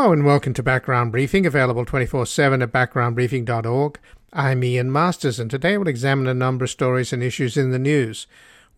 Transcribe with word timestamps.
Hello 0.00 0.14
and 0.14 0.24
welcome 0.24 0.54
to 0.54 0.62
Background 0.62 1.12
Briefing, 1.12 1.44
available 1.44 1.84
24 1.84 2.24
7 2.24 2.62
at 2.62 2.72
backgroundbriefing.org. 2.72 3.98
I'm 4.32 4.64
Ian 4.64 4.90
Masters, 4.90 5.38
and 5.38 5.50
today 5.50 5.76
we'll 5.76 5.88
examine 5.88 6.26
a 6.26 6.32
number 6.32 6.64
of 6.64 6.70
stories 6.70 7.12
and 7.12 7.22
issues 7.22 7.58
in 7.58 7.70
the 7.70 7.78
news. 7.78 8.26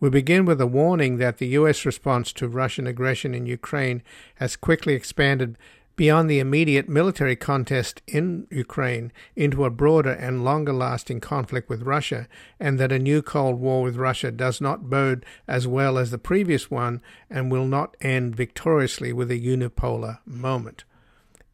We 0.01 0.09
begin 0.09 0.43
with 0.43 0.59
a 0.59 0.67
warning 0.67 1.19
that 1.19 1.37
the 1.37 1.47
U.S. 1.59 1.85
response 1.85 2.33
to 2.33 2.49
Russian 2.49 2.87
aggression 2.87 3.33
in 3.33 3.45
Ukraine 3.45 4.03
has 4.35 4.57
quickly 4.57 4.95
expanded 4.95 5.57
beyond 5.95 6.29
the 6.29 6.39
immediate 6.39 6.89
military 6.89 7.37
contest 7.37 8.01
in 8.05 8.45
Ukraine 8.51 9.13
into 9.33 9.63
a 9.63 9.69
broader 9.69 10.11
and 10.11 10.43
longer 10.43 10.73
lasting 10.73 11.21
conflict 11.21 11.69
with 11.69 11.83
Russia, 11.83 12.27
and 12.59 12.77
that 12.81 12.91
a 12.91 12.99
new 12.99 13.21
Cold 13.21 13.61
War 13.61 13.81
with 13.81 13.95
Russia 13.95 14.29
does 14.29 14.59
not 14.59 14.89
bode 14.89 15.25
as 15.47 15.67
well 15.67 15.97
as 15.97 16.11
the 16.11 16.17
previous 16.17 16.69
one 16.69 17.01
and 17.29 17.49
will 17.49 17.65
not 17.65 17.95
end 18.01 18.35
victoriously 18.35 19.13
with 19.13 19.31
a 19.31 19.39
unipolar 19.39 20.19
moment. 20.25 20.83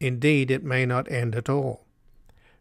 Indeed, 0.00 0.50
it 0.50 0.64
may 0.64 0.86
not 0.86 1.10
end 1.10 1.36
at 1.36 1.48
all. 1.48 1.84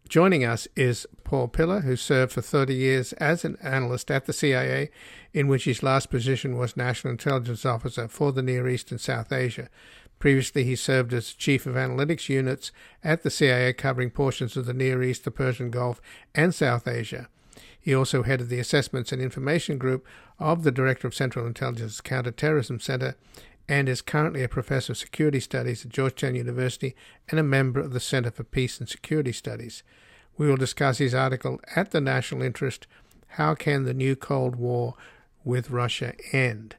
Joining 0.10 0.44
us 0.44 0.68
is 0.76 1.06
Paul 1.24 1.48
Pillar, 1.48 1.82
who 1.82 1.96
served 1.96 2.34
for 2.34 2.42
30 2.42 2.74
years 2.74 3.14
as 3.14 3.46
an 3.46 3.58
analyst 3.62 4.10
at 4.10 4.26
the 4.26 4.34
CIA, 4.34 4.90
in 5.34 5.48
which 5.48 5.66
his 5.66 5.84
last 5.84 6.10
position 6.10 6.58
was 6.58 6.76
National 6.76 7.12
Intelligence 7.12 7.64
Officer 7.66 8.08
for 8.08 8.32
the 8.32 8.42
Near 8.42 8.68
East 8.68 8.92
and 8.92 9.00
South 9.00 9.32
Asia. 9.32 9.70
Previously, 10.18 10.64
he 10.64 10.76
served 10.76 11.14
as 11.14 11.34
Chief 11.34 11.66
of 11.66 11.76
Analytics 11.76 12.28
Units 12.28 12.72
at 13.04 13.24
the 13.24 13.30
CIA, 13.30 13.72
covering 13.72 14.10
portions 14.10 14.58
of 14.58 14.66
the 14.66 14.74
Near 14.74 15.02
East, 15.02 15.24
the 15.24 15.32
Persian 15.32 15.70
Gulf, 15.70 16.02
and 16.36 16.54
South 16.54 16.88
Asia. 16.88 17.30
He 17.80 17.96
also 17.96 18.24
headed 18.24 18.50
the 18.50 18.60
Assessments 18.60 19.12
and 19.12 19.22
Information 19.22 19.78
Group 19.78 20.06
of 20.40 20.64
the 20.64 20.72
Director 20.72 21.08
of 21.08 21.16
Central 21.16 21.46
Intelligence 21.46 22.02
Counterterrorism 22.02 22.80
Center 22.80 23.16
and 23.70 23.88
is 23.88 24.02
currently 24.02 24.42
a 24.42 24.50
professor 24.50 24.94
of 24.94 24.98
security 24.98 25.40
studies 25.40 25.86
at 25.86 25.92
Georgetown 25.92 26.34
University 26.34 26.96
and 27.30 27.40
a 27.40 27.44
member 27.44 27.80
of 27.80 27.94
the 27.94 28.00
Center 28.00 28.32
for 28.32 28.44
Peace 28.44 28.80
and 28.80 28.90
Security 28.90 29.32
Studies. 29.32 29.84
We 30.38 30.48
will 30.48 30.58
discuss 30.58 30.98
his 30.98 31.14
article 31.14 31.62
at 31.76 31.92
the 31.92 32.02
National 32.02 32.42
Interest 32.42 32.88
How 33.28 33.54
Can 33.54 33.84
the 33.84 33.94
New 33.94 34.16
Cold 34.16 34.56
War 34.56 34.96
with 35.44 35.70
Russia 35.70 36.16
End? 36.32 36.78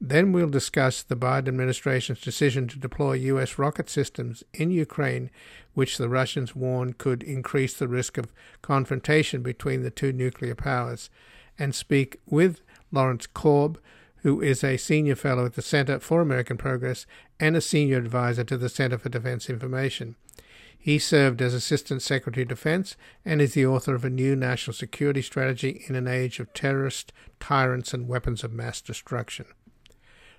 Then 0.00 0.30
we'll 0.30 0.48
discuss 0.48 1.02
the 1.02 1.16
Biden 1.16 1.48
administration's 1.48 2.20
decision 2.20 2.68
to 2.68 2.78
deploy 2.78 3.14
U.S. 3.14 3.58
rocket 3.58 3.90
systems 3.90 4.44
in 4.54 4.70
Ukraine, 4.70 5.30
which 5.74 5.98
the 5.98 6.08
Russians 6.08 6.54
warn 6.54 6.92
could 6.92 7.24
increase 7.24 7.74
the 7.74 7.88
risk 7.88 8.16
of 8.16 8.32
confrontation 8.62 9.42
between 9.42 9.82
the 9.82 9.90
two 9.90 10.12
nuclear 10.12 10.54
powers, 10.54 11.10
and 11.58 11.74
speak 11.74 12.20
with 12.24 12.60
Lawrence 12.92 13.26
Korb, 13.26 13.80
who 14.22 14.40
is 14.40 14.62
a 14.62 14.76
senior 14.76 15.16
fellow 15.16 15.46
at 15.46 15.54
the 15.54 15.62
Center 15.62 15.98
for 15.98 16.20
American 16.20 16.56
Progress 16.56 17.06
and 17.38 17.56
a 17.56 17.60
senior 17.60 17.98
advisor 17.98 18.44
to 18.44 18.56
the 18.56 18.68
Center 18.68 18.98
for 18.98 19.08
Defense 19.08 19.48
Information. 19.48 20.16
He 20.78 20.98
served 20.98 21.42
as 21.42 21.52
Assistant 21.52 22.00
Secretary 22.00 22.42
of 22.42 22.48
Defense 22.48 22.96
and 23.24 23.42
is 23.42 23.54
the 23.54 23.66
author 23.66 23.94
of 23.94 24.04
a 24.04 24.10
new 24.10 24.34
national 24.34 24.74
security 24.74 25.20
strategy 25.20 25.84
in 25.86 25.94
an 25.94 26.08
age 26.08 26.40
of 26.40 26.52
terrorists, 26.54 27.12
tyrants, 27.38 27.92
and 27.92 28.08
weapons 28.08 28.42
of 28.42 28.52
mass 28.52 28.80
destruction. 28.80 29.44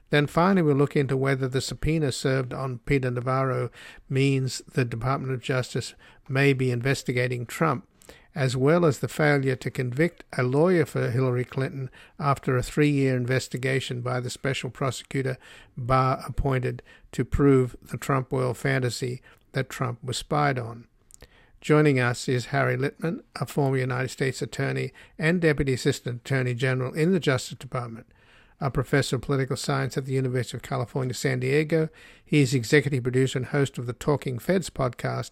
Then 0.09 0.27
finally, 0.27 0.63
we'll 0.63 0.75
look 0.75 0.95
into 0.95 1.15
whether 1.15 1.47
the 1.47 1.61
subpoena 1.61 2.11
served 2.11 2.53
on 2.53 2.79
Peter 2.79 3.09
Navarro 3.09 3.69
means 4.09 4.61
the 4.73 4.83
Department 4.83 5.31
of 5.31 5.41
Justice 5.41 5.93
may 6.27 6.53
be 6.53 6.71
investigating 6.71 7.45
Trump 7.45 7.87
as 8.33 8.55
well 8.55 8.85
as 8.85 8.99
the 8.99 9.07
failure 9.07 9.55
to 9.57 9.69
convict 9.69 10.23
a 10.37 10.43
lawyer 10.43 10.85
for 10.85 11.09
Hillary 11.11 11.43
Clinton 11.43 11.89
after 12.19 12.55
a 12.55 12.63
three 12.63 12.89
year 12.89 13.15
investigation 13.15 14.01
by 14.01 14.19
the 14.19 14.29
special 14.29 14.69
prosecutor 14.69 15.37
Barr 15.77 16.23
appointed 16.27 16.81
to 17.11 17.25
prove 17.25 17.75
the 17.81 17.97
Trump 17.97 18.31
oil 18.31 18.53
fantasy 18.53 19.21
that 19.51 19.69
Trump 19.69 20.03
was 20.03 20.17
spied 20.17 20.57
on. 20.57 20.85
Joining 21.59 21.99
us 21.99 22.27
is 22.27 22.47
Harry 22.47 22.75
Litman, 22.75 23.21
a 23.39 23.45
former 23.45 23.77
United 23.77 24.09
States 24.09 24.41
Attorney 24.41 24.91
and 25.19 25.39
Deputy 25.39 25.73
Assistant 25.73 26.21
Attorney 26.21 26.55
General 26.55 26.93
in 26.93 27.11
the 27.11 27.19
Justice 27.19 27.57
Department. 27.57 28.07
A 28.59 28.71
professor 28.71 29.17
of 29.17 29.23
political 29.23 29.55
science 29.55 29.97
at 29.97 30.05
the 30.05 30.13
University 30.13 30.57
of 30.57 30.63
California, 30.63 31.13
San 31.13 31.39
Diego. 31.39 31.89
He 32.23 32.41
is 32.41 32.53
executive 32.53 33.03
producer 33.03 33.39
and 33.39 33.47
host 33.47 33.77
of 33.77 33.87
the 33.87 33.93
Talking 33.93 34.39
Feds 34.39 34.69
podcast 34.69 35.31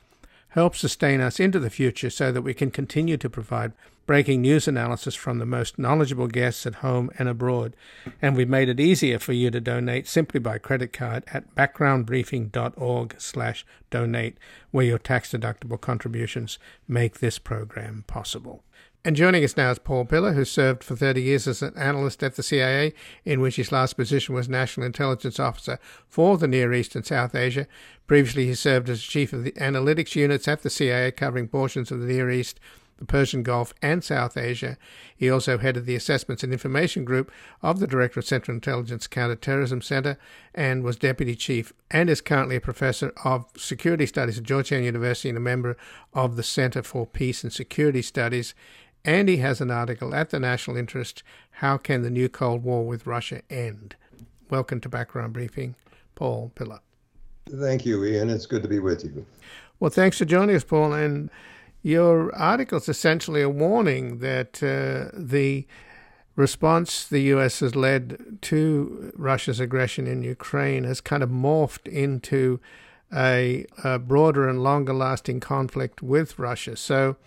help 0.51 0.75
sustain 0.75 1.21
us 1.21 1.39
into 1.39 1.59
the 1.59 1.69
future 1.69 2.09
so 2.09 2.31
that 2.31 2.41
we 2.41 2.53
can 2.53 2.71
continue 2.71 3.17
to 3.17 3.29
provide 3.29 3.73
breaking 4.05 4.41
news 4.41 4.67
analysis 4.67 5.15
from 5.15 5.39
the 5.39 5.45
most 5.45 5.79
knowledgeable 5.79 6.27
guests 6.27 6.65
at 6.65 6.75
home 6.75 7.09
and 7.17 7.29
abroad. 7.29 7.73
And 8.21 8.35
we've 8.35 8.49
made 8.49 8.67
it 8.67 8.79
easier 8.79 9.19
for 9.19 9.31
you 9.31 9.49
to 9.51 9.61
donate 9.61 10.07
simply 10.07 10.39
by 10.39 10.57
credit 10.57 10.91
card 10.91 11.23
at 11.27 11.55
backgroundbriefing.org 11.55 13.15
slash 13.17 13.65
donate, 13.89 14.37
where 14.71 14.85
your 14.85 14.97
tax-deductible 14.97 15.79
contributions 15.79 16.59
make 16.87 17.19
this 17.19 17.39
program 17.39 18.03
possible. 18.07 18.63
And 19.03 19.15
joining 19.15 19.43
us 19.43 19.57
now 19.57 19.71
is 19.71 19.79
Paul 19.79 20.05
Pillar, 20.05 20.33
who 20.33 20.45
served 20.45 20.83
for 20.83 20.95
30 20.95 21.23
years 21.23 21.47
as 21.47 21.63
an 21.63 21.75
analyst 21.75 22.21
at 22.21 22.35
the 22.35 22.43
CIA, 22.43 22.93
in 23.25 23.41
which 23.41 23.55
his 23.55 23.71
last 23.71 23.93
position 23.93 24.35
was 24.35 24.47
National 24.47 24.85
Intelligence 24.85 25.39
Officer 25.39 25.79
for 26.07 26.37
the 26.37 26.47
Near 26.47 26.71
East 26.71 26.95
and 26.95 27.03
South 27.03 27.33
Asia. 27.33 27.65
Previously, 28.05 28.45
he 28.45 28.53
served 28.53 28.89
as 28.89 29.01
chief 29.01 29.33
of 29.33 29.43
the 29.43 29.53
analytics 29.53 30.15
units 30.15 30.47
at 30.47 30.61
the 30.61 30.69
CIA, 30.69 31.11
covering 31.11 31.47
portions 31.47 31.89
of 31.89 31.99
the 31.99 32.05
Near 32.05 32.29
East, 32.29 32.59
the 33.01 33.05
Persian 33.05 33.41
Gulf, 33.41 33.73
and 33.81 34.03
South 34.03 34.37
Asia. 34.37 34.77
He 35.17 35.31
also 35.31 35.57
headed 35.57 35.87
the 35.87 35.95
Assessments 35.95 36.43
and 36.43 36.53
Information 36.53 37.03
Group 37.03 37.31
of 37.63 37.79
the 37.79 37.87
Director 37.87 38.19
of 38.19 38.27
Central 38.27 38.53
Intelligence 38.53 39.07
Counterterrorism 39.07 39.81
Center 39.81 40.19
and 40.53 40.83
was 40.83 40.97
deputy 40.97 41.35
chief 41.35 41.73
and 41.89 42.07
is 42.07 42.21
currently 42.21 42.57
a 42.57 42.61
professor 42.61 43.11
of 43.25 43.45
security 43.57 44.05
studies 44.05 44.37
at 44.37 44.43
Georgetown 44.43 44.83
University 44.83 45.29
and 45.29 45.37
a 45.39 45.41
member 45.41 45.75
of 46.13 46.35
the 46.35 46.43
Center 46.43 46.83
for 46.83 47.07
Peace 47.07 47.43
and 47.43 47.51
Security 47.51 48.03
Studies. 48.03 48.53
And 49.03 49.27
he 49.27 49.37
has 49.37 49.61
an 49.61 49.71
article 49.71 50.13
at 50.13 50.29
the 50.29 50.39
National 50.39 50.77
Interest 50.77 51.23
How 51.53 51.77
Can 51.77 52.03
the 52.03 52.11
New 52.11 52.29
Cold 52.29 52.63
War 52.63 52.85
with 52.85 53.07
Russia 53.07 53.41
End? 53.49 53.95
Welcome 54.51 54.79
to 54.81 54.89
Background 54.89 55.33
Briefing, 55.33 55.75
Paul 56.13 56.51
Pillar. 56.53 56.81
Thank 57.49 57.83
you, 57.85 58.03
Ian. 58.05 58.29
It's 58.29 58.45
good 58.45 58.61
to 58.61 58.67
be 58.67 58.77
with 58.77 59.03
you. 59.03 59.25
Well, 59.79 59.89
thanks 59.89 60.19
for 60.19 60.25
joining 60.25 60.55
us, 60.55 60.63
Paul. 60.63 60.93
And 60.93 61.31
your 61.81 62.33
article 62.35 62.77
is 62.77 62.87
essentially 62.87 63.41
a 63.41 63.49
warning 63.49 64.19
that 64.19 64.61
uh, 64.61 65.09
the 65.17 65.65
response 66.35 67.07
the 67.07 67.21
U.S. 67.21 67.59
has 67.61 67.75
led 67.75 68.37
to 68.43 69.11
Russia's 69.15 69.59
aggression 69.59 70.05
in 70.05 70.21
Ukraine 70.21 70.83
has 70.83 71.01
kind 71.01 71.23
of 71.23 71.29
morphed 71.29 71.87
into 71.87 72.59
a, 73.11 73.65
a 73.83 73.97
broader 73.97 74.47
and 74.47 74.63
longer 74.63 74.93
lasting 74.93 75.39
conflict 75.39 76.03
with 76.03 76.37
Russia. 76.37 76.75
So, 76.75 77.17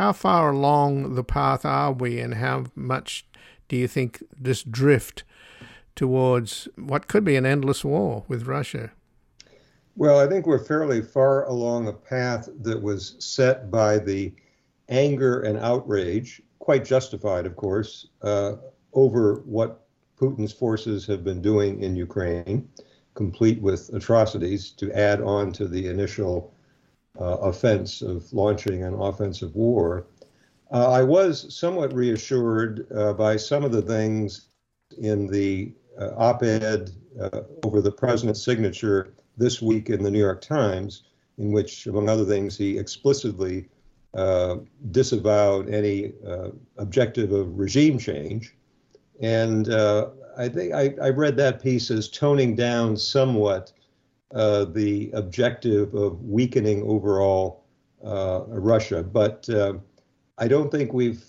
how 0.00 0.14
far 0.14 0.50
along 0.50 1.14
the 1.14 1.22
path 1.22 1.62
are 1.62 1.92
we, 1.92 2.20
and 2.20 2.32
how 2.32 2.64
much 2.74 3.26
do 3.68 3.76
you 3.76 3.86
think 3.86 4.22
this 4.34 4.62
drift 4.62 5.24
towards 5.94 6.66
what 6.76 7.06
could 7.06 7.22
be 7.22 7.36
an 7.36 7.44
endless 7.44 7.84
war 7.84 8.24
with 8.26 8.46
Russia? 8.46 8.92
Well, 9.96 10.18
I 10.18 10.26
think 10.26 10.46
we're 10.46 10.64
fairly 10.64 11.02
far 11.02 11.46
along 11.46 11.86
a 11.86 11.92
path 11.92 12.48
that 12.62 12.80
was 12.80 13.16
set 13.18 13.70
by 13.70 13.98
the 13.98 14.32
anger 14.88 15.40
and 15.40 15.58
outrage, 15.58 16.40
quite 16.60 16.86
justified, 16.86 17.44
of 17.44 17.56
course, 17.56 18.08
uh, 18.22 18.54
over 18.94 19.42
what 19.44 19.84
Putin's 20.18 20.54
forces 20.54 21.06
have 21.08 21.22
been 21.22 21.42
doing 21.42 21.82
in 21.82 21.94
Ukraine, 21.94 22.66
complete 23.12 23.60
with 23.60 23.92
atrocities 23.92 24.70
to 24.70 24.90
add 24.92 25.20
on 25.20 25.52
to 25.52 25.68
the 25.68 25.88
initial 25.88 26.54
offense 27.18 28.02
of 28.02 28.32
launching 28.32 28.84
an 28.84 28.94
offensive 28.94 29.54
war. 29.54 30.06
Uh, 30.70 30.90
I 30.90 31.02
was 31.02 31.52
somewhat 31.54 31.92
reassured 31.92 32.86
uh, 32.96 33.12
by 33.12 33.36
some 33.36 33.64
of 33.64 33.72
the 33.72 33.82
things 33.82 34.46
in 34.98 35.26
the 35.26 35.72
uh, 36.00 36.10
op 36.16 36.42
ed 36.42 36.92
uh, 37.20 37.40
over 37.64 37.80
the 37.80 37.90
president's 37.90 38.42
signature 38.42 39.12
this 39.36 39.60
week 39.60 39.90
in 39.90 40.02
the 40.02 40.10
New 40.10 40.18
York 40.18 40.40
Times, 40.40 41.04
in 41.38 41.50
which, 41.50 41.86
among 41.86 42.08
other 42.08 42.24
things, 42.24 42.56
he 42.56 42.78
explicitly 42.78 43.68
uh, 44.14 44.56
disavowed 44.90 45.68
any 45.70 46.12
objective 46.76 47.32
of 47.32 47.58
regime 47.58 47.98
change. 47.98 48.54
And 49.20 49.72
I 50.36 50.48
think 50.48 50.72
I, 50.72 50.94
I 51.02 51.10
read 51.10 51.36
that 51.36 51.62
piece 51.62 51.90
as 51.90 52.08
toning 52.08 52.54
down 52.54 52.96
somewhat 52.96 53.72
uh, 54.34 54.64
the 54.66 55.10
objective 55.12 55.94
of 55.94 56.22
weakening 56.22 56.82
overall 56.82 57.64
uh, 58.04 58.44
Russia. 58.46 59.02
But 59.02 59.48
uh, 59.48 59.74
I 60.38 60.48
don't 60.48 60.70
think 60.70 60.92
we've, 60.92 61.24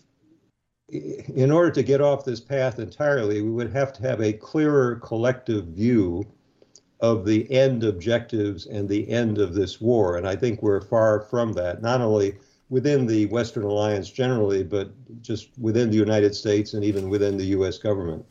in 0.89 1.51
order 1.51 1.71
to 1.71 1.83
get 1.83 2.01
off 2.01 2.25
this 2.25 2.39
path 2.39 2.79
entirely, 2.79 3.41
we 3.41 3.49
would 3.49 3.71
have 3.73 3.91
to 3.93 4.01
have 4.03 4.21
a 4.21 4.33
clearer 4.33 4.95
collective 4.97 5.65
view 5.67 6.25
of 6.99 7.25
the 7.25 7.51
end 7.51 7.83
objectives 7.83 8.67
and 8.67 8.87
the 8.87 9.09
end 9.09 9.39
of 9.39 9.55
this 9.55 9.81
war. 9.81 10.17
And 10.17 10.27
I 10.27 10.35
think 10.35 10.61
we're 10.61 10.81
far 10.81 11.21
from 11.21 11.53
that, 11.53 11.81
not 11.81 12.01
only 12.01 12.37
within 12.69 13.05
the 13.05 13.25
Western 13.27 13.63
alliance 13.63 14.09
generally, 14.09 14.63
but 14.63 14.91
just 15.21 15.49
within 15.59 15.89
the 15.89 15.97
United 15.97 16.35
States 16.35 16.73
and 16.73 16.83
even 16.83 17.09
within 17.09 17.37
the 17.37 17.45
U.S. 17.45 17.77
government. 17.77 18.23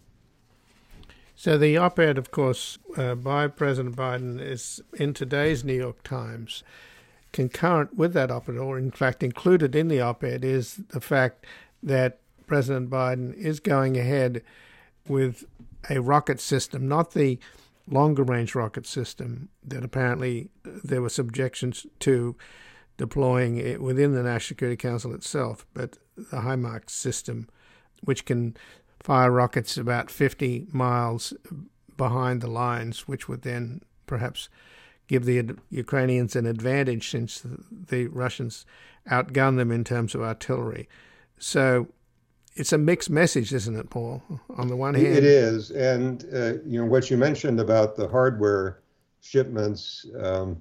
So 1.42 1.56
the 1.56 1.78
op-ed, 1.78 2.18
of 2.18 2.30
course, 2.30 2.76
uh, 2.98 3.14
by 3.14 3.48
President 3.48 3.96
Biden 3.96 4.38
is 4.38 4.82
in 4.92 5.14
today's 5.14 5.64
New 5.64 5.72
York 5.72 6.02
Times. 6.02 6.62
Concurrent 7.32 7.96
with 7.96 8.12
that 8.12 8.30
op-ed, 8.30 8.58
or 8.58 8.76
in 8.76 8.90
fact 8.90 9.22
included 9.22 9.74
in 9.74 9.88
the 9.88 10.02
op-ed, 10.02 10.44
is 10.44 10.82
the 10.90 11.00
fact 11.00 11.46
that 11.82 12.18
President 12.46 12.90
Biden 12.90 13.32
is 13.32 13.58
going 13.58 13.96
ahead 13.96 14.42
with 15.08 15.46
a 15.88 16.02
rocket 16.02 16.42
system, 16.42 16.86
not 16.86 17.14
the 17.14 17.38
longer 17.88 18.22
range 18.22 18.54
rocket 18.54 18.84
system 18.84 19.48
that 19.64 19.82
apparently 19.82 20.50
there 20.84 21.00
was 21.00 21.18
objections 21.18 21.86
to 22.00 22.36
deploying 22.98 23.56
it 23.56 23.80
within 23.80 24.12
the 24.12 24.22
National 24.22 24.48
Security 24.48 24.76
Council 24.76 25.14
itself, 25.14 25.64
but 25.72 25.96
the 26.16 26.42
HIMARS 26.42 26.90
system, 26.90 27.48
which 28.04 28.26
can 28.26 28.54
fire 29.00 29.30
rockets 29.30 29.76
about 29.76 30.10
50 30.10 30.66
miles 30.72 31.32
behind 31.96 32.40
the 32.40 32.50
lines, 32.50 33.08
which 33.08 33.28
would 33.28 33.42
then 33.42 33.82
perhaps 34.06 34.48
give 35.08 35.24
the 35.24 35.56
Ukrainians 35.70 36.36
an 36.36 36.46
advantage 36.46 37.10
since 37.10 37.44
the 37.70 38.06
Russians 38.06 38.64
outgun 39.10 39.56
them 39.56 39.72
in 39.72 39.82
terms 39.82 40.14
of 40.14 40.22
artillery. 40.22 40.88
So 41.38 41.88
it's 42.54 42.72
a 42.72 42.78
mixed 42.78 43.10
message, 43.10 43.52
isn't 43.52 43.76
it, 43.76 43.90
Paul? 43.90 44.22
On 44.56 44.68
the 44.68 44.76
one 44.76 44.94
hand, 44.94 45.06
it 45.06 45.24
is, 45.24 45.70
and 45.70 46.24
uh, 46.32 46.54
you 46.64 46.80
know 46.80 46.84
what 46.84 47.10
you 47.10 47.16
mentioned 47.16 47.60
about 47.60 47.96
the 47.96 48.08
hardware 48.08 48.82
shipments 49.20 50.06
um, 50.20 50.60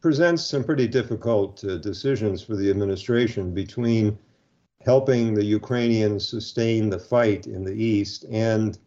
presents 0.00 0.44
some 0.44 0.64
pretty 0.64 0.86
difficult 0.86 1.64
uh, 1.64 1.76
decisions 1.78 2.42
for 2.42 2.56
the 2.56 2.70
administration 2.70 3.52
between 3.52 4.18
helping 4.84 5.34
the 5.34 5.44
Ukrainians 5.44 6.28
sustain 6.28 6.90
the 6.90 6.98
fight 6.98 7.46
in 7.46 7.64
the 7.64 7.72
east 7.72 8.24
and 8.30 8.78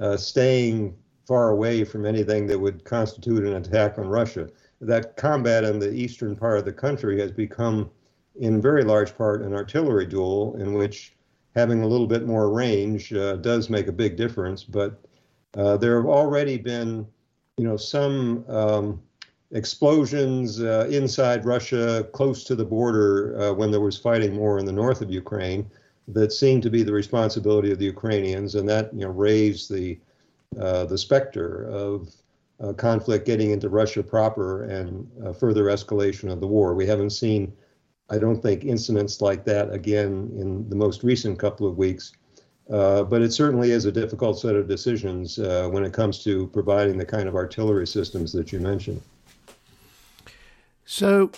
uh, 0.00 0.16
staying 0.16 0.96
far 1.26 1.50
away 1.50 1.84
from 1.84 2.06
anything 2.06 2.46
that 2.46 2.58
would 2.58 2.84
constitute 2.84 3.44
an 3.44 3.54
attack 3.54 3.98
on 3.98 4.08
Russia. 4.08 4.48
That 4.80 5.16
combat 5.16 5.64
in 5.64 5.78
the 5.78 5.92
eastern 5.92 6.34
part 6.34 6.58
of 6.58 6.64
the 6.64 6.72
country 6.72 7.20
has 7.20 7.30
become, 7.30 7.90
in 8.36 8.60
very 8.60 8.82
large 8.82 9.16
part, 9.16 9.42
an 9.42 9.54
artillery 9.54 10.06
duel 10.06 10.56
in 10.56 10.72
which 10.72 11.14
having 11.54 11.82
a 11.82 11.86
little 11.86 12.06
bit 12.06 12.26
more 12.26 12.50
range 12.50 13.12
uh, 13.12 13.36
does 13.36 13.70
make 13.70 13.86
a 13.86 13.92
big 13.92 14.16
difference. 14.16 14.64
But 14.64 15.00
uh, 15.54 15.76
there 15.76 15.96
have 15.96 16.08
already 16.08 16.56
been, 16.56 17.06
you 17.58 17.64
know, 17.64 17.76
some 17.76 18.44
um, 18.48 19.02
explosions 19.52 20.60
uh, 20.60 20.88
inside 20.90 21.44
Russia, 21.44 22.08
close 22.12 22.42
to 22.44 22.54
the 22.54 22.64
border, 22.64 23.38
uh, 23.38 23.52
when 23.52 23.70
there 23.70 23.80
was 23.80 23.98
fighting 23.98 24.34
more 24.34 24.58
in 24.58 24.64
the 24.64 24.72
north 24.72 25.02
of 25.02 25.10
Ukraine, 25.10 25.70
that 26.08 26.32
seemed 26.32 26.62
to 26.62 26.70
be 26.70 26.82
the 26.82 26.92
responsibility 26.92 27.70
of 27.70 27.78
the 27.78 27.84
Ukrainians, 27.84 28.54
and 28.54 28.68
that 28.68 28.92
you 28.92 29.00
know 29.00 29.10
raised 29.10 29.72
the 29.72 29.98
uh, 30.58 30.84
the 30.84 30.98
specter 30.98 31.64
of 31.68 32.10
uh, 32.60 32.72
conflict 32.72 33.26
getting 33.26 33.50
into 33.50 33.68
Russia 33.68 34.02
proper 34.02 34.64
and 34.64 35.08
uh, 35.24 35.32
further 35.32 35.64
escalation 35.64 36.30
of 36.30 36.40
the 36.40 36.46
war. 36.46 36.74
We 36.74 36.86
haven't 36.86 37.10
seen, 37.10 37.52
I 38.10 38.18
don't 38.18 38.42
think, 38.42 38.64
incidents 38.64 39.20
like 39.20 39.44
that 39.44 39.72
again 39.72 40.30
in 40.36 40.68
the 40.68 40.76
most 40.76 41.02
recent 41.02 41.38
couple 41.38 41.66
of 41.66 41.78
weeks. 41.78 42.12
Uh, 42.70 43.02
but 43.02 43.22
it 43.22 43.32
certainly 43.32 43.70
is 43.70 43.86
a 43.86 43.92
difficult 43.92 44.38
set 44.38 44.54
of 44.54 44.68
decisions 44.68 45.38
when 45.38 45.84
it 45.84 45.92
comes 45.92 46.22
to 46.24 46.46
providing 46.48 46.96
the 46.96 47.04
kind 47.04 47.28
of 47.28 47.34
artillery 47.34 47.86
systems 47.86 48.32
that 48.32 48.52
you 48.52 48.60
mentioned. 48.60 49.02
So, 50.84 51.30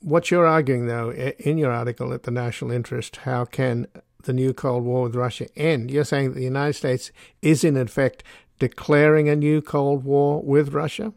what 0.00 0.30
you're 0.30 0.46
arguing, 0.46 0.86
though, 0.86 1.12
in 1.12 1.58
your 1.58 1.72
article 1.72 2.12
at 2.12 2.22
the 2.22 2.30
National 2.30 2.70
Interest, 2.70 3.16
how 3.18 3.44
can 3.44 3.86
the 4.22 4.32
new 4.32 4.52
Cold 4.52 4.84
War 4.84 5.04
with 5.04 5.14
Russia 5.14 5.46
end? 5.56 5.90
You're 5.90 6.04
saying 6.04 6.30
that 6.30 6.36
the 6.36 6.44
United 6.44 6.74
States 6.74 7.10
is, 7.42 7.64
in 7.64 7.76
effect, 7.76 8.22
declaring 8.58 9.28
a 9.28 9.36
new 9.36 9.60
Cold 9.60 10.04
War 10.04 10.42
with 10.42 10.72
Russia? 10.72 11.12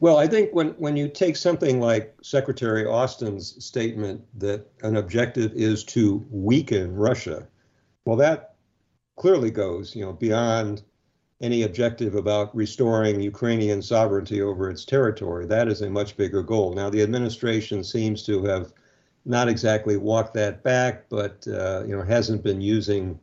Well, 0.00 0.18
I 0.18 0.26
think 0.26 0.52
when, 0.52 0.70
when 0.70 0.96
you 0.96 1.08
take 1.08 1.36
something 1.36 1.80
like 1.80 2.14
Secretary 2.22 2.84
Austin's 2.84 3.64
statement 3.64 4.22
that 4.38 4.66
an 4.82 4.96
objective 4.96 5.52
is 5.54 5.84
to 5.84 6.26
weaken 6.30 6.94
Russia, 6.94 7.46
well, 8.04 8.16
that 8.16 8.56
clearly 9.16 9.50
goes, 9.50 9.94
you 9.94 10.04
know, 10.04 10.12
beyond 10.12 10.82
any 11.40 11.62
objective 11.62 12.14
about 12.14 12.54
restoring 12.54 13.20
Ukrainian 13.20 13.82
sovereignty 13.82 14.40
over 14.40 14.70
its 14.70 14.84
territory. 14.84 15.46
That 15.46 15.68
is 15.68 15.82
a 15.82 15.90
much 15.90 16.16
bigger 16.16 16.42
goal. 16.42 16.72
Now, 16.72 16.90
the 16.90 17.02
administration 17.02 17.82
seems 17.82 18.22
to 18.24 18.44
have 18.44 18.72
not 19.24 19.48
exactly 19.48 19.96
walked 19.96 20.34
that 20.34 20.62
back, 20.62 21.08
but 21.08 21.46
uh, 21.48 21.82
you 21.86 21.96
know 21.96 22.02
hasn't 22.02 22.42
been 22.42 22.60
using 22.60 23.18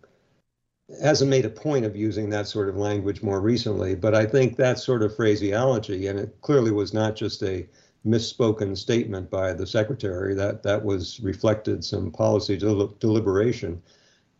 hasn't 1.01 1.29
made 1.29 1.45
a 1.45 1.49
point 1.49 1.85
of 1.85 1.95
using 1.95 2.29
that 2.29 2.47
sort 2.47 2.67
of 2.67 2.75
language 2.75 3.21
more 3.21 3.39
recently. 3.39 3.95
But 3.95 4.13
I 4.13 4.25
think 4.25 4.57
that 4.57 4.77
sort 4.77 5.03
of 5.03 5.15
phraseology, 5.15 6.07
and 6.07 6.19
it 6.19 6.35
clearly 6.41 6.71
was 6.71 6.93
not 6.93 7.15
just 7.15 7.41
a 7.43 7.65
misspoken 8.05 8.75
statement 8.77 9.29
by 9.29 9.53
the 9.53 9.65
secretary. 9.65 10.33
That 10.33 10.63
that 10.63 10.83
was 10.83 11.19
reflected 11.21 11.83
some 11.85 12.11
policy 12.11 12.57
del- 12.57 12.87
deliberation 12.99 13.81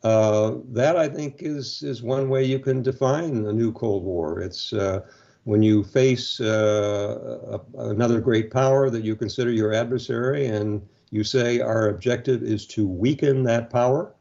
uh, 0.04 0.56
that 0.70 0.98
I 0.98 1.08
think 1.08 1.42
is 1.42 1.84
is 1.84 2.02
one 2.02 2.30
way 2.30 2.44
you 2.44 2.60
can 2.60 2.82
define 2.82 3.46
a 3.46 3.54
new 3.54 3.72
Cold 3.72 4.04
War. 4.04 4.42
It's 4.42 4.74
uh, 4.74 5.02
when 5.44 5.62
you 5.62 5.84
face 5.84 6.40
uh, 6.40 7.60
a, 7.76 7.82
another 7.90 8.20
great 8.20 8.52
power 8.52 8.90
that 8.90 9.04
you 9.04 9.16
consider 9.16 9.52
your 9.52 9.74
adversary, 9.74 10.48
and 10.48 10.82
you 11.12 11.24
say 11.24 11.60
our 11.60 11.90
objective 11.90 12.42
is 12.44 12.66
to 12.68 12.88
weaken 12.88 13.44
that 13.44 13.70
power. 13.70 14.14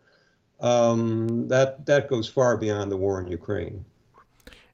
Um, 0.61 1.49
that 1.49 1.87
that 1.87 2.09
goes 2.09 2.29
far 2.29 2.59
beyond 2.59 2.93
the 2.93 2.97
war 2.99 3.19
in 3.21 3.29
Ukraine. 3.29 3.85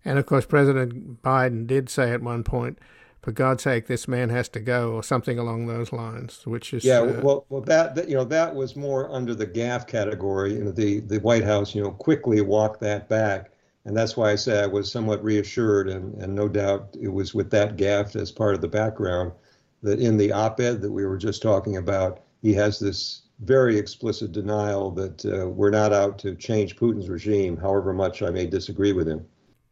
And 0.04 0.18
of 0.18 0.26
course, 0.26 0.46
President 0.46 1.22
Biden 1.22 1.66
did 1.66 1.88
say 1.88 2.10
at 2.12 2.22
one 2.22 2.42
point 2.42 2.80
for 3.26 3.32
God's 3.32 3.64
sake, 3.64 3.88
this 3.88 4.06
man 4.06 4.28
has 4.28 4.48
to 4.50 4.60
go, 4.60 4.92
or 4.92 5.02
something 5.02 5.36
along 5.36 5.66
those 5.66 5.92
lines, 5.92 6.46
which 6.46 6.72
is 6.72 6.84
yeah. 6.84 7.00
Uh, 7.00 7.20
well, 7.24 7.44
well, 7.48 7.60
that, 7.62 7.96
that 7.96 8.08
you 8.08 8.14
know 8.14 8.22
that 8.22 8.54
was 8.54 8.76
more 8.76 9.12
under 9.12 9.34
the 9.34 9.48
gaffe 9.48 9.88
category. 9.88 10.52
You 10.52 10.62
know, 10.62 10.70
the 10.70 11.00
the 11.00 11.18
White 11.18 11.42
House, 11.42 11.74
you 11.74 11.82
know, 11.82 11.90
quickly 11.90 12.40
walked 12.40 12.80
that 12.82 13.08
back, 13.08 13.50
and 13.84 13.96
that's 13.96 14.16
why 14.16 14.30
I 14.30 14.36
say 14.36 14.62
I 14.62 14.68
was 14.68 14.92
somewhat 14.92 15.24
reassured, 15.24 15.88
and 15.88 16.14
and 16.22 16.36
no 16.36 16.46
doubt 16.46 16.96
it 17.02 17.08
was 17.08 17.34
with 17.34 17.50
that 17.50 17.76
gaffe 17.76 18.14
as 18.14 18.30
part 18.30 18.54
of 18.54 18.60
the 18.60 18.68
background 18.68 19.32
that 19.82 19.98
in 19.98 20.16
the 20.16 20.30
op-ed 20.30 20.80
that 20.82 20.92
we 20.92 21.04
were 21.04 21.18
just 21.18 21.42
talking 21.42 21.78
about, 21.78 22.20
he 22.42 22.54
has 22.54 22.78
this 22.78 23.22
very 23.40 23.76
explicit 23.76 24.30
denial 24.30 24.92
that 24.92 25.26
uh, 25.26 25.48
we're 25.48 25.70
not 25.70 25.92
out 25.92 26.16
to 26.20 26.36
change 26.36 26.76
Putin's 26.76 27.08
regime, 27.08 27.56
however 27.56 27.92
much 27.92 28.22
I 28.22 28.30
may 28.30 28.46
disagree 28.46 28.92
with 28.92 29.08
him. 29.08 29.26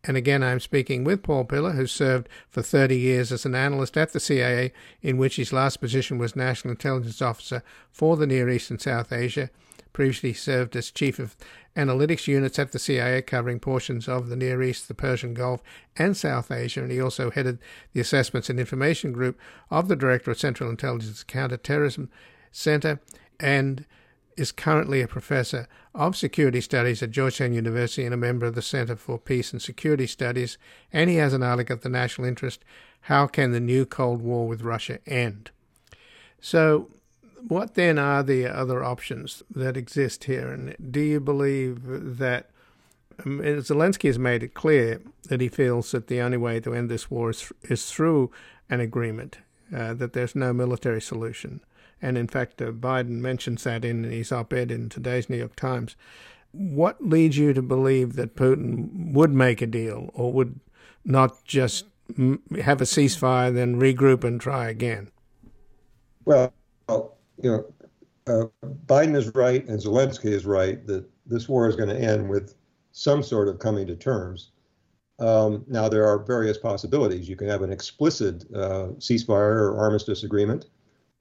And 0.06 0.16
again, 0.16 0.42
I'm 0.42 0.60
speaking 0.60 1.02
with 1.02 1.22
Paul 1.22 1.44
Pillar, 1.44 1.72
who 1.72 1.86
served 1.86 2.28
for 2.50 2.60
30 2.60 2.96
years 2.96 3.32
as 3.32 3.46
an 3.46 3.54
analyst 3.54 3.96
at 3.96 4.12
the 4.12 4.20
CIA, 4.20 4.72
in 5.00 5.16
which 5.16 5.36
his 5.36 5.52
last 5.52 5.78
position 5.80 6.18
was 6.18 6.36
National 6.36 6.72
Intelligence 6.72 7.22
Officer 7.22 7.62
for 7.90 8.16
the 8.16 8.26
Near 8.26 8.48
East 8.50 8.70
and 8.70 8.80
South 8.80 9.12
Asia. 9.12 9.48
Previously 9.94 10.34
served 10.34 10.76
as 10.76 10.90
Chief 10.90 11.18
of 11.18 11.36
Analytics 11.76 12.26
Units 12.26 12.58
at 12.58 12.72
the 12.72 12.78
CIA, 12.78 13.22
covering 13.22 13.60
portions 13.60 14.06
of 14.06 14.28
the 14.28 14.36
Near 14.36 14.62
East, 14.62 14.88
the 14.88 14.94
Persian 14.94 15.32
Gulf, 15.32 15.62
and 15.96 16.16
South 16.16 16.50
Asia. 16.50 16.82
And 16.82 16.92
he 16.92 17.00
also 17.00 17.30
headed 17.30 17.58
the 17.92 18.00
Assessments 18.00 18.50
and 18.50 18.60
Information 18.60 19.12
Group 19.12 19.38
of 19.70 19.88
the 19.88 19.96
Director 19.96 20.32
of 20.32 20.38
Central 20.38 20.68
Intelligence 20.68 21.22
Counterterrorism 21.22 22.10
Center. 22.52 23.00
And 23.40 23.86
is 24.36 24.52
currently 24.52 25.00
a 25.00 25.08
professor 25.08 25.68
of 25.94 26.16
security 26.16 26.60
studies 26.60 27.02
at 27.02 27.10
Georgetown 27.10 27.54
University 27.54 28.04
and 28.04 28.14
a 28.14 28.18
member 28.18 28.46
of 28.46 28.54
the 28.54 28.62
Center 28.62 28.96
for 28.96 29.18
Peace 29.18 29.52
and 29.52 29.62
Security 29.62 30.06
Studies, 30.06 30.58
and 30.92 31.08
he 31.08 31.16
has 31.16 31.32
an 31.32 31.42
article 31.42 31.74
at 31.74 31.82
the 31.82 31.88
National 31.88 32.26
Interest 32.26 32.64
How 33.02 33.26
Can 33.26 33.52
the 33.52 33.60
New 33.60 33.86
Cold 33.86 34.22
War 34.22 34.46
with 34.48 34.62
Russia 34.62 34.98
End? 35.06 35.50
So, 36.40 36.90
what 37.46 37.74
then 37.74 37.98
are 37.98 38.22
the 38.22 38.46
other 38.46 38.82
options 38.82 39.42
that 39.50 39.76
exist 39.76 40.24
here? 40.24 40.50
And 40.50 40.76
do 40.90 41.00
you 41.00 41.20
believe 41.20 41.82
that 42.18 42.50
um, 43.24 43.40
Zelensky 43.40 44.08
has 44.08 44.18
made 44.18 44.42
it 44.42 44.54
clear 44.54 45.00
that 45.28 45.40
he 45.40 45.48
feels 45.48 45.92
that 45.92 46.08
the 46.08 46.20
only 46.20 46.38
way 46.38 46.60
to 46.60 46.74
end 46.74 46.90
this 46.90 47.10
war 47.10 47.30
is, 47.30 47.52
is 47.64 47.90
through 47.90 48.30
an 48.70 48.80
agreement, 48.80 49.38
uh, 49.74 49.94
that 49.94 50.14
there's 50.14 50.34
no 50.34 50.52
military 50.52 51.02
solution? 51.02 51.60
And 52.04 52.18
in 52.18 52.28
fact, 52.28 52.60
uh, 52.60 52.66
Biden 52.66 53.20
mentions 53.22 53.64
that 53.64 53.82
in 53.82 54.04
his 54.04 54.30
op 54.30 54.52
ed 54.52 54.70
in 54.70 54.90
today's 54.90 55.30
New 55.30 55.38
York 55.38 55.56
Times. 55.56 55.96
What 56.52 57.02
leads 57.02 57.38
you 57.38 57.54
to 57.54 57.62
believe 57.62 58.14
that 58.16 58.36
Putin 58.36 59.14
would 59.14 59.32
make 59.32 59.62
a 59.62 59.66
deal 59.66 60.10
or 60.12 60.30
would 60.30 60.60
not 61.06 61.42
just 61.46 61.86
have 62.62 62.82
a 62.82 62.84
ceasefire, 62.84 63.54
then 63.54 63.80
regroup 63.80 64.22
and 64.22 64.38
try 64.38 64.68
again? 64.68 65.10
Well, 66.26 66.52
you 66.90 67.50
know, 67.50 67.64
uh, 68.26 68.68
Biden 68.84 69.16
is 69.16 69.34
right 69.34 69.66
and 69.66 69.80
Zelensky 69.80 70.26
is 70.26 70.44
right 70.44 70.86
that 70.86 71.06
this 71.24 71.48
war 71.48 71.70
is 71.70 71.74
going 71.74 71.88
to 71.88 71.98
end 71.98 72.28
with 72.28 72.54
some 72.92 73.22
sort 73.22 73.48
of 73.48 73.58
coming 73.58 73.86
to 73.86 73.96
terms. 73.96 74.50
Um, 75.18 75.64
now, 75.68 75.88
there 75.88 76.06
are 76.06 76.18
various 76.22 76.58
possibilities. 76.58 77.30
You 77.30 77.36
can 77.36 77.48
have 77.48 77.62
an 77.62 77.72
explicit 77.72 78.44
uh, 78.54 78.88
ceasefire 78.98 79.56
or 79.56 79.78
armistice 79.78 80.22
agreement. 80.22 80.66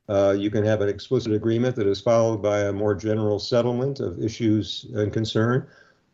Uh, 0.09 0.35
you 0.37 0.51
can 0.51 0.63
have 0.63 0.81
an 0.81 0.89
explicit 0.89 1.31
agreement 1.31 1.75
that 1.75 1.87
is 1.87 2.01
followed 2.01 2.41
by 2.41 2.59
a 2.59 2.73
more 2.73 2.93
general 2.93 3.39
settlement 3.39 3.99
of 3.99 4.19
issues 4.19 4.85
and 4.95 5.13
concern. 5.13 5.65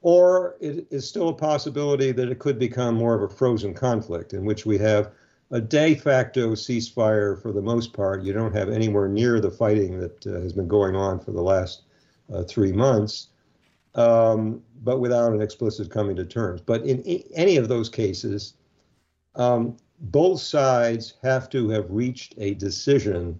Or 0.01 0.55
it 0.61 0.87
is 0.91 1.07
still 1.07 1.29
a 1.29 1.33
possibility 1.33 2.11
that 2.11 2.29
it 2.29 2.39
could 2.39 2.59
become 2.59 2.95
more 2.95 3.15
of 3.15 3.23
a 3.23 3.33
frozen 3.33 3.73
conflict 3.73 4.33
in 4.33 4.45
which 4.45 4.65
we 4.65 4.77
have 4.77 5.11
a 5.51 5.59
de 5.59 5.95
facto 5.95 6.51
ceasefire 6.51 7.41
for 7.41 7.51
the 7.51 7.61
most 7.61 7.91
part. 7.91 8.23
You 8.23 8.31
don't 8.31 8.55
have 8.55 8.69
anywhere 8.69 9.09
near 9.09 9.41
the 9.41 9.51
fighting 9.51 9.99
that 9.99 10.25
uh, 10.27 10.39
has 10.41 10.53
been 10.53 10.67
going 10.67 10.95
on 10.95 11.19
for 11.19 11.31
the 11.31 11.41
last 11.41 11.81
uh, 12.31 12.43
three 12.43 12.71
months 12.71 13.29
um, 13.95 14.61
but 14.83 14.99
without 14.99 15.33
an 15.33 15.41
explicit 15.41 15.89
coming 15.89 16.15
to 16.15 16.25
terms. 16.25 16.61
But 16.61 16.85
in 16.85 17.01
any 17.33 17.57
of 17.57 17.67
those 17.67 17.89
cases, 17.89 18.53
um, 19.35 19.77
both 19.99 20.39
sides 20.41 21.15
have 21.23 21.49
to 21.49 21.69
have 21.69 21.89
reached 21.89 22.35
a 22.37 22.53
decision 22.53 23.39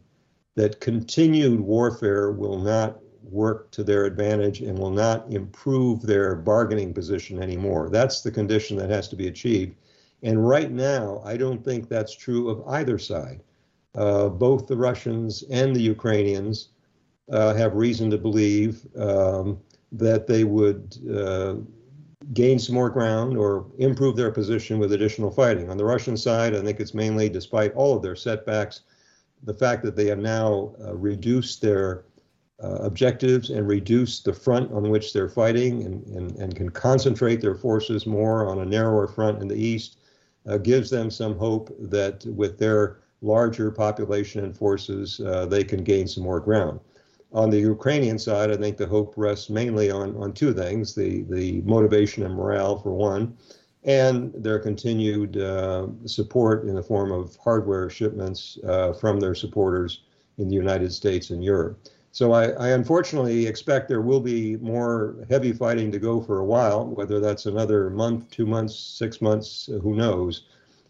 that 0.56 0.80
continued 0.80 1.60
warfare 1.60 2.32
will 2.32 2.60
not 2.60 3.00
work 3.24 3.72
to 3.72 3.84
their 3.84 4.06
advantage 4.06 4.62
and 4.62 4.78
will 4.78 4.90
not 4.90 5.32
improve 5.32 6.02
their 6.02 6.36
bargaining 6.36 6.94
position 6.94 7.42
anymore. 7.42 7.90
That's 7.90 8.22
the 8.22 8.32
condition 8.32 8.78
that 8.78 8.90
has 8.90 9.08
to 9.10 9.16
be 9.16 9.28
achieved. 9.28 9.76
And 10.24 10.48
right 10.48 10.72
now, 10.72 11.22
I 11.24 11.38
don't 11.38 11.64
think 11.64 11.88
that's 11.88 12.16
true 12.16 12.50
of 12.50 12.68
either 12.68 12.98
side. 12.98 13.42
Uh, 13.96 14.30
both 14.30 14.68
the 14.68 14.78
Russians 14.78 15.44
and 15.50 15.76
the 15.76 15.82
Ukrainians 15.82 16.70
uh, 17.32 17.54
have 17.54 17.76
reason 17.76 18.10
to 18.12 18.18
believe 18.18 18.86
um, 18.98 19.60
that 19.92 20.28
they 20.28 20.44
would 20.44 20.98
uh, 21.16 21.56
gain 22.34 22.60
some 22.60 22.76
more 22.76 22.90
ground 22.90 23.38
or 23.38 23.66
improve 23.78 24.16
their 24.16 24.32
position 24.32 24.78
with 24.78 24.94
additional 24.94 25.32
fighting. 25.32 25.70
On 25.70 25.78
the 25.78 25.86
Russian 25.86 26.18
side, 26.18 26.56
I 26.56 26.62
think 26.62 26.80
it's 26.80 26.94
mainly, 26.94 27.30
despite 27.30 27.74
all 27.74 27.96
of 27.96 28.04
their 28.04 28.16
setbacks, 28.16 28.82
the 29.44 29.54
fact 29.54 29.84
that 29.84 29.96
they 29.96 30.08
have 30.08 30.20
now 30.20 30.74
uh, 30.84 30.96
reduced 30.96 31.62
their 31.62 32.06
uh, 32.62 32.76
objectives 32.82 33.50
and 33.50 33.68
reduced 33.68 34.26
the 34.26 34.34
front 34.34 34.72
on 34.72 34.90
which 34.90 35.14
they're 35.14 35.30
fighting 35.30 35.84
and, 35.84 36.06
and, 36.08 36.36
and 36.38 36.56
can 36.56 36.70
concentrate 36.70 37.40
their 37.40 37.56
forces 37.56 38.06
more 38.06 38.50
on 38.50 38.60
a 38.60 38.66
narrower 38.66 39.08
front 39.08 39.42
in 39.42 39.48
the 39.48 39.56
east 39.56 39.98
uh, 40.48 40.58
gives 40.58 40.90
them 40.90 41.10
some 41.10 41.38
hope 41.38 41.74
that 41.80 42.26
with 42.26 42.58
their 42.58 43.00
larger 43.22 43.72
population 43.72 44.44
and 44.44 44.58
forces, 44.58 45.20
uh, 45.22 45.46
they 45.46 45.64
can 45.64 45.84
gain 45.84 46.08
some 46.08 46.24
more 46.24 46.40
ground. 46.40 46.80
On 47.32 47.50
the 47.50 47.60
Ukrainian 47.60 48.18
side, 48.18 48.52
I 48.52 48.58
think 48.58 48.78
the 48.78 48.88
hope 48.88 49.14
rests 49.16 49.50
mainly 49.50 49.92
on, 49.92 50.16
on 50.18 50.34
two 50.34 50.54
things 50.54 50.96
the, 50.96 51.24
the 51.30 51.62
motivation 51.62 52.24
and 52.24 52.34
morale, 52.34 52.80
for 52.80 52.92
one, 52.92 53.38
and 53.84 54.34
their 54.34 54.60
continued 54.60 55.38
uh, 55.38 55.88
support 56.06 56.66
in 56.66 56.76
the 56.76 56.84
form 56.84 57.12
of 57.12 57.36
hardware 57.38 57.90
shipments 57.90 58.58
uh, 58.68 58.94
from 58.94 59.20
their 59.20 59.36
supporters 59.36 60.02
in 60.38 60.50
the 60.50 60.56
United 60.56 60.92
States 60.92 61.30
and 61.30 61.44
Europe. 61.44 61.80
So 62.12 62.34
I, 62.34 62.50
I, 62.52 62.70
unfortunately 62.70 63.46
expect 63.46 63.88
there 63.88 64.02
will 64.02 64.20
be 64.20 64.58
more 64.58 65.16
heavy 65.30 65.54
fighting 65.54 65.92
to 65.92 66.00
go 66.00 66.20
for 66.20 66.40
a 66.40 66.46
while, 66.46 66.88
whether 66.88 67.20
that's 67.20 67.46
another 67.46 67.90
month, 67.90 68.30
two 68.32 68.48
months, 68.48 68.76
six 68.76 69.22
months, 69.22 69.70
who 69.82 69.96
knows. 69.96 70.46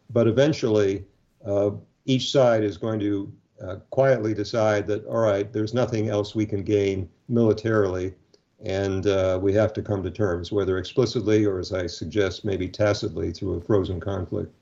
But 0.10 0.28
eventually, 0.28 1.06
uh, 1.46 1.72
each 2.06 2.32
side 2.32 2.64
is 2.64 2.78
going 2.78 3.00
to 3.02 3.32
uh, 3.62 3.76
quietly 3.90 4.34
decide 4.34 4.88
that, 4.88 5.06
all 5.06 5.20
right, 5.20 5.52
there's 5.52 5.74
nothing 5.74 6.10
else 6.10 6.34
we 6.34 6.46
can 6.46 6.64
gain 6.64 7.10
militarily, 7.28 8.16
and 8.64 9.08
uh, 9.08 9.40
we 9.42 9.54
have 9.54 9.74
to 9.74 9.82
come 9.82 10.04
to 10.04 10.12
terms, 10.12 10.52
whether 10.52 10.78
explicitly 10.78 11.46
or, 11.46 11.60
as 11.60 11.72
I 11.72 11.88
suggest, 11.88 12.44
maybe 12.44 12.68
tacitly 12.68 13.32
through 13.32 13.54
a 13.54 13.62
frozen 13.62 14.00
conflict. 14.00 14.54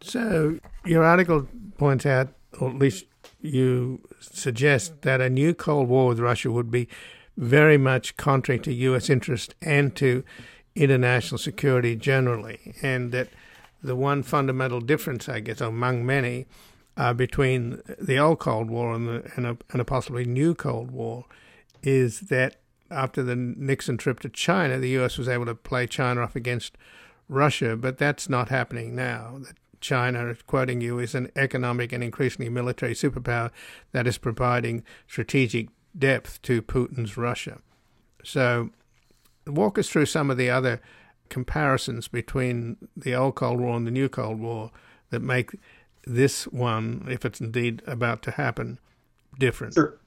So, 0.00 0.58
your 0.84 1.04
article 1.04 1.48
points 1.76 2.06
out, 2.06 2.28
or 2.58 2.70
at 2.70 2.78
least 2.78 3.04
you 3.40 4.00
suggest, 4.20 5.02
that 5.02 5.20
a 5.20 5.28
new 5.28 5.54
Cold 5.54 5.88
War 5.88 6.08
with 6.08 6.18
Russia 6.18 6.50
would 6.50 6.70
be 6.70 6.88
very 7.36 7.76
much 7.76 8.16
contrary 8.16 8.58
to 8.60 8.72
U.S. 8.72 9.10
interest 9.10 9.54
and 9.60 9.94
to 9.96 10.24
international 10.74 11.38
security 11.38 11.96
generally, 11.96 12.74
and 12.82 13.12
that 13.12 13.28
the 13.82 13.96
one 13.96 14.22
fundamental 14.22 14.80
difference, 14.80 15.28
I 15.28 15.40
guess, 15.40 15.60
among 15.60 16.06
many, 16.06 16.46
uh, 16.96 17.12
between 17.12 17.82
the 18.00 18.18
old 18.18 18.38
Cold 18.38 18.70
War 18.70 18.94
and, 18.94 19.06
the, 19.06 19.30
and, 19.36 19.46
a, 19.46 19.56
and 19.70 19.80
a 19.80 19.84
possibly 19.84 20.24
new 20.24 20.54
Cold 20.54 20.90
War 20.90 21.26
is 21.82 22.20
that 22.20 22.56
after 22.90 23.22
the 23.22 23.36
Nixon 23.36 23.96
trip 23.96 24.20
to 24.20 24.28
China, 24.28 24.78
the 24.78 24.90
U.S. 24.90 25.18
was 25.18 25.28
able 25.28 25.46
to 25.46 25.54
play 25.54 25.86
China 25.86 26.22
off 26.22 26.36
against 26.36 26.76
Russia, 27.28 27.76
but 27.76 27.98
that's 27.98 28.28
not 28.28 28.48
happening 28.48 28.94
now. 28.94 29.40
China, 29.80 30.34
quoting 30.46 30.80
you, 30.80 30.98
is 30.98 31.14
an 31.14 31.30
economic 31.36 31.92
and 31.92 32.02
increasingly 32.02 32.48
military 32.48 32.94
superpower 32.94 33.50
that 33.92 34.06
is 34.06 34.18
providing 34.18 34.82
strategic 35.06 35.68
depth 35.98 36.40
to 36.42 36.62
Putin's 36.62 37.16
Russia. 37.16 37.58
So, 38.24 38.70
walk 39.46 39.78
us 39.78 39.88
through 39.88 40.06
some 40.06 40.30
of 40.30 40.36
the 40.36 40.50
other 40.50 40.80
comparisons 41.28 42.08
between 42.08 42.76
the 42.96 43.14
old 43.14 43.34
Cold 43.34 43.60
War 43.60 43.76
and 43.76 43.86
the 43.86 43.90
new 43.90 44.08
Cold 44.08 44.40
War 44.40 44.70
that 45.10 45.20
make 45.20 45.52
this 46.06 46.44
one, 46.44 47.06
if 47.08 47.24
it's 47.24 47.40
indeed 47.40 47.82
about 47.86 48.22
to 48.22 48.32
happen, 48.32 48.78
different? 49.38 49.74
Sure. 49.74 49.98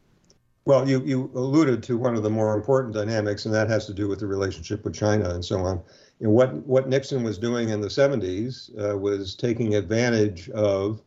Well, 0.69 0.87
you, 0.87 1.01
you 1.03 1.31
alluded 1.33 1.81
to 1.81 1.97
one 1.97 2.13
of 2.13 2.21
the 2.21 2.29
more 2.29 2.53
important 2.53 2.93
dynamics, 2.93 3.45
and 3.45 3.55
that 3.55 3.71
has 3.71 3.87
to 3.87 3.93
do 3.93 4.07
with 4.07 4.19
the 4.19 4.27
relationship 4.27 4.83
with 4.83 4.93
China 4.93 5.31
and 5.31 5.43
so 5.43 5.61
on. 5.61 5.81
Know, 6.19 6.29
what, 6.29 6.53
what 6.67 6.87
Nixon 6.87 7.23
was 7.23 7.39
doing 7.39 7.69
in 7.69 7.81
the 7.81 7.87
70s 7.87 8.69
uh, 8.79 8.95
was 8.95 9.33
taking 9.33 9.73
advantage 9.73 10.47
of 10.51 11.01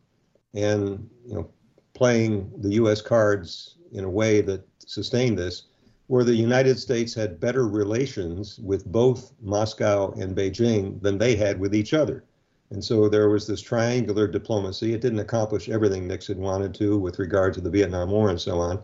and 0.53 1.09
you 1.25 1.35
know 1.35 1.49
playing 1.93 2.51
the 2.57 2.71
U.S. 2.71 2.99
cards 3.01 3.77
in 3.93 4.03
a 4.03 4.09
way 4.09 4.41
that 4.41 4.67
sustained 4.79 5.39
this, 5.39 5.67
where 6.07 6.25
the 6.25 6.35
United 6.35 6.77
States 6.77 7.13
had 7.13 7.39
better 7.39 7.65
relations 7.65 8.59
with 8.59 8.85
both 8.85 9.31
Moscow 9.41 10.11
and 10.19 10.35
Beijing 10.35 11.01
than 11.01 11.17
they 11.17 11.37
had 11.37 11.57
with 11.57 11.73
each 11.73 11.93
other. 11.93 12.25
And 12.69 12.83
so 12.83 13.07
there 13.07 13.29
was 13.29 13.47
this 13.47 13.61
triangular 13.61 14.27
diplomacy. 14.27 14.93
It 14.93 14.99
didn't 14.99 15.19
accomplish 15.19 15.69
everything 15.69 16.05
Nixon 16.05 16.39
wanted 16.39 16.73
to 16.75 16.97
with 16.97 17.17
regard 17.17 17.53
to 17.53 17.61
the 17.61 17.69
Vietnam 17.69 18.11
War 18.11 18.29
and 18.29 18.41
so 18.41 18.59
on, 18.59 18.83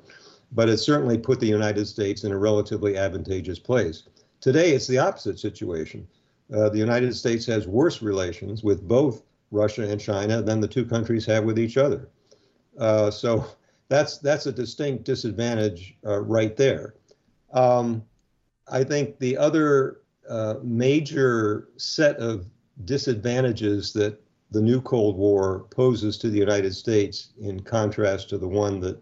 but 0.51 0.69
it 0.69 0.77
certainly 0.77 1.17
put 1.17 1.39
the 1.39 1.47
United 1.47 1.85
States 1.85 2.23
in 2.23 2.31
a 2.31 2.37
relatively 2.37 2.97
advantageous 2.97 3.59
place. 3.59 4.03
Today, 4.41 4.71
it's 4.71 4.87
the 4.87 4.97
opposite 4.97 5.39
situation. 5.39 6.07
Uh, 6.53 6.69
the 6.69 6.77
United 6.77 7.15
States 7.15 7.45
has 7.45 7.67
worse 7.67 8.01
relations 8.01 8.63
with 8.63 8.87
both 8.87 9.23
Russia 9.51 9.87
and 9.87 9.99
China 9.99 10.41
than 10.41 10.59
the 10.59 10.67
two 10.67 10.85
countries 10.85 11.25
have 11.25 11.43
with 11.43 11.59
each 11.59 11.77
other. 11.77 12.09
Uh, 12.77 13.11
so 13.11 13.45
that's 13.89 14.17
that's 14.19 14.45
a 14.45 14.51
distinct 14.51 15.03
disadvantage 15.03 15.97
uh, 16.05 16.19
right 16.19 16.55
there. 16.55 16.95
Um, 17.51 18.03
I 18.71 18.83
think 18.83 19.19
the 19.19 19.37
other 19.37 20.01
uh, 20.29 20.55
major 20.63 21.69
set 21.77 22.17
of 22.17 22.45
disadvantages 22.85 23.91
that 23.93 24.21
the 24.51 24.61
new 24.61 24.81
Cold 24.81 25.17
War 25.17 25.65
poses 25.69 26.17
to 26.19 26.29
the 26.29 26.37
United 26.37 26.73
States, 26.73 27.29
in 27.39 27.59
contrast 27.59 28.29
to 28.29 28.37
the 28.37 28.47
one 28.47 28.79
that 28.81 29.01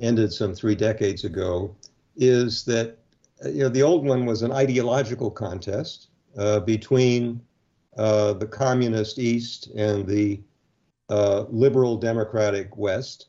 ended 0.00 0.32
some 0.32 0.54
three 0.54 0.74
decades 0.74 1.24
ago, 1.24 1.74
is 2.16 2.64
that 2.64 2.98
you 3.44 3.62
know 3.62 3.68
the 3.68 3.82
old 3.82 4.06
one 4.06 4.26
was 4.26 4.42
an 4.42 4.52
ideological 4.52 5.30
contest 5.30 6.08
uh, 6.36 6.60
between 6.60 7.40
uh, 7.96 8.34
the 8.34 8.46
communist 8.46 9.18
East 9.18 9.68
and 9.76 10.06
the 10.06 10.40
uh, 11.08 11.44
liberal 11.50 11.96
democratic 11.96 12.76
West. 12.76 13.26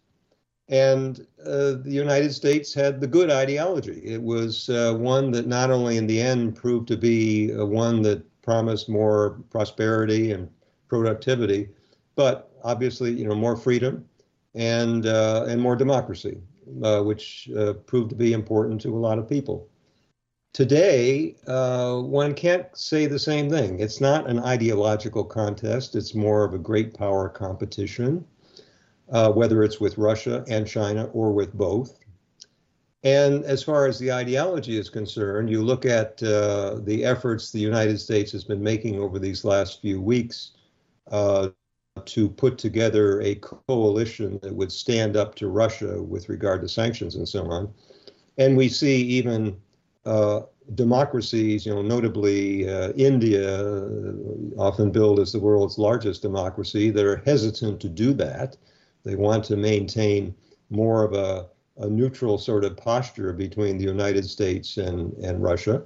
And 0.69 1.27
uh, 1.45 1.73
the 1.83 1.91
United 1.91 2.33
States 2.33 2.73
had 2.73 3.01
the 3.01 3.07
good 3.07 3.29
ideology. 3.29 4.01
It 4.05 4.21
was 4.21 4.69
uh, 4.69 4.95
one 4.97 5.31
that 5.31 5.47
not 5.47 5.69
only 5.69 5.97
in 5.97 6.07
the 6.07 6.21
end 6.21 6.55
proved 6.55 6.87
to 6.89 6.97
be 6.97 7.53
uh, 7.53 7.65
one 7.65 8.01
that 8.03 8.23
promised 8.41 8.87
more 8.87 9.41
prosperity 9.49 10.31
and 10.31 10.49
productivity, 10.87 11.69
but 12.15 12.51
obviously, 12.63 13.11
you 13.11 13.27
know, 13.27 13.35
more 13.35 13.57
freedom 13.57 14.07
and 14.55 15.05
uh, 15.05 15.45
and 15.47 15.61
more 15.61 15.75
democracy, 15.75 16.37
uh, 16.83 17.01
which 17.01 17.49
uh, 17.57 17.73
proved 17.85 18.09
to 18.09 18.15
be 18.15 18.33
important 18.33 18.81
to 18.81 18.95
a 18.95 18.99
lot 18.99 19.19
of 19.19 19.29
people. 19.29 19.67
Today, 20.53 21.35
uh, 21.47 21.99
one 21.99 22.33
can't 22.33 22.65
say 22.75 23.05
the 23.05 23.19
same 23.19 23.49
thing. 23.49 23.79
It's 23.79 24.01
not 24.01 24.29
an 24.29 24.39
ideological 24.39 25.23
contest. 25.23 25.95
It's 25.95 26.13
more 26.13 26.43
of 26.43 26.53
a 26.53 26.59
great 26.59 26.93
power 26.93 27.29
competition, 27.29 28.25
uh, 29.11 29.31
whether 29.31 29.63
it's 29.63 29.79
with 29.79 29.97
Russia 29.97 30.43
and 30.49 30.67
China 30.67 31.05
or 31.13 31.31
with 31.31 31.53
both. 31.53 31.97
And 33.03 33.45
as 33.45 33.63
far 33.63 33.87
as 33.87 33.97
the 33.97 34.11
ideology 34.11 34.77
is 34.77 34.89
concerned, 34.89 35.49
you 35.49 35.63
look 35.63 35.85
at 35.85 36.21
uh, 36.21 36.79
the 36.83 37.03
efforts 37.03 37.51
the 37.51 37.59
United 37.59 37.99
States 37.99 38.31
has 38.33 38.43
been 38.43 38.61
making 38.61 38.99
over 38.99 39.17
these 39.17 39.43
last 39.43 39.81
few 39.81 40.01
weeks 40.01 40.51
uh, 41.09 41.49
to 42.05 42.29
put 42.29 42.57
together 42.57 43.21
a 43.21 43.35
coalition 43.35 44.39
that 44.41 44.55
would 44.55 44.71
stand 44.71 45.17
up 45.17 45.35
to 45.35 45.49
Russia 45.49 46.01
with 46.01 46.29
regard 46.29 46.61
to 46.61 46.69
sanctions 46.69 47.15
and 47.15 47.27
so 47.27 47.45
on. 47.51 47.73
And 48.37 48.55
we 48.55 48.69
see 48.69 49.01
even 49.01 49.57
uh, 50.05 50.41
democracies, 50.75 51.65
you 51.65 51.73
know, 51.73 51.81
notably 51.81 52.69
uh, 52.69 52.93
India, 52.93 53.75
uh, 53.75 54.13
often 54.57 54.91
billed 54.91 55.19
as 55.19 55.31
the 55.31 55.39
world's 55.39 55.77
largest 55.77 56.21
democracy, 56.21 56.89
that 56.91 57.05
are 57.05 57.21
hesitant 57.25 57.81
to 57.81 57.89
do 57.89 58.13
that. 58.13 58.55
They 59.03 59.15
want 59.15 59.43
to 59.45 59.57
maintain 59.57 60.33
more 60.69 61.03
of 61.03 61.13
a, 61.13 61.47
a 61.77 61.89
neutral 61.89 62.37
sort 62.37 62.63
of 62.63 62.77
posture 62.77 63.33
between 63.33 63.77
the 63.77 63.83
United 63.83 64.25
States 64.25 64.77
and, 64.77 65.13
and 65.17 65.43
Russia. 65.43 65.83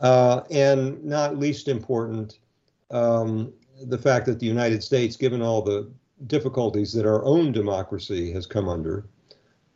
Uh, 0.00 0.42
and 0.50 1.02
not 1.02 1.38
least 1.38 1.68
important, 1.68 2.40
um, 2.90 3.52
the 3.88 3.98
fact 3.98 4.26
that 4.26 4.38
the 4.38 4.46
United 4.46 4.82
States, 4.82 5.16
given 5.16 5.42
all 5.42 5.62
the 5.62 5.90
difficulties 6.26 6.92
that 6.92 7.06
our 7.06 7.24
own 7.24 7.52
democracy 7.52 8.32
has 8.32 8.46
come 8.46 8.68
under, 8.68 9.06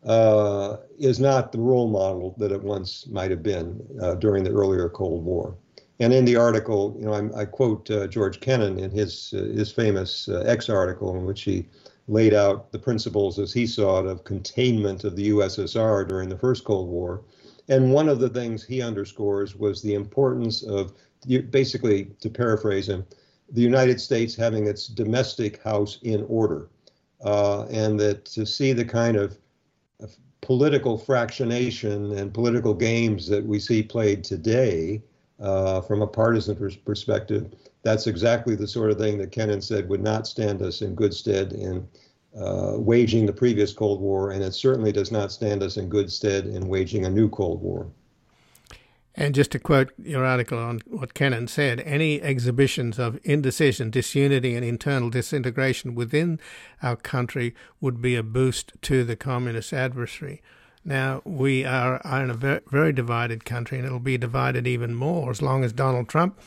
uh, 0.05 0.77
is 0.99 1.19
not 1.19 1.53
the 1.53 1.59
role 1.59 1.88
model 1.88 2.35
that 2.38 2.53
it 2.53 2.62
once 2.62 3.07
might 3.09 3.31
have 3.31 3.43
been 3.43 3.81
uh, 4.00 4.15
during 4.15 4.45
the 4.45 4.50
earlier 4.50 4.88
Cold 4.88 5.25
War. 5.25 5.57
And 6.00 6.12
in 6.12 6.25
the 6.25 6.37
article, 6.37 6.95
you 6.99 7.07
know, 7.07 7.15
I'm, 7.15 7.35
i 7.35 7.45
quote 7.45 7.91
uh, 7.91 8.07
George 8.07 8.38
Kennan 8.41 8.79
in 8.79 8.91
his 8.91 9.35
uh, 9.37 9.38
his 9.38 9.73
famous 9.73 10.29
uh, 10.29 10.45
X 10.47 10.69
article 10.69 11.17
in 11.17 11.25
which 11.25 11.43
he 11.43 11.67
laid 12.07 12.33
out 12.33 12.71
the 12.73 12.79
principles 12.79 13.38
as 13.38 13.53
he 13.53 13.67
saw 13.67 14.00
it 14.00 14.07
of 14.07 14.25
containment 14.25 15.05
of 15.05 15.17
the 15.17 15.31
USSR 15.31 16.09
during 16.09 16.29
the 16.29 16.38
first 16.38 16.65
Cold 16.65 16.88
War. 16.88 17.23
And 17.69 17.93
one 17.93 18.09
of 18.09 18.21
the 18.21 18.31
things 18.31 18.65
he 18.65 18.81
underscores 18.81 19.55
was 19.55 19.83
the 19.83 19.95
importance 19.95 20.62
of, 20.62 20.95
basically, 21.50 22.07
to 22.21 22.31
paraphrase 22.31 22.88
him, 22.88 23.05
the 23.52 23.62
United 23.62 24.00
States 24.00 24.35
having 24.35 24.67
its 24.67 24.87
domestic 24.87 25.62
house 25.62 25.99
in 26.02 26.25
order, 26.28 26.69
uh, 27.25 27.64
and 27.64 27.99
that 28.00 28.25
to 28.26 28.47
see 28.47 28.73
the 28.73 28.85
kind 28.85 29.17
of, 29.17 29.38
political 30.40 30.99
fractionation 30.99 32.17
and 32.17 32.33
political 32.33 32.73
games 32.73 33.26
that 33.26 33.45
we 33.45 33.59
see 33.59 33.83
played 33.83 34.23
today 34.23 35.02
uh, 35.40 35.81
from 35.81 36.00
a 36.00 36.07
partisan 36.07 36.57
perspective, 36.85 37.55
that's 37.83 38.07
exactly 38.07 38.55
the 38.55 38.67
sort 38.67 38.90
of 38.90 38.99
thing 38.99 39.19
that 39.19 39.33
Kennan 39.33 39.61
said 39.61 39.88
would 39.88 40.02
not 40.02 40.26
stand 40.26 40.62
us 40.62 40.81
in 40.81 40.95
good 40.95 41.12
stead 41.12 41.52
in 41.52 41.87
uh, 42.38 42.75
waging 42.76 43.26
the 43.26 43.33
previous 43.33 43.73
Cold 43.73 44.00
War, 44.00 44.31
and 44.31 44.43
it 44.43 44.55
certainly 44.55 44.93
does 44.93 45.11
not 45.11 45.33
stand 45.33 45.62
us 45.62 45.76
in 45.76 45.88
good 45.88 46.11
stead 46.11 46.47
in 46.47 46.69
waging 46.69 47.05
a 47.05 47.11
new 47.11 47.28
Cold 47.28 47.61
War. 47.61 47.87
And 49.21 49.35
just 49.35 49.51
to 49.51 49.59
quote 49.59 49.91
your 50.01 50.25
article 50.25 50.59
on 50.59 50.81
what 50.87 51.13
Kennan 51.13 51.49
said, 51.49 51.81
any 51.81 52.23
exhibitions 52.23 53.01
of 53.01 53.19
indecision, 53.25 53.91
disunity, 53.91 54.55
and 54.55 54.65
internal 54.65 55.11
disintegration 55.11 55.97
within 55.97 56.39
our 56.85 56.95
country 56.95 57.53
would 57.81 58.01
be 58.01 58.15
a 58.15 58.23
boost 58.23 58.75
to 58.83 59.03
the 59.03 59.17
communist 59.17 59.73
adversary. 59.73 60.41
Now, 60.85 61.21
we 61.25 61.65
are, 61.65 62.01
in 62.05 62.31
a 62.31 62.35
very, 62.35 62.61
very 62.71 62.93
divided 62.93 63.45
country, 63.45 63.79
and 63.79 63.87
it'll 63.89 63.99
be 63.99 64.19
divided 64.19 64.69
even 64.69 64.95
more 64.95 65.33
as 65.33 65.43
long 65.43 65.65
as 65.65 65.73
Donald 65.73 66.09
Trump 66.09 66.39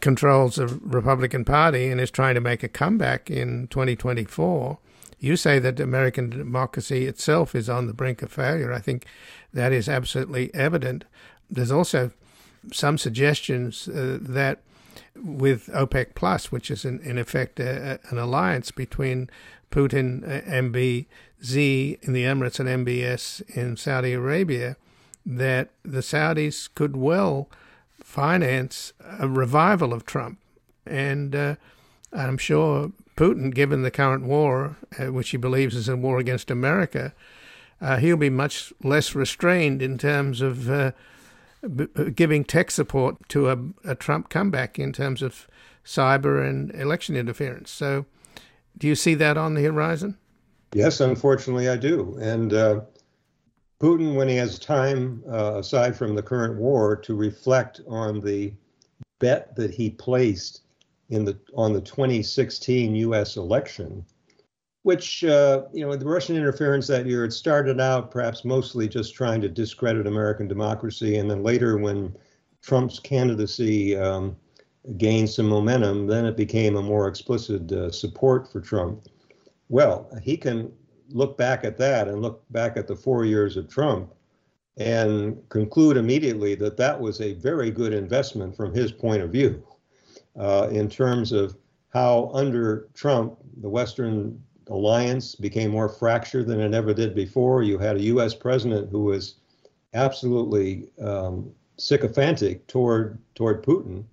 controls 0.00 0.56
the 0.56 0.66
Republican 0.66 1.46
Party 1.46 1.88
and 1.88 2.02
is 2.02 2.10
trying 2.10 2.34
to 2.34 2.40
make 2.42 2.62
a 2.62 2.68
comeback 2.68 3.30
in 3.30 3.66
2024. 3.68 4.76
You 5.18 5.36
say 5.36 5.58
that 5.58 5.80
American 5.80 6.28
democracy 6.28 7.06
itself 7.06 7.54
is 7.54 7.70
on 7.70 7.86
the 7.86 7.94
brink 7.94 8.20
of 8.20 8.30
failure. 8.30 8.74
I 8.74 8.80
think 8.80 9.06
that 9.54 9.72
is 9.72 9.88
absolutely 9.88 10.52
evident 10.52 11.06
there's 11.54 11.72
also 11.72 12.10
some 12.72 12.98
suggestions 12.98 13.88
uh, 13.88 14.18
that 14.20 14.60
with 15.16 15.66
OPEC 15.68 16.14
Plus, 16.14 16.50
which 16.50 16.70
is 16.70 16.84
in, 16.84 17.00
in 17.00 17.18
effect 17.18 17.60
a, 17.60 18.00
a, 18.04 18.10
an 18.10 18.18
alliance 18.18 18.70
between 18.70 19.30
Putin, 19.70 20.24
uh, 20.24 20.42
MBZ 20.50 22.02
in 22.02 22.12
the 22.12 22.24
Emirates, 22.24 22.60
and 22.60 22.86
MBS 22.86 23.42
in 23.56 23.76
Saudi 23.76 24.12
Arabia, 24.12 24.76
that 25.26 25.70
the 25.82 26.00
Saudis 26.00 26.68
could 26.74 26.96
well 26.96 27.48
finance 28.02 28.92
a 29.18 29.28
revival 29.28 29.92
of 29.92 30.04
Trump. 30.04 30.38
And 30.86 31.34
uh, 31.34 31.54
I'm 32.12 32.38
sure 32.38 32.92
Putin, 33.16 33.54
given 33.54 33.82
the 33.82 33.90
current 33.90 34.24
war, 34.24 34.76
uh, 34.98 35.12
which 35.12 35.30
he 35.30 35.36
believes 35.36 35.74
is 35.74 35.88
a 35.88 35.96
war 35.96 36.18
against 36.18 36.50
America, 36.50 37.14
uh, 37.80 37.96
he'll 37.96 38.16
be 38.16 38.30
much 38.30 38.72
less 38.82 39.14
restrained 39.14 39.82
in 39.82 39.98
terms 39.98 40.40
of 40.40 40.68
uh, 41.64 42.04
giving 42.14 42.44
tech 42.44 42.70
support 42.70 43.28
to 43.30 43.50
a, 43.50 43.58
a 43.84 43.94
Trump 43.94 44.28
comeback 44.28 44.78
in 44.78 44.92
terms 44.92 45.22
of 45.22 45.46
cyber 45.84 46.46
and 46.48 46.74
election 46.74 47.16
interference. 47.16 47.70
So, 47.70 48.06
do 48.76 48.86
you 48.86 48.94
see 48.94 49.14
that 49.14 49.36
on 49.36 49.54
the 49.54 49.64
horizon? 49.64 50.18
Yes, 50.72 51.00
unfortunately, 51.00 51.68
I 51.68 51.76
do. 51.76 52.16
And 52.20 52.52
uh, 52.52 52.80
Putin, 53.80 54.14
when 54.14 54.28
he 54.28 54.36
has 54.36 54.58
time, 54.58 55.22
uh, 55.30 55.58
aside 55.58 55.96
from 55.96 56.14
the 56.14 56.22
current 56.22 56.56
war, 56.56 56.96
to 56.96 57.14
reflect 57.14 57.80
on 57.86 58.20
the 58.20 58.52
bet 59.20 59.54
that 59.56 59.72
he 59.72 59.90
placed 59.90 60.62
in 61.10 61.24
the 61.24 61.38
on 61.54 61.72
the 61.72 61.80
2016 61.80 62.94
U.S. 62.96 63.36
election, 63.36 64.04
which, 64.84 65.24
uh, 65.24 65.62
you 65.72 65.84
know, 65.84 65.96
the 65.96 66.04
Russian 66.04 66.36
interference 66.36 66.86
that 66.88 67.06
year, 67.06 67.24
it 67.24 67.32
started 67.32 67.80
out 67.80 68.10
perhaps 68.10 68.44
mostly 68.44 68.86
just 68.86 69.14
trying 69.14 69.40
to 69.40 69.48
discredit 69.48 70.06
American 70.06 70.46
democracy. 70.46 71.16
And 71.16 71.30
then 71.30 71.42
later, 71.42 71.78
when 71.78 72.14
Trump's 72.60 72.98
candidacy 72.98 73.96
um, 73.96 74.36
gained 74.98 75.30
some 75.30 75.48
momentum, 75.48 76.06
then 76.06 76.26
it 76.26 76.36
became 76.36 76.76
a 76.76 76.82
more 76.82 77.08
explicit 77.08 77.72
uh, 77.72 77.90
support 77.90 78.52
for 78.52 78.60
Trump. 78.60 79.06
Well, 79.70 80.06
he 80.22 80.36
can 80.36 80.70
look 81.08 81.38
back 81.38 81.64
at 81.64 81.78
that 81.78 82.06
and 82.06 82.20
look 82.20 82.44
back 82.50 82.76
at 82.76 82.86
the 82.86 82.94
four 82.94 83.24
years 83.24 83.56
of 83.56 83.70
Trump 83.70 84.12
and 84.76 85.38
conclude 85.48 85.96
immediately 85.96 86.54
that 86.56 86.76
that 86.76 87.00
was 87.00 87.22
a 87.22 87.32
very 87.32 87.70
good 87.70 87.94
investment 87.94 88.54
from 88.54 88.74
his 88.74 88.92
point 88.92 89.22
of 89.22 89.30
view 89.30 89.66
uh, 90.38 90.68
in 90.70 90.90
terms 90.90 91.32
of 91.32 91.56
how 91.88 92.30
under 92.34 92.88
Trump, 92.92 93.38
the 93.62 93.68
Western 93.70 94.38
alliance 94.68 95.34
became 95.34 95.70
more 95.70 95.88
fractured 95.88 96.46
than 96.46 96.60
it 96.60 96.74
ever 96.74 96.94
did 96.94 97.14
before. 97.14 97.62
You 97.62 97.78
had 97.78 97.96
a 97.96 98.02
U.S. 98.02 98.34
president 98.34 98.90
who 98.90 99.04
was 99.04 99.36
absolutely 99.92 100.88
um, 101.00 101.50
sycophantic 101.76 102.66
toward 102.66 103.18
toward 103.34 103.64
Putin, 103.64 104.04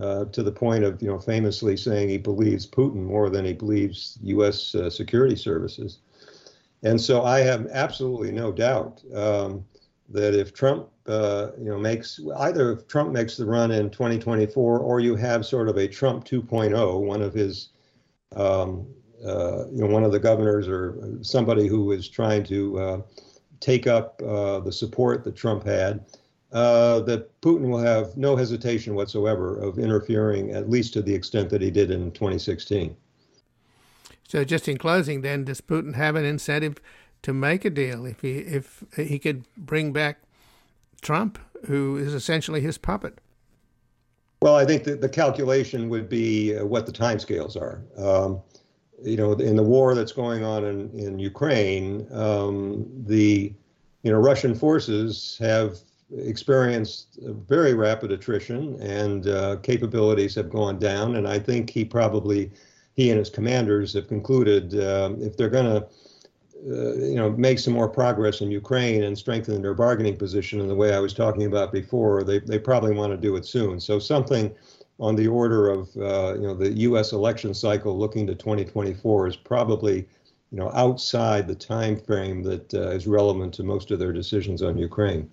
uh, 0.00 0.26
to 0.26 0.42
the 0.42 0.52
point 0.52 0.84
of 0.84 1.00
you 1.02 1.08
know 1.08 1.18
famously 1.18 1.76
saying 1.76 2.08
he 2.08 2.18
believes 2.18 2.66
Putin 2.66 3.04
more 3.04 3.30
than 3.30 3.44
he 3.44 3.52
believes 3.52 4.18
U.S. 4.22 4.74
Uh, 4.74 4.90
security 4.90 5.36
services. 5.36 5.98
And 6.82 7.00
so 7.00 7.24
I 7.24 7.40
have 7.40 7.66
absolutely 7.72 8.30
no 8.30 8.52
doubt 8.52 9.02
um, 9.14 9.64
that 10.10 10.34
if 10.34 10.54
Trump 10.54 10.88
uh, 11.06 11.48
you 11.58 11.70
know 11.70 11.78
makes 11.78 12.20
either 12.38 12.72
if 12.72 12.86
Trump 12.86 13.12
makes 13.12 13.36
the 13.36 13.46
run 13.46 13.70
in 13.72 13.90
2024 13.90 14.78
or 14.78 15.00
you 15.00 15.16
have 15.16 15.44
sort 15.44 15.68
of 15.68 15.76
a 15.76 15.88
Trump 15.88 16.24
2.0, 16.24 17.00
one 17.00 17.22
of 17.22 17.34
his 17.34 17.70
um, 18.36 18.86
uh, 19.24 19.66
you 19.70 19.80
know, 19.80 19.86
one 19.86 20.04
of 20.04 20.12
the 20.12 20.18
governors 20.18 20.68
or 20.68 21.18
somebody 21.22 21.66
who 21.66 21.92
is 21.92 22.08
trying 22.08 22.44
to 22.44 22.78
uh, 22.78 23.00
take 23.60 23.86
up 23.86 24.20
uh, 24.22 24.60
the 24.60 24.72
support 24.72 25.24
that 25.24 25.36
Trump 25.36 25.64
had, 25.64 26.04
uh, 26.52 27.00
that 27.00 27.40
Putin 27.40 27.68
will 27.68 27.78
have 27.78 28.16
no 28.16 28.36
hesitation 28.36 28.94
whatsoever 28.94 29.58
of 29.58 29.78
interfering, 29.78 30.52
at 30.52 30.70
least 30.70 30.92
to 30.94 31.02
the 31.02 31.14
extent 31.14 31.50
that 31.50 31.60
he 31.60 31.70
did 31.70 31.90
in 31.90 32.10
2016. 32.12 32.96
So, 34.26 34.44
just 34.44 34.68
in 34.68 34.78
closing, 34.78 35.22
then, 35.22 35.44
does 35.44 35.60
Putin 35.60 35.94
have 35.94 36.14
an 36.14 36.24
incentive 36.24 36.76
to 37.22 37.32
make 37.32 37.64
a 37.64 37.70
deal 37.70 38.06
if 38.06 38.20
he 38.20 38.38
if 38.38 38.84
he 38.96 39.18
could 39.18 39.44
bring 39.56 39.92
back 39.92 40.20
Trump, 41.00 41.38
who 41.66 41.96
is 41.96 42.14
essentially 42.14 42.60
his 42.60 42.78
puppet? 42.78 43.18
Well, 44.40 44.54
I 44.54 44.64
think 44.64 44.84
that 44.84 45.00
the 45.00 45.08
calculation 45.08 45.88
would 45.88 46.08
be 46.08 46.56
uh, 46.56 46.64
what 46.64 46.86
the 46.86 46.92
timescales 46.92 47.56
are. 47.56 47.82
Um, 47.96 48.40
you 49.02 49.16
know, 49.16 49.32
in 49.32 49.56
the 49.56 49.62
war 49.62 49.94
that's 49.94 50.12
going 50.12 50.44
on 50.44 50.64
in, 50.64 50.90
in 50.98 51.18
Ukraine, 51.18 52.06
um, 52.12 52.86
the 53.06 53.52
you 54.02 54.12
know 54.12 54.18
Russian 54.18 54.54
forces 54.54 55.36
have 55.40 55.78
experienced 56.16 57.18
very 57.22 57.74
rapid 57.74 58.10
attrition 58.12 58.80
and 58.80 59.28
uh, 59.28 59.56
capabilities 59.62 60.34
have 60.34 60.50
gone 60.50 60.78
down. 60.78 61.16
And 61.16 61.28
I 61.28 61.38
think 61.38 61.70
he 61.70 61.84
probably 61.84 62.50
he 62.94 63.10
and 63.10 63.18
his 63.18 63.30
commanders 63.30 63.92
have 63.92 64.08
concluded 64.08 64.74
um, 64.82 65.20
if 65.22 65.36
they're 65.36 65.50
going 65.50 65.66
to 65.66 65.86
uh, 66.66 66.94
you 66.94 67.14
know 67.14 67.30
make 67.30 67.58
some 67.58 67.72
more 67.72 67.88
progress 67.88 68.40
in 68.40 68.50
Ukraine 68.50 69.04
and 69.04 69.16
strengthen 69.16 69.62
their 69.62 69.74
bargaining 69.74 70.16
position 70.16 70.60
in 70.60 70.66
the 70.66 70.74
way 70.74 70.92
I 70.92 70.98
was 70.98 71.14
talking 71.14 71.44
about 71.44 71.72
before, 71.72 72.24
they 72.24 72.40
they 72.40 72.58
probably 72.58 72.94
want 72.94 73.12
to 73.12 73.16
do 73.16 73.36
it 73.36 73.44
soon. 73.44 73.78
So 73.78 73.98
something 73.98 74.52
on 74.98 75.14
the 75.14 75.28
order 75.28 75.70
of 75.70 75.88
uh, 75.96 76.34
you 76.34 76.46
know 76.46 76.54
the 76.54 76.70
U.S. 76.70 77.12
election 77.12 77.54
cycle 77.54 77.96
looking 77.96 78.26
to 78.26 78.34
2024 78.34 79.28
is 79.28 79.36
probably 79.36 80.06
you 80.50 80.58
know 80.58 80.70
outside 80.74 81.46
the 81.46 81.54
time 81.54 81.96
frame 81.96 82.42
that 82.42 82.72
uh, 82.74 82.90
is 82.90 83.06
relevant 83.06 83.54
to 83.54 83.62
most 83.62 83.90
of 83.90 83.98
their 83.98 84.12
decisions 84.12 84.62
on 84.62 84.76
Ukraine. 84.76 85.30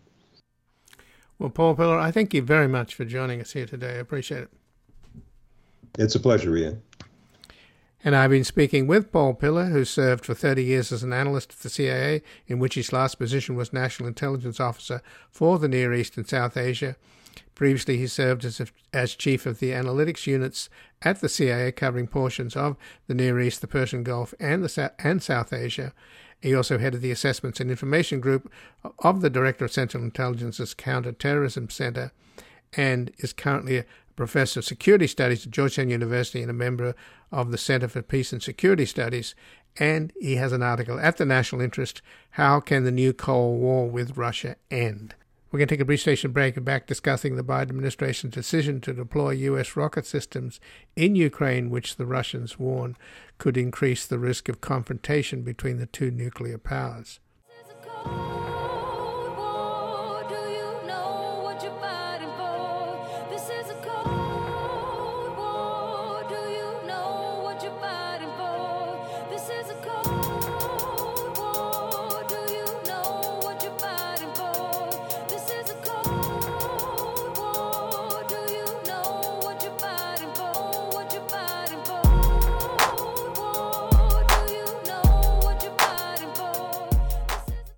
Well, 1.39 1.49
Paul 1.49 1.75
Pillar, 1.75 1.99
I 1.99 2.11
thank 2.11 2.33
you 2.33 2.41
very 2.41 2.67
much 2.67 2.95
for 2.95 3.03
joining 3.03 3.41
us 3.41 3.51
here 3.51 3.65
today. 3.65 3.95
I 3.95 3.99
appreciate 3.99 4.43
it. 4.43 4.49
It's 5.97 6.15
a 6.15 6.19
pleasure, 6.19 6.55
Ian. 6.55 6.81
And 8.05 8.15
I've 8.15 8.29
been 8.29 8.43
speaking 8.43 8.85
with 8.85 9.11
Paul 9.11 9.33
Pillar, 9.33 9.65
who 9.65 9.83
served 9.83 10.25
for 10.25 10.35
30 10.35 10.63
years 10.63 10.91
as 10.91 11.01
an 11.01 11.11
analyst 11.11 11.53
at 11.53 11.59
the 11.59 11.69
CIA, 11.69 12.21
in 12.47 12.59
which 12.59 12.75
his 12.75 12.93
last 12.93 13.15
position 13.15 13.55
was 13.55 13.73
National 13.73 14.07
Intelligence 14.07 14.59
Officer 14.59 15.01
for 15.31 15.57
the 15.57 15.67
Near 15.67 15.91
East 15.91 16.15
and 16.15 16.27
South 16.27 16.55
Asia. 16.55 16.95
Previously, 17.55 17.97
he 17.97 18.07
served 18.07 18.43
as, 18.45 18.59
a, 18.59 18.67
as 18.93 19.15
chief 19.15 19.45
of 19.45 19.59
the 19.59 19.71
analytics 19.71 20.27
units 20.27 20.69
at 21.01 21.21
the 21.21 21.29
CIA, 21.29 21.71
covering 21.71 22.07
portions 22.07 22.55
of 22.55 22.75
the 23.07 23.13
Near 23.13 23.39
East, 23.39 23.61
the 23.61 23.67
Persian 23.67 24.03
Gulf, 24.03 24.33
and, 24.39 24.63
the, 24.63 24.93
and 24.99 25.21
South 25.21 25.53
Asia. 25.53 25.93
He 26.41 26.53
also 26.53 26.77
headed 26.77 27.01
the 27.01 27.11
Assessments 27.11 27.59
and 27.59 27.71
Information 27.71 28.19
Group 28.19 28.51
of 28.99 29.21
the 29.21 29.29
Director 29.29 29.65
of 29.65 29.71
Central 29.71 30.03
Intelligence's 30.03 30.73
Counterterrorism 30.73 31.69
Center 31.69 32.11
and 32.73 33.11
is 33.17 33.33
currently 33.33 33.77
a 33.77 33.85
professor 34.15 34.59
of 34.59 34.65
security 34.65 35.07
studies 35.07 35.45
at 35.45 35.51
Georgetown 35.51 35.89
University 35.89 36.41
and 36.41 36.49
a 36.49 36.53
member 36.53 36.95
of 37.31 37.51
the 37.51 37.57
Center 37.57 37.87
for 37.87 38.01
Peace 38.01 38.31
and 38.31 38.41
Security 38.41 38.85
Studies. 38.85 39.35
And 39.77 40.13
he 40.19 40.35
has 40.35 40.53
an 40.53 40.63
article 40.63 40.99
at 40.99 41.17
the 41.17 41.25
National 41.25 41.61
Interest 41.61 42.01
How 42.31 42.59
Can 42.59 42.83
the 42.83 42.91
New 42.91 43.11
Cold 43.13 43.59
War 43.59 43.89
with 43.89 44.17
Russia 44.17 44.55
End? 44.71 45.15
We're 45.55 45.59
going 45.59 45.69
to 45.69 45.75
take 45.75 45.81
a 45.83 45.85
brief 45.85 46.01
station 46.01 46.33
break 46.33 46.57
and 46.57 46.65
back 46.65 46.85
discussing 46.85 47.37
the 47.37 47.41
Biden 47.41 47.69
administration's 47.69 48.33
decision 48.33 48.81
to 48.81 48.91
deploy 48.91 49.29
U.S. 49.29 49.77
rocket 49.77 50.05
systems 50.05 50.59
in 50.97 51.15
Ukraine, 51.15 51.69
which 51.69 51.95
the 51.95 52.05
Russians 52.05 52.59
warn 52.59 52.97
could 53.37 53.55
increase 53.55 54.05
the 54.05 54.19
risk 54.19 54.49
of 54.49 54.59
confrontation 54.59 55.43
between 55.43 55.77
the 55.77 55.85
two 55.85 56.11
nuclear 56.11 56.57
powers. 56.57 57.21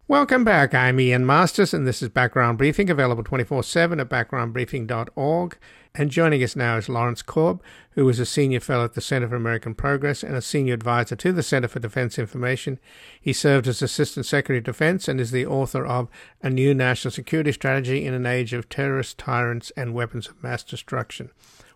Welcome 0.10 0.46
back. 0.46 0.74
I'm 0.74 1.02
Ian 1.02 1.26
Masters, 1.26 1.74
and 1.74 1.86
this 1.86 2.02
is 2.02 2.08
Background 2.08 2.58
Briefing, 2.58 2.89
available 2.89 3.26
24 3.26 3.62
7 3.62 4.00
at 4.00 4.08
backgroundbriefing.org. 4.08 5.58
And 5.96 6.10
joining 6.10 6.41
us 6.41 6.56
now 6.56 6.78
is 6.78 6.88
Lawrence 6.88 7.22
Korb, 7.22 7.62
who 7.91 8.08
is 8.08 8.17
a 8.17 8.26
senior 8.26 8.62
fellow 8.62 8.86
at 8.86 8.93
the 8.93 9.02
Center 9.02 9.28
for 9.28 9.36
American 9.36 9.76
Progress 9.76 10.24
and 10.24 10.34
a 10.34 10.41
senior 10.41 10.76
advisor 10.76 11.17
to 11.17 11.34
the 11.34 11.43
Center 11.43 11.67
for 11.67 11.82
Defense 11.82 12.17
Information. 12.17 12.80
He 13.20 13.34
served 13.34 13.67
as 13.67 13.82
Assistant 13.82 14.26
Secretary 14.26 14.60
of 14.60 14.63
Defense 14.63 15.10
and 15.10 15.20
is 15.20 15.32
the 15.32 15.46
author 15.46 15.86
of 15.86 16.08
A 16.41 16.50
New 16.50 16.74
National 16.74 17.12
Security 17.12 17.52
Strategy 17.52 18.06
in 18.06 18.13
an 18.13 18.26
Age 18.26 18.54
of 18.54 18.70
Terrorists, 18.70 19.13
Tyrants, 19.13 19.74
and 19.76 19.93
Weapons 19.93 20.30
of 20.30 20.41
Mass 20.41 20.63
Destruction. 20.63 21.32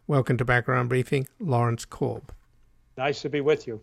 Welcome 0.08 0.38
to 0.38 0.46
Background 0.46 0.88
Briefing, 0.88 1.28
Lawrence 1.38 1.84
Korb. 1.84 2.32
Nice 2.98 3.22
to 3.24 3.30
be 3.30 3.42
with 3.42 3.68
you. 3.68 3.82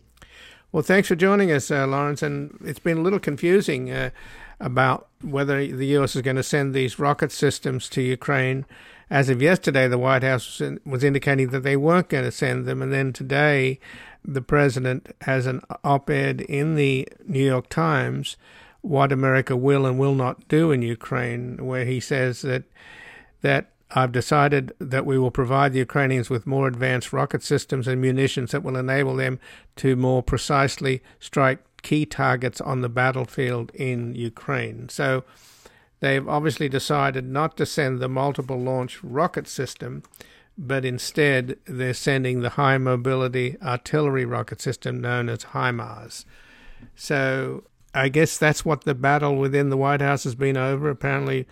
Well, 0.71 0.83
thanks 0.83 1.07
for 1.07 1.15
joining 1.15 1.51
us, 1.51 1.71
uh, 1.71 1.87
Lawrence. 1.87 2.21
And 2.21 2.55
it's 2.63 2.79
been 2.79 2.99
a 2.99 3.01
little 3.01 3.19
confusing 3.19 3.89
uh, 3.89 4.11
about 4.59 5.07
whether 5.23 5.65
the 5.65 5.87
U.S. 5.87 6.15
is 6.15 6.21
going 6.21 6.35
to 6.35 6.43
send 6.43 6.75
these 6.75 6.99
rocket 6.99 7.31
systems 7.31 7.89
to 7.89 8.03
Ukraine. 8.03 8.65
As 9.09 9.29
of 9.29 9.41
yesterday, 9.41 9.87
the 9.87 9.97
White 9.97 10.21
House 10.21 10.61
was 10.85 11.03
indicating 11.03 11.49
that 11.49 11.61
they 11.61 11.75
weren't 11.75 12.09
going 12.09 12.23
to 12.23 12.31
send 12.31 12.67
them. 12.67 12.83
And 12.83 12.93
then 12.93 13.13
today, 13.13 13.79
the 14.23 14.43
president 14.43 15.15
has 15.21 15.47
an 15.47 15.61
op 15.83 16.07
ed 16.11 16.41
in 16.41 16.75
the 16.75 17.07
New 17.25 17.43
York 17.43 17.69
Times, 17.69 18.37
What 18.81 19.11
America 19.11 19.57
Will 19.57 19.87
and 19.87 19.97
Will 19.97 20.13
Not 20.13 20.47
Do 20.47 20.71
in 20.71 20.83
Ukraine, 20.83 21.65
where 21.65 21.85
he 21.85 21.99
says 21.99 22.43
that 22.43 22.65
that 23.41 23.71
I've 23.91 24.11
decided 24.11 24.73
that 24.79 25.05
we 25.05 25.17
will 25.17 25.31
provide 25.31 25.73
the 25.73 25.79
Ukrainians 25.79 26.29
with 26.29 26.45
more 26.45 26.67
advanced 26.67 27.11
rocket 27.11 27.41
systems 27.41 27.87
and 27.87 27.99
munitions 27.99 28.51
that 28.51 28.63
will 28.63 28.77
enable 28.77 29.15
them 29.15 29.39
to 29.77 29.95
more 29.95 30.21
precisely 30.21 31.01
strike 31.19 31.59
key 31.81 32.05
targets 32.05 32.61
on 32.61 32.81
the 32.81 32.89
battlefield 32.89 33.71
in 33.73 34.13
Ukraine. 34.13 34.89
So 34.89 35.23
they've 36.01 36.27
obviously 36.27 36.69
decided 36.69 37.25
not 37.25 37.57
to 37.57 37.65
send 37.65 37.99
the 37.99 38.09
multiple 38.09 38.59
launch 38.59 39.03
rocket 39.03 39.47
system, 39.47 40.03
but 40.57 40.85
instead 40.85 41.57
they're 41.65 41.93
sending 41.93 42.41
the 42.41 42.49
high 42.49 42.77
mobility 42.77 43.57
artillery 43.61 44.25
rocket 44.25 44.61
system 44.61 45.01
known 45.01 45.29
as 45.29 45.45
HIMARS. 45.45 46.25
So 46.95 47.63
I 47.93 48.09
guess 48.09 48.37
that's 48.37 48.63
what 48.63 48.83
the 48.83 48.93
battle 48.93 49.35
within 49.35 49.69
the 49.69 49.77
White 49.77 50.01
House 50.01 50.25
has 50.25 50.35
been 50.35 50.57
over. 50.57 50.89
Apparently, 50.89 51.47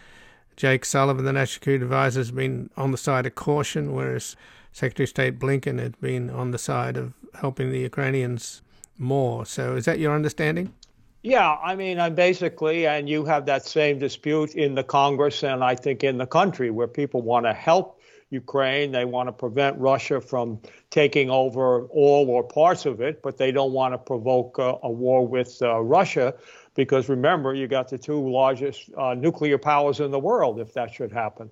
Jake 0.58 0.86
Sullivan, 0.86 1.24
the 1.24 1.32
National 1.32 1.54
Security 1.54 1.84
Advisor, 1.86 2.20
has 2.20 2.32
been 2.32 2.72
on 2.76 2.91
the 2.91 2.98
side 2.98 3.28
of 3.28 3.36
caution, 3.36 3.93
whereas 3.93 4.36
Secretary 4.72 5.06
of 5.06 5.10
State 5.10 5.39
Blinken 5.39 5.80
had 5.80 6.00
been 6.02 6.32
on 6.32 6.50
the 6.50 6.58
side 6.58 6.98
of 6.98 7.13
helping 7.36 7.72
the 7.72 7.80
Ukrainians 7.80 8.63
more. 8.98 9.46
So, 9.46 9.76
is 9.76 9.86
that 9.86 10.00
your 10.00 10.15
understanding? 10.15 10.74
Yeah, 11.22 11.58
I 11.63 11.76
mean, 11.76 12.00
I'm 12.00 12.15
basically, 12.15 12.88
and 12.88 13.08
you 13.08 13.24
have 13.26 13.46
that 13.46 13.65
same 13.65 14.00
dispute 14.00 14.56
in 14.56 14.74
the 14.74 14.84
Congress 14.84 15.43
and 15.43 15.63
I 15.63 15.76
think 15.76 16.04
in 16.04 16.17
the 16.17 16.26
country 16.26 16.72
where 16.72 16.88
people 16.88 17.22
want 17.22 17.46
to 17.46 17.54
help 17.54 17.98
Ukraine. 18.30 18.91
They 18.91 19.06
want 19.06 19.28
to 19.28 19.34
prevent 19.34 19.78
Russia 19.80 20.20
from 20.20 20.60
taking 20.89 21.30
over 21.30 21.86
all 21.86 22.30
or 22.30 22.43
parts 22.43 22.86
of 22.86 23.00
it, 23.00 23.22
but 23.22 23.38
they 23.38 23.52
don't 23.52 23.72
want 23.72 23.93
to 23.93 23.98
provoke 23.98 24.58
a, 24.58 24.76
a 24.84 24.89
war 24.89 25.26
with 25.26 25.58
uh, 25.62 25.80
Russia 25.80 26.34
because 26.77 27.09
remember, 27.09 27.55
you 27.55 27.67
got 27.67 27.89
the 27.89 27.97
two 27.97 28.29
largest 28.29 28.89
uh, 28.95 29.15
nuclear 29.15 29.57
powers 29.57 29.99
in 29.99 30.11
the 30.11 30.19
world 30.19 30.59
if 30.59 30.73
that 30.75 30.93
should 30.93 31.11
happen. 31.11 31.49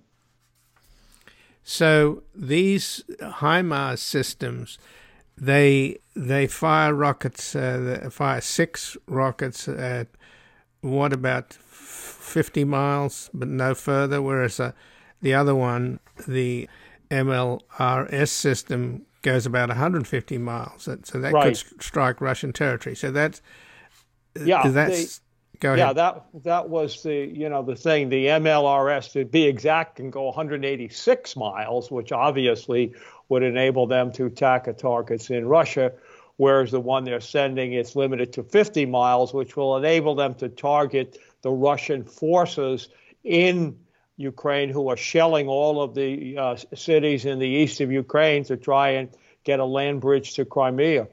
So 1.64 2.22
these 2.34 3.04
HIMARS 3.20 3.98
systems, 3.98 4.78
they 5.36 5.98
they 6.16 6.46
fire 6.46 6.94
rockets, 6.94 7.56
uh, 7.56 8.00
they 8.04 8.10
fire 8.10 8.40
six 8.40 8.96
rockets 9.08 9.68
at 9.68 10.08
what 10.82 11.12
about 11.12 11.54
fifty 11.54 12.64
miles, 12.64 13.32
but 13.34 13.48
no 13.48 13.74
further. 13.74 14.22
Whereas 14.22 14.60
uh, 14.60 14.74
the 15.24 15.34
other 15.34 15.56
one, 15.56 16.00
the 16.28 16.70
MLRS 17.10 18.30
system, 18.30 19.08
goes 19.24 19.48
about 19.48 19.70
150 19.70 20.38
miles. 20.38 20.88
So 21.04 21.20
that 21.20 21.34
right. 21.34 21.58
could 21.58 21.82
strike 21.82 22.22
Russian 22.22 22.54
territory. 22.54 22.96
So 22.96 23.10
that's 23.10 23.42
yeah, 24.44 24.68
that's 24.68 25.22
go 25.60 25.74
ahead. 25.74 25.80
Yeah, 25.80 25.94
that 25.94 26.26
that 26.44 26.70
was 26.70 27.04
the 27.04 27.14
you 27.14 27.50
know 27.50 27.64
the 27.64 27.76
thing. 27.76 28.10
The 28.10 28.28
MLRS 28.28 29.12
to 29.14 29.26
be 29.26 29.44
exact 29.44 29.98
can 29.98 30.10
go 30.10 30.24
186 30.24 31.36
miles, 31.36 31.92
which 31.92 32.12
obviously 32.12 32.94
would 33.30 33.44
enable 33.44 33.88
them 33.88 34.12
to 34.14 34.26
attack 34.26 34.68
targets 34.78 35.30
in 35.30 35.48
Russia. 35.48 35.92
Whereas 36.38 36.72
the 36.72 36.82
one 36.82 37.06
they're 37.06 37.22
sending 37.22 37.74
is 37.74 37.96
limited 37.96 38.34
to 38.34 38.44
50 38.44 38.86
miles, 38.88 39.34
which 39.34 39.56
will 39.56 39.78
enable 39.78 40.16
them 40.16 40.34
to 40.36 40.50
target 40.50 41.18
the 41.42 41.52
Russian 41.52 42.04
forces 42.04 42.90
in 43.24 43.78
Ukraine 44.18 44.70
who 44.70 44.90
are 44.90 44.98
shelling 44.98 45.48
all 45.48 45.82
of 45.82 45.96
the 45.96 46.38
uh, 46.38 46.58
cities 46.74 47.26
in 47.26 47.40
the 47.40 47.48
east 47.48 47.80
of 47.80 47.92
Ukraine 47.92 48.44
to 48.46 48.58
try 48.58 48.90
and 48.90 49.10
get 49.44 49.60
a 49.60 49.66
land 49.66 50.02
bridge 50.02 50.34
to 50.36 50.44
Crimea. 50.44 51.08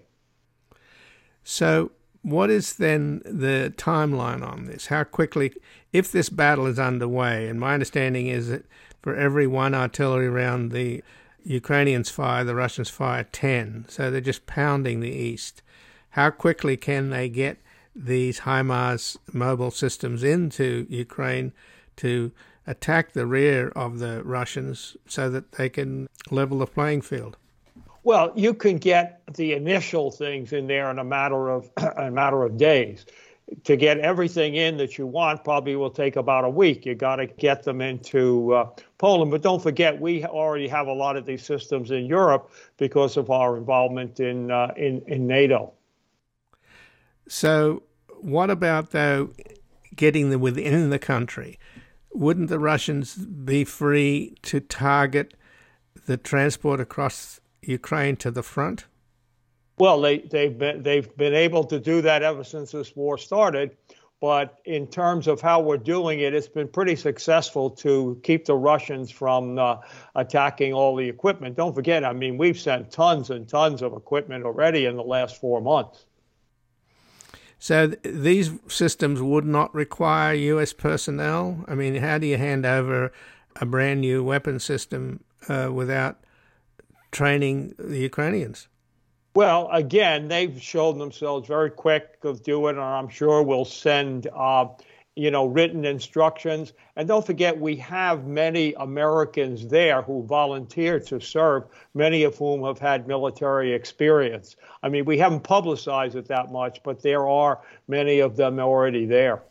So 1.44 1.92
what 2.22 2.50
is 2.50 2.74
then 2.74 3.20
the 3.24 3.72
timeline 3.76 4.46
on 4.46 4.66
this? 4.66 4.86
How 4.86 5.04
quickly, 5.04 5.52
if 5.92 6.10
this 6.10 6.28
battle 6.28 6.66
is 6.66 6.78
underway, 6.78 7.48
and 7.48 7.58
my 7.60 7.74
understanding 7.74 8.28
is 8.28 8.48
that 8.48 8.64
for 9.02 9.16
every 9.16 9.46
one 9.46 9.74
artillery 9.74 10.28
round 10.28 10.70
the 10.70 11.02
Ukrainians 11.44 12.08
fire, 12.08 12.44
the 12.44 12.54
Russians 12.54 12.88
fire 12.88 13.24
10. 13.24 13.86
So 13.88 14.10
they're 14.10 14.20
just 14.20 14.46
pounding 14.46 15.00
the 15.00 15.10
east. 15.10 15.62
How 16.10 16.30
quickly 16.30 16.76
can 16.76 17.10
they 17.10 17.28
get 17.28 17.58
these 17.94 18.40
HIMARS 18.40 19.16
mobile 19.32 19.70
systems 19.70 20.22
into 20.22 20.86
Ukraine 20.88 21.52
to 21.96 22.32
attack 22.66 23.12
the 23.12 23.26
rear 23.26 23.68
of 23.70 23.98
the 23.98 24.22
Russians 24.22 24.96
so 25.06 25.28
that 25.30 25.52
they 25.52 25.68
can 25.68 26.08
level 26.30 26.58
the 26.58 26.66
playing 26.66 27.02
field? 27.02 27.36
Well, 28.04 28.32
you 28.34 28.52
can 28.52 28.78
get 28.78 29.22
the 29.34 29.52
initial 29.52 30.10
things 30.10 30.52
in 30.52 30.66
there 30.66 30.90
in 30.90 30.98
a 30.98 31.04
matter 31.04 31.50
of 31.50 31.70
a 31.96 32.10
matter 32.10 32.42
of 32.42 32.56
days. 32.56 33.06
To 33.64 33.76
get 33.76 33.98
everything 33.98 34.54
in 34.54 34.78
that 34.78 34.96
you 34.96 35.06
want 35.06 35.44
probably 35.44 35.76
will 35.76 35.90
take 35.90 36.16
about 36.16 36.44
a 36.44 36.48
week. 36.48 36.86
You 36.86 36.94
got 36.94 37.16
to 37.16 37.26
get 37.26 37.64
them 37.64 37.82
into 37.82 38.54
uh, 38.54 38.70
Poland, 38.96 39.30
but 39.30 39.42
don't 39.42 39.62
forget 39.62 40.00
we 40.00 40.24
already 40.24 40.68
have 40.68 40.86
a 40.86 40.92
lot 40.92 41.16
of 41.16 41.26
these 41.26 41.44
systems 41.44 41.90
in 41.90 42.06
Europe 42.06 42.50
because 42.78 43.16
of 43.18 43.30
our 43.30 43.58
involvement 43.58 44.20
in 44.20 44.50
uh, 44.50 44.72
in, 44.76 45.02
in 45.06 45.26
NATO. 45.26 45.72
So, 47.28 47.82
what 48.20 48.48
about 48.48 48.90
though 48.92 49.30
getting 49.94 50.30
them 50.30 50.40
within 50.40 50.90
the 50.90 50.98
country? 50.98 51.58
Wouldn't 52.14 52.48
the 52.48 52.58
Russians 52.58 53.16
be 53.16 53.64
free 53.64 54.34
to 54.42 54.60
target 54.60 55.34
the 56.06 56.16
transport 56.16 56.80
across 56.80 57.40
Ukraine 57.62 58.16
to 58.16 58.30
the 58.30 58.42
front? 58.42 58.86
Well, 59.78 60.00
they, 60.00 60.18
they've 60.18 60.56
been 60.56 60.82
they've 60.82 61.16
been 61.16 61.34
able 61.34 61.64
to 61.64 61.80
do 61.80 62.02
that 62.02 62.22
ever 62.22 62.44
since 62.44 62.72
this 62.72 62.94
war 62.94 63.18
started. 63.18 63.76
But 64.22 64.60
in 64.66 64.86
terms 64.86 65.26
of 65.26 65.40
how 65.40 65.60
we're 65.60 65.78
doing 65.78 66.20
it, 66.20 66.32
it's 66.32 66.46
been 66.46 66.68
pretty 66.68 66.94
successful 66.94 67.68
to 67.70 68.20
keep 68.22 68.44
the 68.44 68.54
Russians 68.54 69.10
from 69.10 69.58
uh, 69.58 69.78
attacking 70.14 70.72
all 70.72 70.94
the 70.94 71.08
equipment. 71.08 71.56
Don't 71.56 71.74
forget, 71.74 72.04
I 72.04 72.12
mean, 72.12 72.38
we've 72.38 72.58
sent 72.58 72.92
tons 72.92 73.30
and 73.30 73.48
tons 73.48 73.82
of 73.82 73.94
equipment 73.94 74.44
already 74.44 74.84
in 74.84 74.94
the 74.94 75.02
last 75.02 75.40
four 75.40 75.60
months. 75.60 76.06
So 77.58 77.88
th- 77.88 77.98
these 78.04 78.52
systems 78.68 79.20
would 79.20 79.44
not 79.44 79.74
require 79.74 80.34
U.S. 80.34 80.72
personnel. 80.72 81.64
I 81.66 81.74
mean, 81.74 81.96
how 81.96 82.18
do 82.18 82.28
you 82.28 82.36
hand 82.36 82.64
over 82.64 83.12
a 83.56 83.66
brand 83.66 84.02
new 84.02 84.22
weapon 84.22 84.60
system 84.60 85.24
uh, 85.48 85.70
without 85.72 86.20
training 87.12 87.74
the 87.78 87.98
Ukrainians? 87.98 88.68
Well, 89.34 89.68
again, 89.72 90.28
they've 90.28 90.60
shown 90.60 90.98
themselves 90.98 91.48
very 91.48 91.70
quick 91.70 92.18
of 92.22 92.42
doing, 92.42 92.76
and 92.76 92.84
I'm 92.84 93.08
sure 93.08 93.42
we'll 93.42 93.64
send, 93.64 94.26
uh, 94.34 94.66
you 95.16 95.30
know, 95.30 95.46
written 95.46 95.86
instructions. 95.86 96.74
And 96.96 97.08
don't 97.08 97.24
forget, 97.24 97.58
we 97.58 97.76
have 97.76 98.26
many 98.26 98.74
Americans 98.74 99.68
there 99.68 100.02
who 100.02 100.24
volunteered 100.24 101.06
to 101.06 101.18
serve, 101.18 101.64
many 101.94 102.24
of 102.24 102.36
whom 102.36 102.62
have 102.64 102.78
had 102.78 103.06
military 103.06 103.72
experience. 103.72 104.56
I 104.82 104.90
mean, 104.90 105.06
we 105.06 105.16
haven't 105.16 105.44
publicized 105.44 106.14
it 106.14 106.28
that 106.28 106.52
much, 106.52 106.82
but 106.82 107.02
there 107.02 107.26
are 107.26 107.60
many 107.88 108.18
of 108.18 108.36
them 108.36 108.58
already 108.58 109.06
there. 109.06 109.42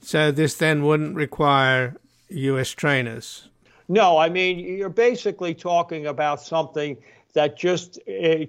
So 0.00 0.30
this 0.30 0.54
then 0.54 0.84
wouldn't 0.84 1.16
require 1.16 1.96
U.S. 2.28 2.70
trainers? 2.70 3.47
No, 3.88 4.18
I 4.18 4.28
mean, 4.28 4.58
you're 4.58 4.90
basically 4.90 5.54
talking 5.54 6.06
about 6.06 6.42
something 6.42 6.96
that 7.32 7.56
just 7.56 7.98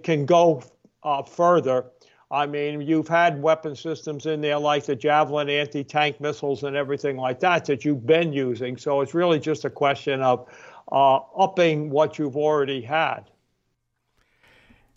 can 0.03 0.25
go 0.25 0.63
uh, 1.03 1.23
further. 1.23 1.85
I 2.31 2.45
mean, 2.45 2.81
you've 2.81 3.07
had 3.07 3.41
weapon 3.41 3.75
systems 3.75 4.25
in 4.25 4.41
there 4.41 4.59
like 4.59 4.85
the 4.85 4.95
Javelin 4.95 5.49
anti 5.49 5.83
tank 5.83 6.21
missiles 6.21 6.63
and 6.63 6.75
everything 6.75 7.17
like 7.17 7.39
that 7.39 7.65
that 7.65 7.83
you've 7.83 8.05
been 8.05 8.33
using. 8.33 8.77
So 8.77 9.01
it's 9.01 9.13
really 9.13 9.39
just 9.39 9.65
a 9.65 9.69
question 9.69 10.21
of 10.21 10.47
uh, 10.91 11.19
upping 11.37 11.89
what 11.89 12.19
you've 12.19 12.37
already 12.37 12.81
had. 12.81 13.21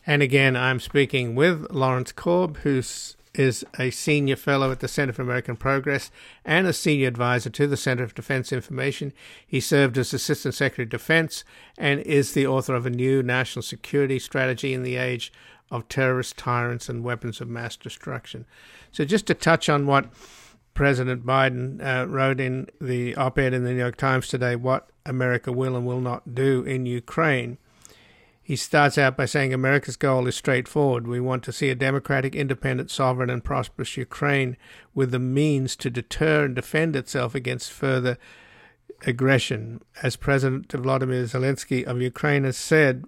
And 0.07 0.21
again, 0.21 0.57
I'm 0.57 0.81
speaking 0.81 1.35
with 1.35 1.71
Lawrence 1.71 2.13
Korb, 2.13 2.59
who's 2.59 3.17
is 3.35 3.65
a 3.79 3.91
senior 3.91 4.37
fellow 4.37 4.71
at 4.71 4.81
the 4.81 4.89
Center 4.89 5.13
for 5.13 5.23
American 5.23 5.57
Progress 5.57 6.11
and 6.45 6.67
a 6.67 6.73
senior 6.73 7.09
advisor 7.09 7.51
to 7.51 7.67
the 7.67 7.77
Center 7.77 8.07
for 8.07 8.15
Defense 8.15 8.53
Information. 8.53 9.13
He 9.47 9.61
served 9.61 9.97
as 9.97 10.13
Assistant 10.13 10.55
Secretary 10.55 10.85
of 10.85 10.91
Defense 10.91 11.45
and 11.79 12.01
is 12.01 12.35
the 12.35 12.47
author 12.47 12.75
of 12.75 12.87
a 12.87 12.91
new 12.91 13.23
national 13.23 13.63
security 13.63 14.19
strategy 14.19 14.75
in 14.75 14.83
the 14.83 14.97
age 14.97 15.33
of 15.73 15.89
terrorist 15.89 16.37
tyrants, 16.37 16.91
and 16.91 17.03
weapons 17.03 17.41
of 17.41 17.49
mass 17.49 17.77
destruction. 17.77 18.45
So, 18.93 19.07
just 19.07 19.27
to 19.29 19.35
touch 19.35 19.71
on 19.71 19.87
what 19.87 20.11
President 20.75 21.25
Biden 21.25 21.83
uh, 21.83 22.07
wrote 22.07 22.41
in 22.41 22.69
the 22.79 23.17
op 23.17 23.39
ed 23.39 23.55
in 23.55 23.65
the 23.65 23.71
New 23.71 23.79
York 23.79 23.97
Times 23.97 24.29
today, 24.29 24.55
what 24.55 24.91
America 25.07 25.51
will 25.51 25.75
and 25.75 25.87
will 25.87 26.01
not 26.01 26.35
do 26.35 26.63
in 26.63 26.85
Ukraine. 26.85 27.57
He 28.45 28.57
starts 28.57 28.99
out 28.99 29.17
by 29.17 29.27
saying 29.27 29.55
America's 29.55 29.97
goal 29.97 30.27
is 30.27 30.35
straightforward. 30.35 31.07
We 31.07 31.21
want 31.21 31.45
to 31.45 31.53
see 31.53 31.71
a 31.71 31.77
democratic, 31.77 32.35
independent, 32.35 32.91
sovereign, 32.91 33.31
and 33.31 33.45
prosperous 33.45 33.97
Ukraine 33.97 34.57
with 34.95 35.13
the 35.13 35.21
means 35.21 35.77
to 35.77 35.91
deter 35.91 36.45
and 36.45 36.55
defend 36.55 36.97
itself 36.97 37.37
against 37.37 37.71
further 37.71 38.19
aggression. 39.07 39.81
As 40.03 40.17
President 40.17 40.73
Vladimir 40.73 41.25
Zelensky 41.25 41.85
of 41.85 42.03
Ukraine 42.03 42.43
has 42.43 42.57
said, 42.57 43.05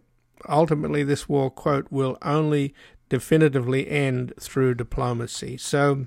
ultimately 0.49 1.03
this 1.03 1.29
war, 1.29 1.51
quote, 1.51 1.91
will 1.91 2.17
only 2.23 2.73
definitively 3.09 3.89
end 3.91 4.33
through 4.41 4.75
diplomacy. 4.75 5.57
So, 5.57 6.07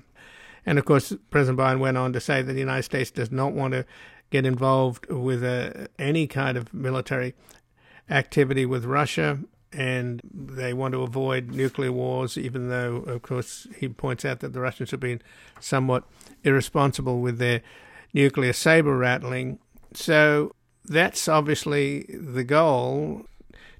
and 0.64 0.78
of 0.78 0.86
course, 0.86 1.14
President 1.30 1.58
Biden 1.58 1.80
went 1.80 1.98
on 1.98 2.14
to 2.14 2.20
say 2.20 2.40
that 2.40 2.52
the 2.52 2.58
United 2.58 2.84
States 2.84 3.10
does 3.10 3.30
not 3.30 3.52
want 3.52 3.74
to 3.74 3.84
get 4.30 4.44
involved 4.44 5.06
with 5.06 5.42
uh, 5.42 5.86
any 5.98 6.26
kind 6.26 6.56
of 6.58 6.72
military 6.74 7.34
activity 8.10 8.66
with 8.66 8.84
Russia, 8.84 9.38
and 9.72 10.20
they 10.32 10.72
want 10.72 10.92
to 10.92 11.02
avoid 11.02 11.50
nuclear 11.50 11.92
wars, 11.92 12.38
even 12.38 12.68
though, 12.68 12.96
of 13.06 13.22
course, 13.22 13.66
he 13.76 13.88
points 13.88 14.24
out 14.24 14.40
that 14.40 14.52
the 14.52 14.60
Russians 14.60 14.90
have 14.90 15.00
been 15.00 15.20
somewhat 15.60 16.04
irresponsible 16.42 17.20
with 17.20 17.38
their 17.38 17.60
nuclear 18.14 18.52
saber 18.52 18.96
rattling. 18.96 19.58
So 19.92 20.54
that's 20.84 21.28
obviously 21.28 22.06
the 22.08 22.44
goal 22.44 23.26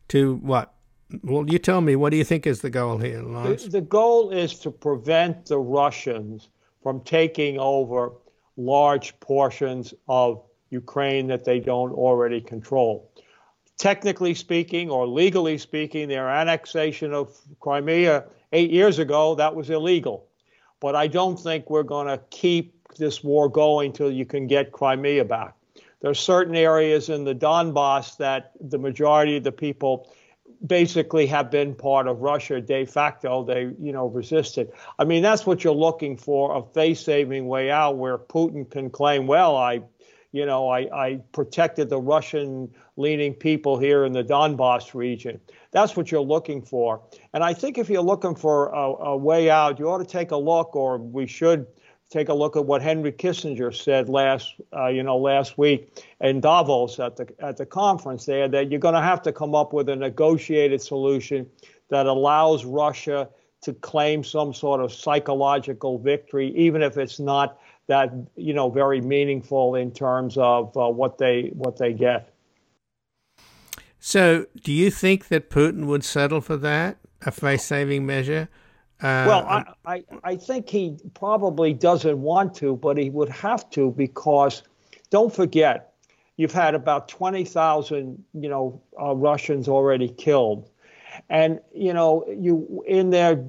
to 0.09 0.37
what? 0.37 0.75
Well, 1.23 1.49
you 1.49 1.59
tell 1.59 1.81
me, 1.81 1.97
what 1.97 2.11
do 2.11 2.19
you 2.19 2.25
think 2.25 2.47
is 2.47 2.61
the 2.61 2.69
goal 2.69 2.99
here, 2.99 3.23
Lawrence? 3.23 3.65
The, 3.65 3.71
the 3.71 3.81
goal 3.81 4.31
is 4.31 4.59
to 4.61 4.71
prevent 4.71 5.47
the 5.47 5.59
Russians 5.59 6.51
from 6.83 7.01
taking 7.01 7.59
over 7.59 8.13
large 8.59 9.19
portions 9.21 9.95
of 10.07 10.43
Ukraine 10.71 11.27
that 11.29 11.45
they 11.45 11.61
don't 11.61 11.93
already 11.93 12.43
control 12.43 13.11
technically 13.79 14.35
speaking 14.35 14.91
or 14.91 15.07
legally 15.07 15.57
speaking, 15.57 16.09
their 16.09 16.29
annexation 16.29 17.13
of 17.13 17.37
Crimea 17.61 18.25
eight 18.53 18.71
years 18.71 18.99
ago, 18.99 19.35
that 19.37 19.55
was 19.55 19.71
illegal. 19.71 20.27
But 20.81 20.95
I 20.95 21.07
don't 21.07 21.39
think 21.39 21.71
we're 21.71 21.83
going 21.83 22.09
to 22.09 22.21
keep 22.31 22.75
this 22.97 23.23
war 23.23 23.49
going 23.49 23.93
till 23.93 24.11
you 24.11 24.27
can 24.27 24.47
get 24.47 24.73
Crimea 24.73 25.25
back. 25.25 25.55
There 26.01 26.11
are 26.11 26.15
certain 26.15 26.55
areas 26.55 27.09
in 27.09 27.25
the 27.25 27.35
Donbass 27.35 28.17
that 28.19 28.53
the 28.61 28.79
majority 28.79 29.37
of 29.37 29.45
the 29.45 29.53
people 29.53 30.13
basically 30.67 31.27
have 31.27 31.51
been 31.51 31.75
part 31.75 32.09
of 32.09 32.21
Russia 32.21 32.61
de 32.61 32.85
facto. 32.85 33.45
They, 33.45 33.71
you 33.81 33.93
know, 33.93 34.07
resisted. 34.07 34.73
I 34.99 35.05
mean, 35.05 35.23
that's 35.23 35.47
what 35.47 35.63
you're 35.63 35.75
looking 35.75 36.17
for 36.17 36.57
a 36.57 36.63
face-saving 36.63 37.47
way 37.47 37.71
out, 37.71 37.97
where 37.97 38.19
Putin 38.19 38.69
can 38.69 38.91
claim, 38.91 39.27
"Well, 39.27 39.57
I 39.57 39.83
you 40.33 40.45
know, 40.45 40.69
I, 40.69 40.81
I 40.93 41.21
protected 41.33 41.89
the 41.89 42.01
Russian 42.01 42.71
leaning 42.97 43.33
people 43.35 43.79
here 43.79 44.05
in 44.05 44.13
the 44.13 44.25
Donbass 44.25 44.95
region. 44.95 45.41
That's 45.71 45.97
what 45.97 46.11
you're 46.11 46.21
looking 46.21 46.63
for. 46.63 47.01
And 47.33 47.43
I 47.43 47.55
think 47.55 47.79
if 47.79 47.89
you're 47.89 48.03
looking 48.03 48.35
for 48.35 48.69
a, 48.69 49.13
a 49.13 49.17
way 49.17 49.51
out, 49.51 49.79
you 49.79 49.89
ought 49.89 49.99
to 49.99 50.05
take 50.05 50.31
a 50.31 50.37
look, 50.37 50.77
or 50.77 50.99
we 50.99 51.27
should 51.27 51.67
take 52.11 52.29
a 52.29 52.35
look 52.35 52.57
at 52.57 52.65
what 52.65 52.83
Henry 52.83 53.13
Kissinger 53.13 53.75
said 53.75 54.09
last, 54.09 54.55
uh, 54.77 54.89
you 54.89 55.03
know, 55.03 55.17
last 55.17 55.59
week 55.59 56.03
in 56.21 56.41
Davos 56.41 56.99
at 56.99 57.17
the 57.17 57.27
at 57.39 57.57
the 57.57 57.67
conference 57.67 58.27
there, 58.27 58.49
that 58.49 58.71
you're 58.71 58.81
going 58.81 58.95
to 58.95 59.01
have 59.01 59.23
to 59.23 59.33
come 59.33 59.55
up 59.55 59.73
with 59.73 59.89
a 59.89 59.97
negotiated 59.97 60.81
solution 60.81 61.47
that 61.91 62.07
allows 62.07 62.65
Russia 62.65 63.29
to 63.61 63.73
claim 63.73 64.23
some 64.23 64.55
sort 64.55 64.81
of 64.81 64.93
psychological 64.93 65.99
victory, 65.99 66.55
even 66.57 66.83
if 66.83 66.97
it's 66.97 67.19
not 67.19 67.59
that 67.89 68.13
you 68.37 68.55
know 68.55 68.71
very 68.71 69.01
meaningful 69.01 69.75
in 69.75 69.91
terms 69.91 70.39
of 70.39 70.77
uh, 70.77 70.89
what 70.89 71.19
they 71.19 71.51
what 71.55 71.79
they 71.79 71.93
get. 71.93 72.33
So, 73.99 74.47
do 74.63 74.73
you 74.73 74.91
think 74.91 75.29
that 75.29 75.51
Putin 75.51 75.87
would 75.87 76.05
settle 76.05 76.41
for 76.41 76.57
that 76.59 76.99
a 77.27 77.33
face-saving 77.33 78.07
measure? 78.07 78.49
Uh, 79.01 79.25
well, 79.27 79.47
I, 79.47 79.65
I, 79.85 80.05
I 80.25 80.37
think 80.37 80.69
he 80.69 80.97
probably 81.15 81.73
doesn't 81.73 82.21
want 82.21 82.55
to, 82.57 82.77
but 82.77 82.97
he 82.97 83.11
would 83.11 83.29
have 83.29 83.69
to 83.71 83.91
because 83.91 84.63
don't 85.11 85.35
forget, 85.35 85.95
you've 86.37 86.53
had 86.53 86.75
about 86.75 87.09
20,000, 87.09 88.25
you 88.35 88.49
know, 88.49 88.81
uh, 89.01 89.15
Russians 89.15 89.69
already 89.69 90.09
killed. 90.09 90.71
And, 91.29 91.61
you 91.75 91.93
know, 91.93 92.25
you 92.29 92.85
in 92.87 93.11
their 93.11 93.45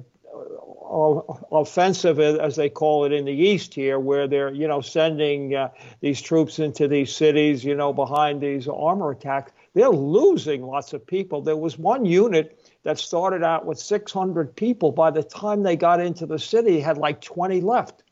offensive, 0.90 2.18
as 2.18 2.56
they 2.56 2.68
call 2.68 3.04
it 3.04 3.12
in 3.12 3.24
the 3.24 3.32
East 3.32 3.74
here, 3.74 3.98
where 3.98 4.26
they're, 4.26 4.52
you 4.52 4.66
know, 4.66 4.80
sending 4.80 5.54
uh, 5.54 5.68
these 6.00 6.20
troops 6.20 6.58
into 6.58 6.88
these 6.88 7.14
cities, 7.14 7.64
you 7.64 7.74
know, 7.74 7.92
behind 7.92 8.40
these 8.40 8.66
armor 8.66 9.12
attacks. 9.12 9.52
They're 9.74 9.88
losing 9.88 10.62
lots 10.62 10.92
of 10.92 11.06
people. 11.06 11.42
There 11.42 11.56
was 11.56 11.78
one 11.78 12.04
unit 12.04 12.58
that 12.82 12.98
started 12.98 13.44
out 13.44 13.66
with 13.66 13.78
600 13.78 14.56
people. 14.56 14.90
By 14.90 15.12
the 15.12 15.22
time 15.22 15.62
they 15.62 15.76
got 15.76 16.00
into 16.00 16.26
the 16.26 16.38
city, 16.38 16.80
had 16.80 16.98
like 16.98 17.20
20 17.20 17.60
left. 17.60 18.02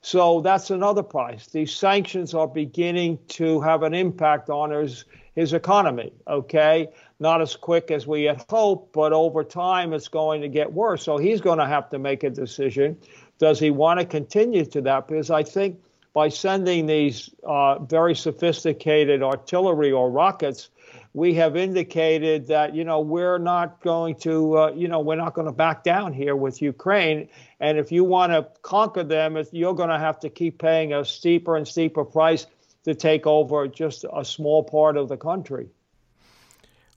So 0.00 0.40
that's 0.40 0.70
another 0.70 1.02
price. 1.02 1.48
These 1.48 1.74
sanctions 1.74 2.34
are 2.34 2.46
beginning 2.46 3.18
to 3.28 3.60
have 3.62 3.82
an 3.82 3.94
impact 3.94 4.48
on 4.50 4.70
his, 4.70 5.04
his 5.34 5.52
economy. 5.52 6.12
Okay 6.28 6.88
not 7.18 7.40
as 7.40 7.56
quick 7.56 7.90
as 7.90 8.06
we 8.06 8.24
had 8.24 8.44
hoped, 8.48 8.92
but 8.92 9.12
over 9.12 9.42
time 9.42 9.92
it's 9.92 10.08
going 10.08 10.42
to 10.42 10.48
get 10.48 10.72
worse. 10.72 11.02
So 11.02 11.16
he's 11.16 11.40
going 11.40 11.58
to 11.58 11.66
have 11.66 11.90
to 11.90 11.98
make 11.98 12.24
a 12.24 12.30
decision. 12.30 12.98
Does 13.38 13.58
he 13.58 13.70
want 13.70 14.00
to 14.00 14.06
continue 14.06 14.64
to 14.66 14.80
that? 14.82 15.08
Because 15.08 15.30
I 15.30 15.42
think 15.42 15.80
by 16.12 16.28
sending 16.28 16.86
these 16.86 17.30
uh, 17.44 17.78
very 17.78 18.14
sophisticated 18.14 19.22
artillery 19.22 19.92
or 19.92 20.10
rockets, 20.10 20.70
we 21.12 21.34
have 21.34 21.56
indicated 21.56 22.46
that 22.48 22.74
you 22.74 22.84
know 22.84 23.00
we're 23.00 23.38
not 23.38 23.82
going 23.82 24.14
to 24.16 24.58
uh, 24.58 24.72
you 24.72 24.88
know 24.88 25.00
we're 25.00 25.16
not 25.16 25.34
going 25.34 25.46
to 25.46 25.52
back 25.52 25.82
down 25.82 26.12
here 26.12 26.36
with 26.36 26.60
Ukraine. 26.60 27.28
And 27.60 27.78
if 27.78 27.90
you 27.90 28.04
want 28.04 28.32
to 28.32 28.48
conquer 28.62 29.02
them, 29.02 29.42
you're 29.52 29.74
going 29.74 29.88
to 29.88 29.98
have 29.98 30.20
to 30.20 30.28
keep 30.28 30.58
paying 30.58 30.92
a 30.92 31.04
steeper 31.04 31.56
and 31.56 31.66
steeper 31.66 32.04
price 32.04 32.46
to 32.84 32.94
take 32.94 33.26
over 33.26 33.66
just 33.66 34.04
a 34.10 34.24
small 34.24 34.62
part 34.62 34.96
of 34.96 35.08
the 35.08 35.16
country. 35.16 35.68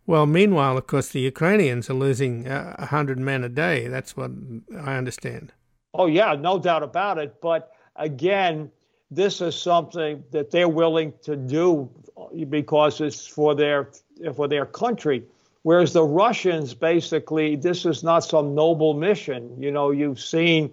Well, 0.09 0.25
meanwhile, 0.25 0.75
of 0.75 0.87
course, 0.87 1.09
the 1.09 1.19
Ukrainians 1.19 1.87
are 1.87 1.93
losing 1.93 2.47
uh, 2.47 2.75
100 2.79 3.19
men 3.19 3.43
a 3.43 3.47
day. 3.47 3.87
That's 3.87 4.17
what 4.17 4.31
I 4.75 4.95
understand. 4.95 5.53
Oh, 5.93 6.07
yeah, 6.07 6.33
no 6.33 6.57
doubt 6.57 6.81
about 6.81 7.19
it. 7.19 7.39
But 7.41 7.73
again, 7.95 8.71
this 9.11 9.39
is 9.39 9.53
something 9.53 10.23
that 10.31 10.49
they're 10.49 10.67
willing 10.67 11.13
to 11.21 11.35
do 11.35 11.91
because 12.49 13.01
it's 13.01 13.27
for 13.27 13.53
their 13.53 13.91
for 14.35 14.47
their 14.47 14.65
country. 14.65 15.21
Whereas 15.61 15.93
the 15.93 16.05
Russians, 16.05 16.73
basically, 16.73 17.55
this 17.55 17.85
is 17.85 18.03
not 18.03 18.21
some 18.23 18.55
noble 18.55 18.95
mission. 18.95 19.61
You 19.61 19.69
know, 19.69 19.91
you've 19.91 20.19
seen 20.19 20.71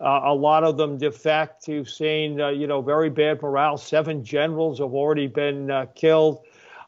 uh, 0.00 0.20
a 0.24 0.34
lot 0.34 0.64
of 0.64 0.78
them 0.78 0.96
defect. 0.96 1.68
You've 1.68 1.90
seen, 1.90 2.40
uh, 2.40 2.48
you 2.48 2.66
know, 2.66 2.80
very 2.80 3.10
bad 3.10 3.42
morale. 3.42 3.76
Seven 3.76 4.24
generals 4.24 4.78
have 4.78 4.94
already 4.94 5.26
been 5.26 5.70
uh, 5.70 5.84
killed. 5.94 6.40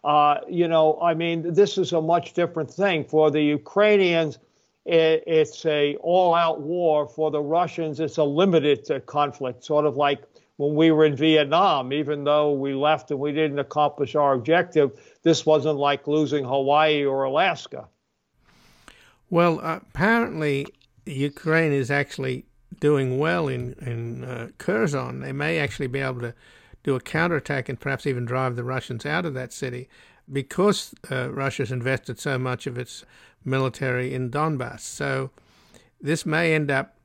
Uh, 0.02 0.38
you 0.48 0.66
know, 0.66 0.98
I 1.00 1.14
mean, 1.14 1.52
this 1.52 1.76
is 1.76 1.92
a 1.92 2.00
much 2.00 2.32
different 2.32 2.70
thing 2.70 3.04
for 3.04 3.30
the 3.30 3.42
Ukrainians. 3.42 4.38
It, 4.86 5.22
it's 5.26 5.66
a 5.66 5.96
all-out 5.96 6.62
war. 6.62 7.06
For 7.06 7.30
the 7.30 7.40
Russians, 7.40 8.00
it's 8.00 8.16
a 8.16 8.24
limited 8.24 8.90
uh, 8.90 9.00
conflict, 9.00 9.62
sort 9.62 9.84
of 9.84 9.96
like 9.96 10.22
when 10.56 10.74
we 10.74 10.90
were 10.90 11.04
in 11.04 11.16
Vietnam, 11.16 11.92
even 11.92 12.24
though 12.24 12.52
we 12.52 12.74
left 12.74 13.10
and 13.10 13.20
we 13.20 13.32
didn't 13.32 13.58
accomplish 13.58 14.14
our 14.14 14.34
objective, 14.34 14.90
this 15.22 15.44
wasn't 15.46 15.76
like 15.76 16.06
losing 16.06 16.44
Hawaii 16.44 17.04
or 17.04 17.24
Alaska. 17.24 17.88
Well, 19.30 19.60
apparently, 19.62 20.66
Ukraine 21.06 21.72
is 21.72 21.90
actually 21.90 22.44
doing 22.78 23.18
well 23.18 23.48
in 23.48 23.74
in 23.80 24.24
uh. 24.24 25.12
They 25.12 25.32
may 25.32 25.58
actually 25.58 25.86
be 25.86 26.00
able 26.00 26.20
to 26.20 26.34
do 26.82 26.94
a 26.94 27.00
counterattack 27.00 27.68
and 27.68 27.78
perhaps 27.78 28.06
even 28.06 28.24
drive 28.24 28.56
the 28.56 28.64
Russians 28.64 29.04
out 29.04 29.26
of 29.26 29.34
that 29.34 29.52
city 29.52 29.88
because 30.30 30.94
uh, 31.10 31.30
Russia's 31.30 31.72
invested 31.72 32.18
so 32.18 32.38
much 32.38 32.66
of 32.66 32.78
its 32.78 33.04
military 33.44 34.14
in 34.14 34.30
Donbass. 34.30 34.80
So 34.80 35.30
this 36.00 36.24
may 36.24 36.54
end 36.54 36.70
up 36.70 36.96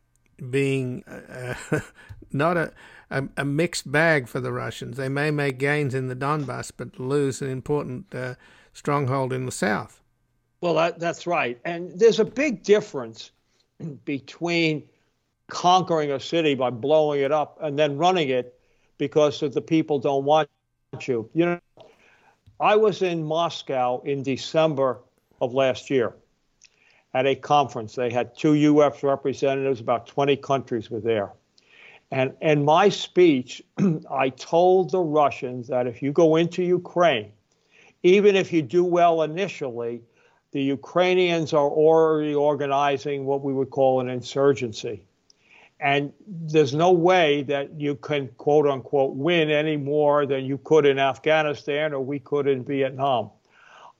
being 0.49 1.03
uh, 1.05 1.55
not 2.31 2.57
a 2.57 2.71
a, 3.09 3.23
a, 3.37 3.45
mixed 3.45 3.91
bag 3.91 4.27
for 4.27 4.39
the 4.39 4.51
Russians. 4.51 4.97
They 4.97 5.09
may 5.09 5.31
make 5.31 5.57
gains 5.57 5.93
in 5.93 6.07
the 6.07 6.15
Donbass, 6.15 6.71
but 6.75 6.99
lose 6.99 7.41
an 7.41 7.49
important 7.49 8.13
uh, 8.13 8.35
stronghold 8.73 9.31
in 9.31 9.45
the 9.45 9.51
south. 9.51 10.01
Well, 10.61 10.75
that, 10.75 10.99
that's 10.99 11.27
right. 11.27 11.59
And 11.65 11.97
there's 11.97 12.19
a 12.19 12.25
big 12.25 12.63
difference 12.63 13.31
between 14.05 14.83
conquering 15.47 16.11
a 16.11 16.19
city 16.19 16.55
by 16.55 16.71
blowing 16.71 17.21
it 17.21 17.31
up 17.31 17.57
and 17.61 17.77
then 17.77 17.97
running 17.97 18.29
it 18.29 18.54
because 18.97 19.39
the 19.39 19.61
people 19.61 19.99
don't 19.99 20.25
want 20.25 20.49
you. 21.01 21.29
You 21.33 21.45
know, 21.45 21.59
I 22.59 22.75
was 22.75 23.01
in 23.01 23.23
Moscow 23.23 24.01
in 24.01 24.23
December 24.23 24.99
of 25.41 25.53
last 25.53 25.89
year 25.89 26.13
at 27.13 27.25
a 27.25 27.35
conference. 27.35 27.95
They 27.95 28.09
had 28.09 28.37
two 28.37 28.53
U.S. 28.53 29.03
representatives, 29.03 29.79
about 29.79 30.07
20 30.07 30.37
countries 30.37 30.89
were 30.89 31.01
there. 31.01 31.31
And 32.11 32.33
in 32.41 32.63
my 32.63 32.89
speech, 32.89 33.61
I 34.11 34.29
told 34.29 34.91
the 34.91 34.99
Russians 34.99 35.67
that 35.67 35.87
if 35.87 36.01
you 36.01 36.11
go 36.11 36.35
into 36.35 36.63
Ukraine, 36.63 37.31
even 38.03 38.35
if 38.35 38.53
you 38.53 38.61
do 38.61 38.83
well 38.83 39.23
initially, 39.23 40.01
the 40.51 40.61
Ukrainians 40.61 41.53
are 41.53 41.69
already 41.69 42.35
organizing 42.35 43.25
what 43.25 43.41
we 43.41 43.51
would 43.51 43.71
call 43.71 43.99
an 43.99 44.09
insurgency. 44.09 45.03
And 45.79 46.13
there's 46.25 46.73
no 46.73 46.91
way 46.91 47.43
that 47.43 47.79
you 47.79 47.95
can, 47.95 48.29
quote 48.37 48.67
unquote, 48.67 49.15
win 49.15 49.49
any 49.49 49.75
more 49.75 50.25
than 50.25 50.45
you 50.45 50.57
could 50.59 50.85
in 50.85 50.99
Afghanistan 50.99 51.93
or 51.93 51.99
we 51.99 52.19
could 52.19 52.47
in 52.47 52.63
Vietnam. 52.63 53.31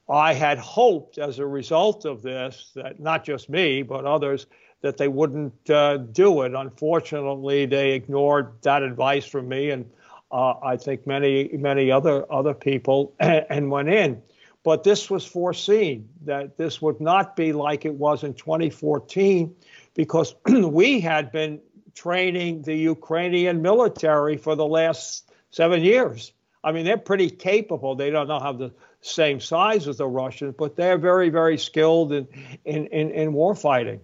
I 0.08 0.32
had 0.32 0.58
hoped 0.58 1.18
as 1.18 1.38
a 1.38 1.46
result 1.46 2.04
of 2.04 2.22
this 2.22 2.70
that 2.76 3.00
not 3.00 3.24
just 3.24 3.50
me, 3.50 3.82
but 3.82 4.04
others, 4.04 4.46
that 4.82 4.96
they 4.96 5.08
wouldn't 5.08 5.68
uh, 5.68 5.96
do 5.98 6.42
it. 6.42 6.54
Unfortunately, 6.54 7.66
they 7.66 7.92
ignored 7.92 8.52
that 8.62 8.82
advice 8.82 9.26
from 9.26 9.48
me, 9.48 9.70
and 9.70 9.90
uh, 10.30 10.54
I 10.62 10.76
think 10.76 11.06
many 11.06 11.48
many 11.56 11.90
other 11.90 12.30
other 12.32 12.54
people, 12.54 13.14
and 13.20 13.70
went 13.70 13.88
in. 13.88 14.22
But 14.62 14.82
this 14.82 15.10
was 15.10 15.24
foreseen 15.24 16.08
that 16.24 16.56
this 16.56 16.82
would 16.82 17.00
not 17.00 17.36
be 17.36 17.52
like 17.52 17.84
it 17.84 17.94
was 17.94 18.24
in 18.24 18.34
2014, 18.34 19.54
because 19.96 20.34
we 20.46 21.00
had 21.00 21.32
been 21.32 21.60
training 21.94 22.62
the 22.62 22.74
Ukrainian 22.74 23.62
military 23.62 24.36
for 24.36 24.54
the 24.54 24.66
last 24.66 25.32
seven 25.50 25.82
years. 25.82 26.32
I 26.62 26.72
mean, 26.72 26.84
they're 26.84 26.98
pretty 26.98 27.30
capable. 27.30 27.94
They 27.94 28.10
don't 28.10 28.28
know 28.28 28.52
the 28.52 28.72
same 29.00 29.40
size 29.40 29.88
as 29.88 29.98
the 29.98 30.06
Russians, 30.06 30.54
but 30.58 30.76
they're 30.76 30.98
very, 30.98 31.30
very 31.30 31.58
skilled 31.58 32.12
in 32.12 32.28
in, 32.64 32.86
in, 32.88 33.10
in 33.10 33.32
war 33.32 33.54
fighting. 33.54 34.00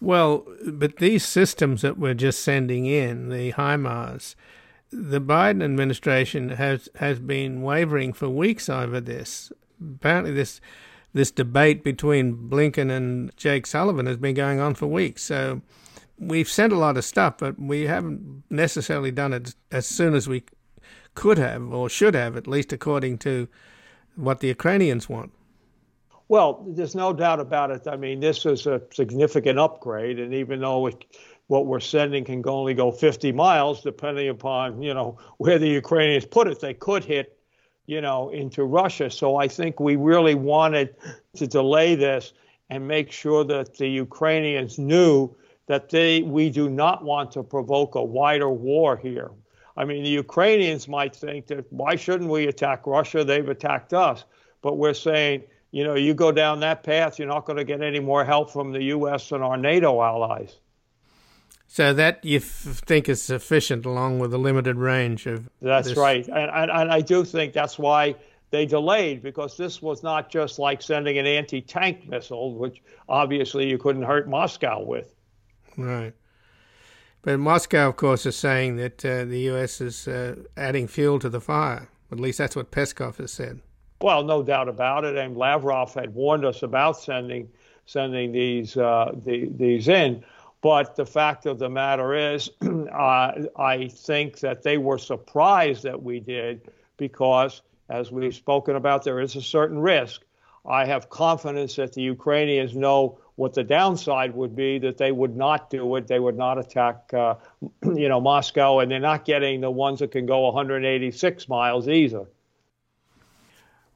Well, 0.00 0.46
but 0.66 0.96
these 0.96 1.24
systems 1.24 1.82
that 1.82 1.98
we're 1.98 2.14
just 2.14 2.40
sending 2.40 2.86
in, 2.86 3.30
the 3.30 3.52
HIMARS, 3.52 4.34
the 4.92 5.20
Biden 5.20 5.64
administration 5.64 6.50
has 6.50 6.88
has 6.96 7.18
been 7.18 7.62
wavering 7.62 8.12
for 8.12 8.28
weeks 8.28 8.68
over 8.68 9.00
this. 9.00 9.52
Apparently, 9.80 10.32
this 10.32 10.60
this 11.16 11.30
debate 11.30 11.82
between 11.82 12.36
Blinken 12.36 12.90
and 12.90 13.34
Jake 13.36 13.66
Sullivan 13.66 14.04
has 14.04 14.18
been 14.18 14.34
going 14.34 14.60
on 14.60 14.74
for 14.74 14.86
weeks. 14.86 15.22
So 15.22 15.62
we've 16.18 16.48
sent 16.48 16.74
a 16.74 16.76
lot 16.76 16.98
of 16.98 17.06
stuff, 17.06 17.38
but 17.38 17.58
we 17.58 17.86
haven't 17.86 18.42
necessarily 18.50 19.10
done 19.10 19.32
it 19.32 19.54
as 19.72 19.86
soon 19.86 20.14
as 20.14 20.28
we 20.28 20.44
could 21.14 21.38
have 21.38 21.72
or 21.72 21.88
should 21.88 22.14
have, 22.14 22.36
at 22.36 22.46
least 22.46 22.70
according 22.70 23.16
to 23.18 23.48
what 24.14 24.40
the 24.40 24.48
Ukrainians 24.48 25.08
want. 25.08 25.32
Well, 26.28 26.66
there's 26.68 26.94
no 26.94 27.14
doubt 27.14 27.40
about 27.40 27.70
it. 27.70 27.88
I 27.88 27.96
mean, 27.96 28.20
this 28.20 28.44
is 28.44 28.66
a 28.66 28.82
significant 28.92 29.58
upgrade, 29.58 30.18
and 30.18 30.34
even 30.34 30.60
though 30.60 30.90
what 31.46 31.64
we're 31.64 31.80
sending 31.80 32.24
can 32.24 32.42
only 32.46 32.74
go 32.74 32.90
50 32.90 33.32
miles, 33.32 33.80
depending 33.80 34.28
upon 34.28 34.82
you 34.82 34.92
know 34.92 35.16
where 35.38 35.58
the 35.58 35.68
Ukrainians 35.68 36.26
put 36.26 36.46
it, 36.46 36.60
they 36.60 36.74
could 36.74 37.04
hit, 37.04 37.35
you 37.86 38.00
know, 38.00 38.30
into 38.30 38.64
Russia. 38.64 39.10
So 39.10 39.36
I 39.36 39.48
think 39.48 39.80
we 39.80 39.96
really 39.96 40.34
wanted 40.34 40.94
to 41.36 41.46
delay 41.46 41.94
this 41.94 42.32
and 42.70 42.86
make 42.86 43.12
sure 43.12 43.44
that 43.44 43.76
the 43.76 43.88
Ukrainians 43.88 44.78
knew 44.78 45.34
that 45.66 45.88
they 45.88 46.22
we 46.22 46.50
do 46.50 46.68
not 46.68 47.04
want 47.04 47.30
to 47.32 47.42
provoke 47.42 47.94
a 47.94 48.02
wider 48.02 48.50
war 48.50 48.96
here. 48.96 49.30
I 49.76 49.84
mean, 49.84 50.02
the 50.04 50.10
Ukrainians 50.10 50.88
might 50.88 51.14
think 51.14 51.46
that 51.48 51.70
why 51.72 51.96
shouldn't 51.96 52.30
we 52.30 52.46
attack 52.46 52.86
Russia? 52.86 53.24
They've 53.24 53.48
attacked 53.48 53.92
us, 53.92 54.24
but 54.62 54.78
we're 54.78 54.94
saying 54.94 55.42
you 55.76 55.84
know, 55.84 55.94
you 55.94 56.14
go 56.14 56.32
down 56.32 56.60
that 56.60 56.82
path, 56.82 57.18
you're 57.18 57.28
not 57.28 57.44
going 57.44 57.58
to 57.58 57.64
get 57.64 57.82
any 57.82 58.00
more 58.00 58.24
help 58.24 58.50
from 58.50 58.72
the 58.72 58.82
U.S. 58.84 59.30
and 59.32 59.42
our 59.42 59.58
NATO 59.58 60.00
allies. 60.00 60.56
So 61.68 61.92
that 61.92 62.24
you 62.24 62.38
f- 62.38 62.44
think 62.86 63.08
is 63.08 63.20
sufficient, 63.20 63.84
along 63.84 64.18
with 64.18 64.30
the 64.30 64.38
limited 64.38 64.76
range 64.76 65.26
of. 65.26 65.48
That's 65.60 65.88
this. 65.88 65.98
right, 65.98 66.26
and, 66.26 66.50
and 66.50 66.70
and 66.70 66.92
I 66.92 67.00
do 67.00 67.24
think 67.24 67.52
that's 67.52 67.78
why 67.78 68.14
they 68.50 68.66
delayed 68.66 69.22
because 69.22 69.56
this 69.56 69.82
was 69.82 70.02
not 70.02 70.30
just 70.30 70.58
like 70.58 70.80
sending 70.80 71.18
an 71.18 71.26
anti-tank 71.26 72.08
missile, 72.08 72.54
which 72.54 72.82
obviously 73.08 73.68
you 73.68 73.78
couldn't 73.78 74.02
hurt 74.02 74.28
Moscow 74.28 74.82
with. 74.82 75.14
Right. 75.76 76.14
But 77.22 77.40
Moscow, 77.40 77.88
of 77.88 77.96
course, 77.96 78.24
is 78.24 78.36
saying 78.36 78.76
that 78.76 79.04
uh, 79.04 79.24
the 79.24 79.40
U.S. 79.50 79.80
is 79.80 80.06
uh, 80.06 80.36
adding 80.56 80.86
fuel 80.86 81.18
to 81.18 81.28
the 81.28 81.40
fire. 81.40 81.88
At 82.12 82.20
least 82.20 82.38
that's 82.38 82.54
what 82.54 82.70
Peskov 82.70 83.16
has 83.16 83.32
said. 83.32 83.60
Well, 84.00 84.22
no 84.22 84.42
doubt 84.42 84.68
about 84.68 85.04
it. 85.04 85.16
And 85.16 85.36
Lavrov 85.36 85.92
had 85.94 86.14
warned 86.14 86.44
us 86.44 86.62
about 86.62 86.98
sending 86.98 87.48
sending 87.86 88.32
these 88.32 88.76
uh, 88.76 89.12
the, 89.24 89.48
these 89.56 89.88
in. 89.88 90.24
But 90.66 90.96
the 90.96 91.06
fact 91.06 91.46
of 91.46 91.60
the 91.60 91.68
matter 91.68 92.12
is, 92.12 92.50
uh, 92.60 93.32
I 93.56 93.88
think 93.88 94.40
that 94.40 94.64
they 94.64 94.78
were 94.78 94.98
surprised 94.98 95.84
that 95.84 96.02
we 96.02 96.18
did 96.18 96.60
because, 96.96 97.62
as 97.88 98.10
we've 98.10 98.34
spoken 98.34 98.74
about, 98.74 99.04
there 99.04 99.20
is 99.20 99.36
a 99.36 99.40
certain 99.40 99.78
risk. 99.78 100.22
I 100.68 100.84
have 100.84 101.08
confidence 101.08 101.76
that 101.76 101.92
the 101.92 102.02
Ukrainians 102.02 102.74
know 102.74 103.20
what 103.36 103.54
the 103.54 103.62
downside 103.62 104.34
would 104.34 104.56
be 104.56 104.80
that 104.80 104.98
they 104.98 105.12
would 105.12 105.36
not 105.36 105.70
do 105.70 105.94
it. 105.94 106.08
They 106.08 106.18
would 106.18 106.36
not 106.36 106.58
attack, 106.58 107.14
uh, 107.14 107.36
you 107.84 108.08
know, 108.08 108.20
Moscow, 108.20 108.80
and 108.80 108.90
they're 108.90 108.98
not 108.98 109.24
getting 109.24 109.60
the 109.60 109.70
ones 109.70 110.00
that 110.00 110.10
can 110.10 110.26
go 110.26 110.40
186 110.50 111.48
miles 111.48 111.88
either. 111.88 112.26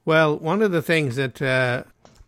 Well, 0.05 0.39
one 0.39 0.63
of 0.63 0.71
the 0.71 0.83
things 0.83 1.17
that 1.17 1.43
uh, 1.43 1.83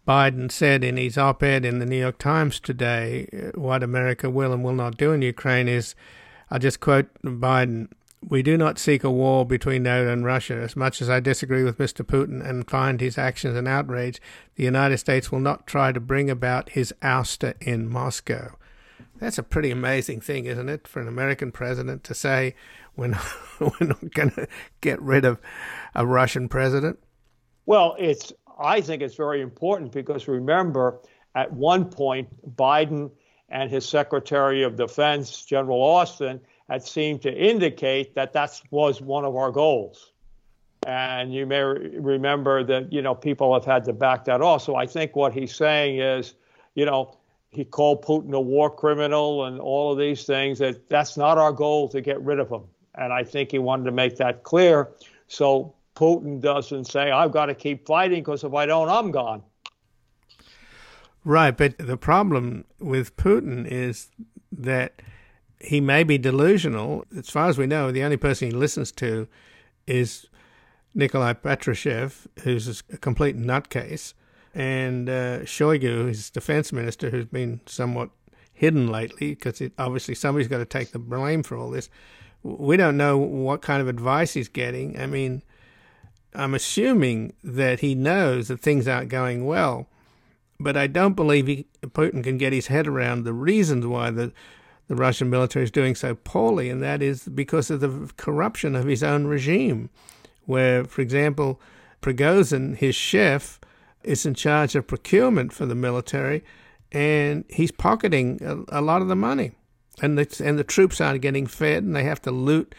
Biden 0.06 0.50
said 0.50 0.82
in 0.82 0.96
his 0.96 1.16
op 1.16 1.42
ed 1.42 1.64
in 1.64 1.78
the 1.78 1.86
New 1.86 1.98
York 1.98 2.18
Times 2.18 2.58
today, 2.58 3.28
uh, 3.32 3.58
what 3.60 3.82
America 3.82 4.28
will 4.28 4.52
and 4.52 4.64
will 4.64 4.74
not 4.74 4.96
do 4.96 5.12
in 5.12 5.22
Ukraine, 5.22 5.68
is 5.68 5.94
I'll 6.50 6.58
just 6.58 6.80
quote 6.80 7.08
Biden 7.22 7.88
We 8.28 8.42
do 8.42 8.56
not 8.56 8.78
seek 8.78 9.04
a 9.04 9.10
war 9.10 9.46
between 9.46 9.84
NATO 9.84 10.12
and 10.12 10.24
Russia. 10.24 10.54
As 10.54 10.74
much 10.74 11.00
as 11.00 11.08
I 11.08 11.20
disagree 11.20 11.62
with 11.62 11.78
Mr. 11.78 12.04
Putin 12.04 12.44
and 12.44 12.68
find 12.68 13.00
his 13.00 13.16
actions 13.16 13.56
an 13.56 13.68
outrage, 13.68 14.20
the 14.56 14.64
United 14.64 14.98
States 14.98 15.30
will 15.30 15.40
not 15.40 15.68
try 15.68 15.92
to 15.92 16.00
bring 16.00 16.28
about 16.28 16.70
his 16.70 16.92
ouster 17.00 17.54
in 17.60 17.88
Moscow. 17.88 18.56
That's 19.20 19.38
a 19.38 19.44
pretty 19.44 19.70
amazing 19.70 20.20
thing, 20.20 20.46
isn't 20.46 20.68
it, 20.68 20.88
for 20.88 21.00
an 21.00 21.06
American 21.06 21.52
president 21.52 22.02
to 22.04 22.14
say 22.14 22.56
we're 22.96 23.06
not, 23.06 23.24
we're 23.60 23.86
not 23.86 24.10
going 24.10 24.32
to 24.32 24.48
get 24.80 25.00
rid 25.00 25.24
of 25.24 25.38
a 25.94 26.04
Russian 26.04 26.48
president? 26.48 26.98
Well, 27.64 27.94
it's 27.98 28.32
I 28.62 28.80
think 28.80 29.02
it's 29.02 29.16
very 29.16 29.40
important 29.40 29.92
because 29.92 30.28
remember, 30.28 31.00
at 31.34 31.52
one 31.52 31.86
point, 31.86 32.28
Biden 32.56 33.10
and 33.48 33.70
his 33.70 33.86
Secretary 33.86 34.62
of 34.62 34.76
Defense, 34.76 35.44
General 35.44 35.80
Austin, 35.82 36.40
had 36.68 36.82
seemed 36.82 37.22
to 37.22 37.32
indicate 37.32 38.14
that 38.14 38.32
that 38.32 38.60
was 38.70 39.00
one 39.00 39.24
of 39.24 39.36
our 39.36 39.50
goals. 39.50 40.12
And 40.86 41.32
you 41.32 41.46
may 41.46 41.60
remember 41.60 42.64
that, 42.64 42.92
you 42.92 43.02
know, 43.02 43.14
people 43.14 43.52
have 43.54 43.64
had 43.64 43.84
to 43.84 43.92
back 43.92 44.24
that 44.24 44.40
off. 44.40 44.62
So 44.62 44.74
I 44.74 44.86
think 44.86 45.14
what 45.14 45.32
he's 45.32 45.54
saying 45.54 45.98
is, 45.98 46.34
you 46.74 46.86
know, 46.86 47.16
he 47.50 47.64
called 47.64 48.04
Putin 48.04 48.32
a 48.32 48.40
war 48.40 48.70
criminal 48.70 49.44
and 49.44 49.60
all 49.60 49.92
of 49.92 49.98
these 49.98 50.24
things, 50.24 50.58
that 50.58 50.88
that's 50.88 51.16
not 51.16 51.36
our 51.38 51.52
goal 51.52 51.88
to 51.88 52.00
get 52.00 52.20
rid 52.22 52.40
of 52.40 52.48
him. 52.48 52.62
And 52.94 53.12
I 53.12 53.22
think 53.22 53.50
he 53.50 53.58
wanted 53.58 53.84
to 53.84 53.92
make 53.92 54.16
that 54.16 54.42
clear. 54.42 54.88
So 55.28 55.74
Putin 56.02 56.40
doesn't 56.40 56.86
say, 56.86 57.12
I've 57.12 57.30
got 57.30 57.46
to 57.46 57.54
keep 57.54 57.86
fighting 57.86 58.24
because 58.24 58.42
if 58.42 58.52
I 58.52 58.66
don't, 58.66 58.88
I'm 58.88 59.12
gone. 59.12 59.44
Right. 61.24 61.56
But 61.56 61.78
the 61.78 61.96
problem 61.96 62.64
with 62.80 63.16
Putin 63.16 63.64
is 63.70 64.10
that 64.50 65.00
he 65.60 65.80
may 65.80 66.02
be 66.02 66.18
delusional. 66.18 67.04
As 67.16 67.30
far 67.30 67.48
as 67.48 67.56
we 67.56 67.68
know, 67.68 67.92
the 67.92 68.02
only 68.02 68.16
person 68.16 68.48
he 68.48 68.52
listens 68.52 68.90
to 68.92 69.28
is 69.86 70.26
Nikolai 70.92 71.34
Patrushev, 71.34 72.26
who's 72.42 72.82
a 72.92 72.96
complete 72.98 73.38
nutcase, 73.38 74.14
and 74.52 75.08
uh, 75.08 75.38
Shoigu, 75.42 76.08
his 76.08 76.30
defense 76.30 76.72
minister, 76.72 77.10
who's 77.10 77.26
been 77.26 77.60
somewhat 77.64 78.10
hidden 78.52 78.88
lately 78.88 79.36
because 79.36 79.62
obviously 79.78 80.16
somebody's 80.16 80.48
got 80.48 80.58
to 80.58 80.64
take 80.64 80.90
the 80.90 80.98
blame 80.98 81.44
for 81.44 81.56
all 81.56 81.70
this. 81.70 81.88
We 82.42 82.76
don't 82.76 82.96
know 82.96 83.18
what 83.18 83.62
kind 83.62 83.80
of 83.80 83.86
advice 83.86 84.34
he's 84.34 84.48
getting. 84.48 84.98
I 84.98 85.06
mean, 85.06 85.44
I'm 86.34 86.54
assuming 86.54 87.34
that 87.44 87.80
he 87.80 87.94
knows 87.94 88.48
that 88.48 88.60
things 88.60 88.88
aren't 88.88 89.10
going 89.10 89.44
well, 89.44 89.88
but 90.58 90.76
I 90.76 90.86
don't 90.86 91.14
believe 91.14 91.46
he, 91.46 91.66
Putin 91.82 92.24
can 92.24 92.38
get 92.38 92.52
his 92.52 92.68
head 92.68 92.86
around 92.86 93.24
the 93.24 93.32
reasons 93.32 93.86
why 93.86 94.10
the 94.10 94.32
the 94.88 94.96
Russian 94.96 95.30
military 95.30 95.64
is 95.64 95.70
doing 95.70 95.94
so 95.94 96.14
poorly, 96.14 96.68
and 96.68 96.82
that 96.82 97.00
is 97.00 97.26
because 97.28 97.70
of 97.70 97.80
the 97.80 98.10
corruption 98.16 98.74
of 98.74 98.84
his 98.84 99.02
own 99.02 99.26
regime, 99.26 99.88
where, 100.44 100.84
for 100.84 101.00
example, 101.00 101.60
Prigozhin, 102.02 102.76
his 102.76 102.94
chef, 102.94 103.60
is 104.02 104.26
in 104.26 104.34
charge 104.34 104.74
of 104.74 104.86
procurement 104.86 105.52
for 105.52 105.66
the 105.66 105.74
military, 105.74 106.44
and 106.90 107.44
he's 107.48 107.70
pocketing 107.70 108.38
a, 108.42 108.80
a 108.80 108.82
lot 108.82 109.00
of 109.02 109.08
the 109.08 109.16
money, 109.16 109.52
and 110.02 110.18
the 110.18 110.44
and 110.44 110.58
the 110.58 110.64
troops 110.64 111.00
aren't 111.00 111.22
getting 111.22 111.46
fed, 111.46 111.84
and 111.84 111.94
they 111.94 112.04
have 112.04 112.20
to 112.22 112.30
loot 112.30 112.74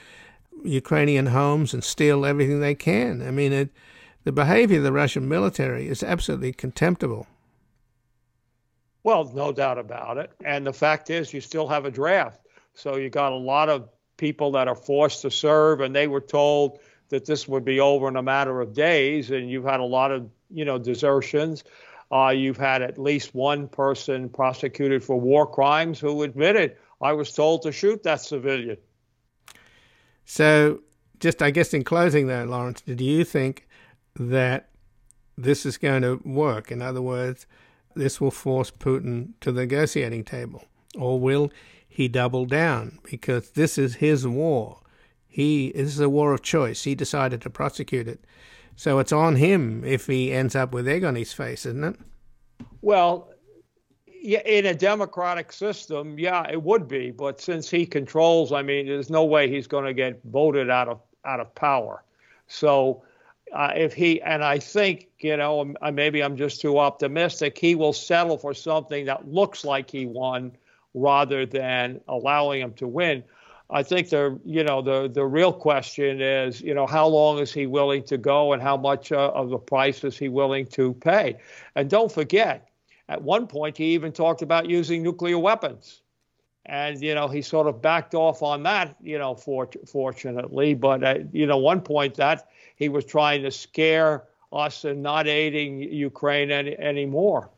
Ukrainian 0.64 1.28
homes 1.28 1.74
and 1.74 1.84
steal 1.84 2.26
everything 2.26 2.60
they 2.60 2.76
can. 2.76 3.22
I 3.22 3.32
mean, 3.32 3.54
it, 3.54 3.70
the 4.24 4.32
behavior 4.32 4.78
of 4.78 4.84
the 4.84 4.94
Russian 4.94 5.28
military 5.28 5.88
is 5.88 6.04
absolutely 6.04 6.54
contemptible. 6.54 7.28
Well, 9.04 9.26
no 9.34 9.52
doubt 9.52 9.78
about 9.78 10.18
it. 10.18 10.32
And 10.46 10.66
the 10.66 10.74
fact 10.74 11.10
is, 11.10 11.34
you 11.34 11.42
still 11.42 11.68
have 11.68 11.86
a 11.86 11.92
draft. 11.92 12.40
So 12.74 12.96
you 12.96 13.10
got 13.10 13.34
a 13.34 13.38
lot 13.38 13.70
of 13.70 13.90
people 14.18 14.52
that 14.54 14.68
are 14.68 14.76
forced 14.76 15.22
to 15.24 15.32
serve, 15.32 15.82
and 15.82 15.94
they 15.94 16.08
were 16.08 16.22
told 16.22 16.80
that 17.10 17.26
this 17.26 17.48
would 17.48 17.66
be 17.66 17.80
over 17.80 18.08
in 18.08 18.16
a 18.16 18.24
matter 18.24 18.62
of 18.62 18.74
days. 18.74 19.30
And 19.30 19.50
you've 19.50 19.66
had 19.66 19.82
a 19.82 19.86
lot 19.86 20.12
of, 20.12 20.30
you 20.50 20.64
know, 20.64 20.78
desertions. 20.78 21.64
Uh, 22.12 22.30
you've 22.30 22.58
had 22.58 22.82
at 22.82 22.98
least 22.98 23.36
one 23.36 23.68
person 23.68 24.30
prosecuted 24.30 25.04
for 25.04 25.20
war 25.20 25.46
crimes 25.46 26.00
who 26.00 26.24
admitted, 26.24 26.78
I 27.02 27.14
was 27.14 27.34
told 27.34 27.64
to 27.64 27.72
shoot 27.72 28.04
that 28.04 28.22
civilian. 28.22 28.78
So, 30.26 30.82
just 31.20 31.42
I 31.42 31.52
guess 31.52 31.74
in 31.74 31.84
closing, 31.84 32.28
though, 32.28 32.44
Lawrence, 32.44 32.82
do 32.82 33.04
you 33.04 33.24
think 33.24 33.68
that 34.16 34.70
this 35.38 35.66
is 35.66 35.78
going 35.78 36.02
to 36.04 36.22
work? 36.24 36.72
In 36.72 36.82
other 36.82 37.02
words, 37.02 37.46
this 37.96 38.20
will 38.20 38.32
force 38.32 38.72
Putin 38.72 39.34
to 39.42 39.52
the 39.52 39.62
negotiating 39.62 40.24
table, 40.24 40.66
or 40.98 41.20
will 41.20 41.52
he 41.88 42.08
double 42.08 42.46
down 42.46 43.00
because 43.04 43.52
this 43.52 43.78
is 43.78 43.96
his 43.96 44.28
war? 44.28 44.80
He 45.28 45.72
this 45.72 45.94
is 45.94 46.00
a 46.00 46.10
war 46.10 46.34
of 46.34 46.42
choice. 46.42 46.84
He 46.84 46.96
decided 46.96 47.42
to 47.42 47.50
prosecute 47.50 48.08
it, 48.08 48.24
so 48.76 49.00
it's 49.00 49.12
on 49.12 49.36
him 49.36 49.84
if 49.84 50.08
he 50.08 50.32
ends 50.32 50.56
up 50.56 50.74
with 50.74 50.88
egg 50.88 51.04
on 51.04 51.16
his 51.16 51.34
face, 51.34 51.66
isn't 51.66 51.84
it? 51.84 51.96
Well, 52.82 53.33
in 54.24 54.66
a 54.66 54.74
democratic 54.74 55.52
system, 55.52 56.18
yeah, 56.18 56.50
it 56.50 56.62
would 56.64 56.88
be. 56.88 57.12
But 57.12 57.42
since 57.42 57.70
he 57.70 57.86
controls, 57.86 58.54
I 58.54 58.62
mean, 58.62 58.88
there's 58.88 59.10
no 59.10 59.26
way 59.26 59.50
he's 59.50 59.68
going 59.68 59.86
to 59.86 59.94
get 59.94 60.22
voted 60.24 60.70
out 60.70 60.88
of 60.88 61.02
out 61.26 61.40
of 61.40 61.54
power. 61.56 62.04
So 62.48 63.04
uh, 63.54 63.72
if 63.76 63.94
he 63.94 64.22
and 64.22 64.44
I 64.44 64.60
think 64.60 65.10
you 65.20 65.36
know 65.36 65.74
maybe 65.92 66.24
I'm 66.24 66.38
just 66.38 66.62
too 66.62 66.80
optimistic, 66.80 67.58
he 67.58 67.76
will 67.76 67.94
settle 67.94 68.38
for 68.38 68.54
something 68.54 69.06
that 69.06 69.28
looks 69.28 69.66
like 69.66 69.92
he 69.92 70.06
won 70.06 70.54
rather 70.94 71.46
than 71.46 72.00
allowing 72.08 72.62
him 72.62 72.74
to 72.76 72.88
win. 72.88 73.24
I 73.70 73.84
think 73.84 74.10
the 74.10 74.40
you 74.46 74.64
know 74.64 74.82
the 74.82 75.10
the 75.10 75.26
real 75.26 75.52
question 75.52 76.22
is 76.22 76.62
you 76.62 76.74
know 76.74 76.88
how 76.88 77.08
long 77.08 77.40
is 77.40 77.52
he 77.52 77.68
willing 77.68 78.04
to 78.04 78.18
go 78.18 78.54
and 78.54 78.62
how 78.62 78.78
much 78.78 79.12
uh, 79.12 79.32
of 79.34 79.50
the 79.50 79.58
price 79.58 80.04
is 80.06 80.18
he 80.18 80.30
willing 80.30 80.66
to 80.68 80.94
pay? 80.94 81.38
And 81.76 81.90
don't 81.90 82.12
forget 82.12 82.70
at 83.10 83.22
one 83.22 83.48
point, 83.48 83.78
he 83.78 83.94
even 83.94 84.12
talked 84.12 84.42
about 84.42 84.70
using 84.70 85.04
nuclear 85.04 85.38
weapons. 85.38 86.02
And, 86.66 87.02
you 87.02 87.14
know, 87.14 87.28
he 87.28 87.42
sort 87.42 87.68
of 87.68 87.82
backed 87.82 88.16
off 88.16 88.42
on 88.42 88.64
that, 88.64 88.96
you 89.02 89.18
know, 89.18 89.36
for, 89.36 89.70
fortunately. 89.86 90.74
But, 90.74 91.04
uh, 91.04 91.20
you 91.34 91.46
know, 91.46 91.58
one 91.58 91.82
point 91.82 92.16
that 92.16 92.48
he 92.78 92.88
was 92.88 93.04
trying 93.04 93.44
to 93.44 93.52
scare 93.52 94.24
us 94.54 94.86
and 94.86 95.04
not 95.04 95.28
aiding 95.28 95.82
Ukraine 95.82 96.52
any, 96.52 96.78
anymore. 96.78 97.50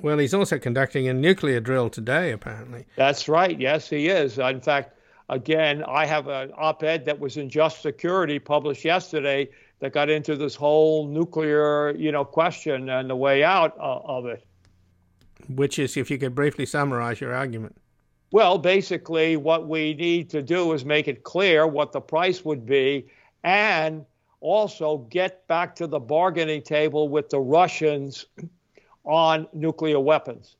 Well, 0.00 0.16
he's 0.16 0.32
also 0.32 0.58
conducting 0.58 1.08
a 1.08 1.12
nuclear 1.12 1.60
drill 1.60 1.90
today, 1.90 2.32
apparently. 2.32 2.86
That's 2.96 3.28
right. 3.28 3.60
Yes, 3.60 3.90
he 3.90 4.08
is. 4.08 4.38
In 4.38 4.62
fact, 4.62 4.96
again, 5.28 5.84
I 5.86 6.06
have 6.06 6.28
an 6.28 6.50
op 6.56 6.82
ed 6.82 7.04
that 7.04 7.20
was 7.20 7.36
in 7.36 7.50
Just 7.50 7.82
Security 7.82 8.38
published 8.38 8.86
yesterday 8.86 9.50
that 9.82 9.92
got 9.92 10.08
into 10.08 10.36
this 10.36 10.54
whole 10.54 11.08
nuclear, 11.08 11.90
you 11.96 12.12
know, 12.12 12.24
question 12.24 12.88
and 12.88 13.10
the 13.10 13.16
way 13.16 13.42
out 13.42 13.76
uh, 13.80 13.98
of 14.04 14.26
it. 14.26 14.44
Which 15.48 15.80
is, 15.80 15.96
if 15.96 16.08
you 16.08 16.18
could 16.18 16.36
briefly 16.36 16.66
summarize 16.66 17.20
your 17.20 17.34
argument. 17.34 17.76
Well, 18.30 18.58
basically, 18.58 19.36
what 19.36 19.66
we 19.66 19.94
need 19.94 20.30
to 20.30 20.40
do 20.40 20.72
is 20.72 20.84
make 20.84 21.08
it 21.08 21.24
clear 21.24 21.66
what 21.66 21.90
the 21.90 22.00
price 22.00 22.44
would 22.44 22.64
be 22.64 23.08
and 23.42 24.06
also 24.40 24.98
get 25.10 25.48
back 25.48 25.74
to 25.76 25.88
the 25.88 25.98
bargaining 25.98 26.62
table 26.62 27.08
with 27.08 27.28
the 27.28 27.40
Russians 27.40 28.26
on 29.02 29.48
nuclear 29.52 29.98
weapons. 29.98 30.54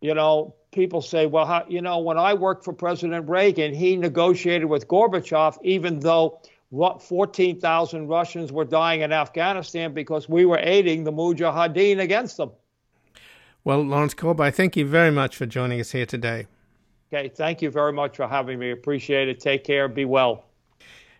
You 0.00 0.14
know, 0.14 0.54
people 0.72 1.02
say, 1.02 1.26
well, 1.26 1.44
how, 1.44 1.66
you 1.68 1.82
know, 1.82 1.98
when 1.98 2.16
I 2.16 2.32
worked 2.32 2.64
for 2.64 2.72
President 2.72 3.28
Reagan, 3.28 3.74
he 3.74 3.98
negotiated 3.98 4.66
with 4.66 4.88
Gorbachev, 4.88 5.58
even 5.62 6.00
though 6.00 6.40
14,000 6.72 8.08
Russians 8.08 8.50
were 8.50 8.64
dying 8.64 9.02
in 9.02 9.12
Afghanistan 9.12 9.92
because 9.92 10.28
we 10.28 10.46
were 10.46 10.58
aiding 10.60 11.04
the 11.04 11.12
Mujahideen 11.12 12.00
against 12.00 12.38
them. 12.38 12.50
Well, 13.64 13.82
Lawrence 13.82 14.14
I 14.40 14.50
thank 14.50 14.76
you 14.76 14.86
very 14.86 15.10
much 15.10 15.36
for 15.36 15.46
joining 15.46 15.80
us 15.80 15.92
here 15.92 16.06
today. 16.06 16.46
Okay, 17.12 17.28
thank 17.28 17.60
you 17.60 17.70
very 17.70 17.92
much 17.92 18.16
for 18.16 18.26
having 18.26 18.58
me. 18.58 18.70
Appreciate 18.70 19.28
it. 19.28 19.38
Take 19.38 19.64
care. 19.64 19.86
Be 19.86 20.06
well. 20.06 20.46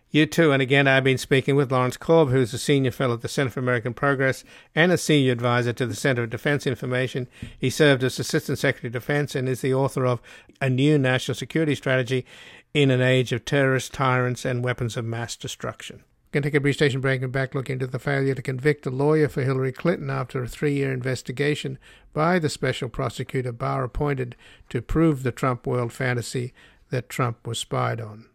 You 0.09 0.25
too. 0.25 0.51
And 0.51 0.61
again, 0.61 0.87
I've 0.87 1.03
been 1.03 1.17
speaking 1.17 1.55
with 1.55 1.71
Lawrence 1.71 1.97
Korb, 1.97 2.29
who's 2.29 2.53
a 2.53 2.59
senior 2.59 2.91
fellow 2.91 3.15
at 3.15 3.21
the 3.21 3.27
Center 3.27 3.49
for 3.49 3.59
American 3.59 3.93
Progress 3.93 4.43
and 4.75 4.91
a 4.91 4.97
senior 4.97 5.31
advisor 5.31 5.73
to 5.73 5.87
the 5.87 5.95
Center 5.95 6.23
of 6.23 6.29
Defense 6.29 6.67
Information. 6.67 7.27
He 7.57 7.71
served 7.71 8.03
as 8.03 8.19
Assistant 8.19 8.59
Secretary 8.59 8.89
of 8.89 8.93
Defense 8.93 9.33
and 9.33 9.49
is 9.49 9.61
the 9.61 9.73
author 9.73 10.05
of 10.05 10.21
A 10.61 10.69
New 10.69 10.99
National 10.99 11.33
Security 11.33 11.73
Strategy 11.73 12.25
in 12.73 12.89
an 12.89 13.01
age 13.01 13.31
of 13.31 13.45
terrorist 13.45 13.93
tyrants, 13.93 14.45
and 14.45 14.63
weapons 14.63 14.97
of 14.97 15.05
mass 15.05 15.35
destruction. 15.35 15.97
We're 15.97 16.41
going 16.41 16.43
to 16.43 16.49
take 16.49 16.57
a 16.57 16.61
brief 16.61 16.75
station 16.75 17.01
break 17.01 17.21
and 17.21 17.31
back 17.31 17.53
look 17.53 17.69
into 17.69 17.85
the 17.85 17.99
failure 17.99 18.33
to 18.33 18.41
convict 18.41 18.87
a 18.87 18.89
lawyer 18.89 19.29
for 19.29 19.43
Hillary 19.43 19.71
Clinton 19.71 20.09
after 20.09 20.41
a 20.41 20.47
three 20.47 20.73
year 20.73 20.91
investigation 20.91 21.77
by 22.11 22.39
the 22.39 22.49
special 22.49 22.89
prosecutor 22.89 23.51
Barr 23.51 23.83
appointed 23.83 24.35
to 24.69 24.81
prove 24.81 25.21
the 25.21 25.31
Trump 25.31 25.67
world 25.67 25.93
fantasy 25.93 26.53
that 26.89 27.09
Trump 27.09 27.45
was 27.45 27.59
spied 27.59 28.01
on. 28.01 28.25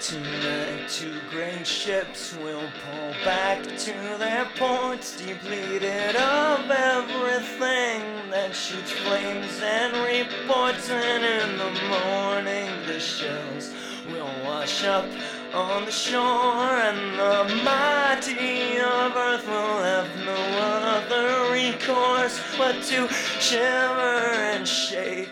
Tonight, 0.00 0.88
two 0.88 1.18
great 1.28 1.66
ships 1.66 2.36
will 2.36 2.62
pull 2.84 3.10
back 3.24 3.60
to 3.64 3.92
their 4.16 4.46
ports, 4.56 5.16
depleted 5.16 6.14
of 6.14 6.70
everything 6.70 8.30
that 8.30 8.54
shoots 8.54 8.92
flames 8.92 9.60
and 9.60 9.92
reports. 9.94 10.88
And 10.88 11.24
in 11.24 11.58
the 11.58 11.72
morning, 11.88 12.70
the 12.86 13.00
shells 13.00 13.74
will 14.06 14.30
wash 14.44 14.84
up 14.84 15.04
on 15.52 15.84
the 15.84 15.90
shore, 15.90 16.22
and 16.22 17.18
the 17.18 17.62
mighty 17.64 18.78
of 18.78 19.16
earth 19.16 19.48
will 19.48 19.82
have 19.82 20.08
no 20.24 20.36
other 20.60 21.50
recourse 21.52 22.40
but 22.56 22.80
to 22.84 23.08
shiver 23.40 24.32
and 24.52 24.66
shake. 24.68 25.28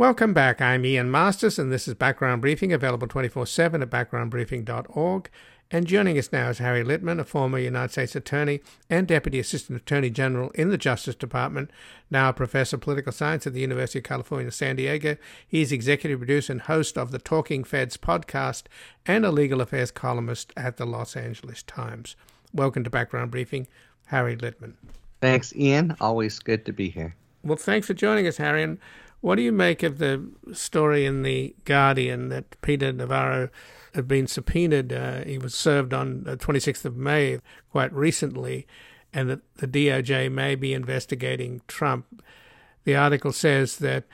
Welcome 0.00 0.32
back. 0.32 0.62
I'm 0.62 0.86
Ian 0.86 1.10
Masters, 1.10 1.58
and 1.58 1.70
this 1.70 1.86
is 1.86 1.92
Background 1.92 2.40
Briefing, 2.40 2.72
available 2.72 3.06
24 3.06 3.44
7 3.44 3.82
at 3.82 3.90
backgroundbriefing.org. 3.90 5.30
And 5.70 5.86
joining 5.86 6.16
us 6.16 6.32
now 6.32 6.48
is 6.48 6.56
Harry 6.56 6.82
Litman, 6.82 7.20
a 7.20 7.24
former 7.24 7.58
United 7.58 7.92
States 7.92 8.16
Attorney 8.16 8.60
and 8.88 9.06
Deputy 9.06 9.38
Assistant 9.38 9.78
Attorney 9.78 10.08
General 10.08 10.52
in 10.52 10.70
the 10.70 10.78
Justice 10.78 11.16
Department, 11.16 11.70
now 12.10 12.30
a 12.30 12.32
Professor 12.32 12.76
of 12.76 12.80
Political 12.80 13.12
Science 13.12 13.46
at 13.46 13.52
the 13.52 13.60
University 13.60 13.98
of 13.98 14.06
California, 14.06 14.50
San 14.50 14.76
Diego. 14.76 15.18
He 15.46 15.60
is 15.60 15.70
Executive 15.70 16.18
Producer 16.18 16.54
and 16.54 16.62
host 16.62 16.96
of 16.96 17.10
the 17.10 17.18
Talking 17.18 17.62
Feds 17.62 17.98
podcast 17.98 18.62
and 19.04 19.26
a 19.26 19.30
legal 19.30 19.60
affairs 19.60 19.90
columnist 19.90 20.50
at 20.56 20.78
the 20.78 20.86
Los 20.86 21.14
Angeles 21.14 21.62
Times. 21.62 22.16
Welcome 22.54 22.84
to 22.84 22.90
Background 22.90 23.32
Briefing, 23.32 23.66
Harry 24.06 24.34
Litman. 24.34 24.76
Thanks, 25.20 25.54
Ian. 25.54 25.94
Always 26.00 26.38
good 26.38 26.64
to 26.64 26.72
be 26.72 26.88
here. 26.88 27.16
Well, 27.42 27.56
thanks 27.56 27.86
for 27.86 27.94
joining 27.94 28.26
us, 28.26 28.36
Harry. 28.36 28.62
And 28.62 28.78
what 29.20 29.36
do 29.36 29.42
you 29.42 29.52
make 29.52 29.82
of 29.82 29.98
the 29.98 30.28
story 30.52 31.06
in 31.06 31.22
The 31.22 31.54
Guardian 31.64 32.28
that 32.28 32.60
Peter 32.60 32.92
Navarro 32.92 33.48
had 33.94 34.06
been 34.06 34.26
subpoenaed? 34.26 34.92
Uh, 34.92 35.24
he 35.24 35.38
was 35.38 35.54
served 35.54 35.94
on 35.94 36.24
the 36.24 36.36
26th 36.36 36.84
of 36.84 36.96
May, 36.96 37.40
quite 37.70 37.92
recently, 37.92 38.66
and 39.12 39.30
that 39.30 39.40
the 39.56 39.66
DOJ 39.66 40.30
may 40.30 40.54
be 40.54 40.74
investigating 40.74 41.62
Trump. 41.66 42.22
The 42.84 42.96
article 42.96 43.32
says 43.32 43.78
that 43.78 44.04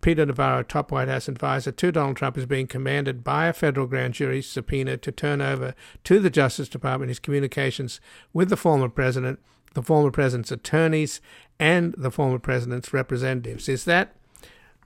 Peter 0.00 0.26
Navarro, 0.26 0.62
top 0.62 0.92
White 0.92 1.08
House 1.08 1.26
advisor 1.26 1.72
to 1.72 1.92
Donald 1.92 2.16
Trump, 2.16 2.38
is 2.38 2.46
being 2.46 2.66
commanded 2.66 3.24
by 3.24 3.46
a 3.46 3.52
federal 3.52 3.86
grand 3.86 4.14
jury 4.14 4.42
subpoena 4.42 4.96
to 4.98 5.10
turn 5.10 5.40
over 5.40 5.74
to 6.04 6.20
the 6.20 6.30
Justice 6.30 6.68
Department 6.68 7.08
his 7.08 7.18
communications 7.18 8.00
with 8.32 8.48
the 8.48 8.56
former 8.56 8.88
president, 8.88 9.40
the 9.74 9.82
former 9.82 10.10
president's 10.10 10.52
attorneys, 10.52 11.20
and 11.58 11.94
the 11.96 12.10
former 12.10 12.38
president's 12.38 12.92
representatives. 12.92 13.68
Is 13.68 13.84
that 13.84 14.14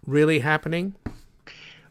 really 0.07 0.41
happening? 0.41 0.95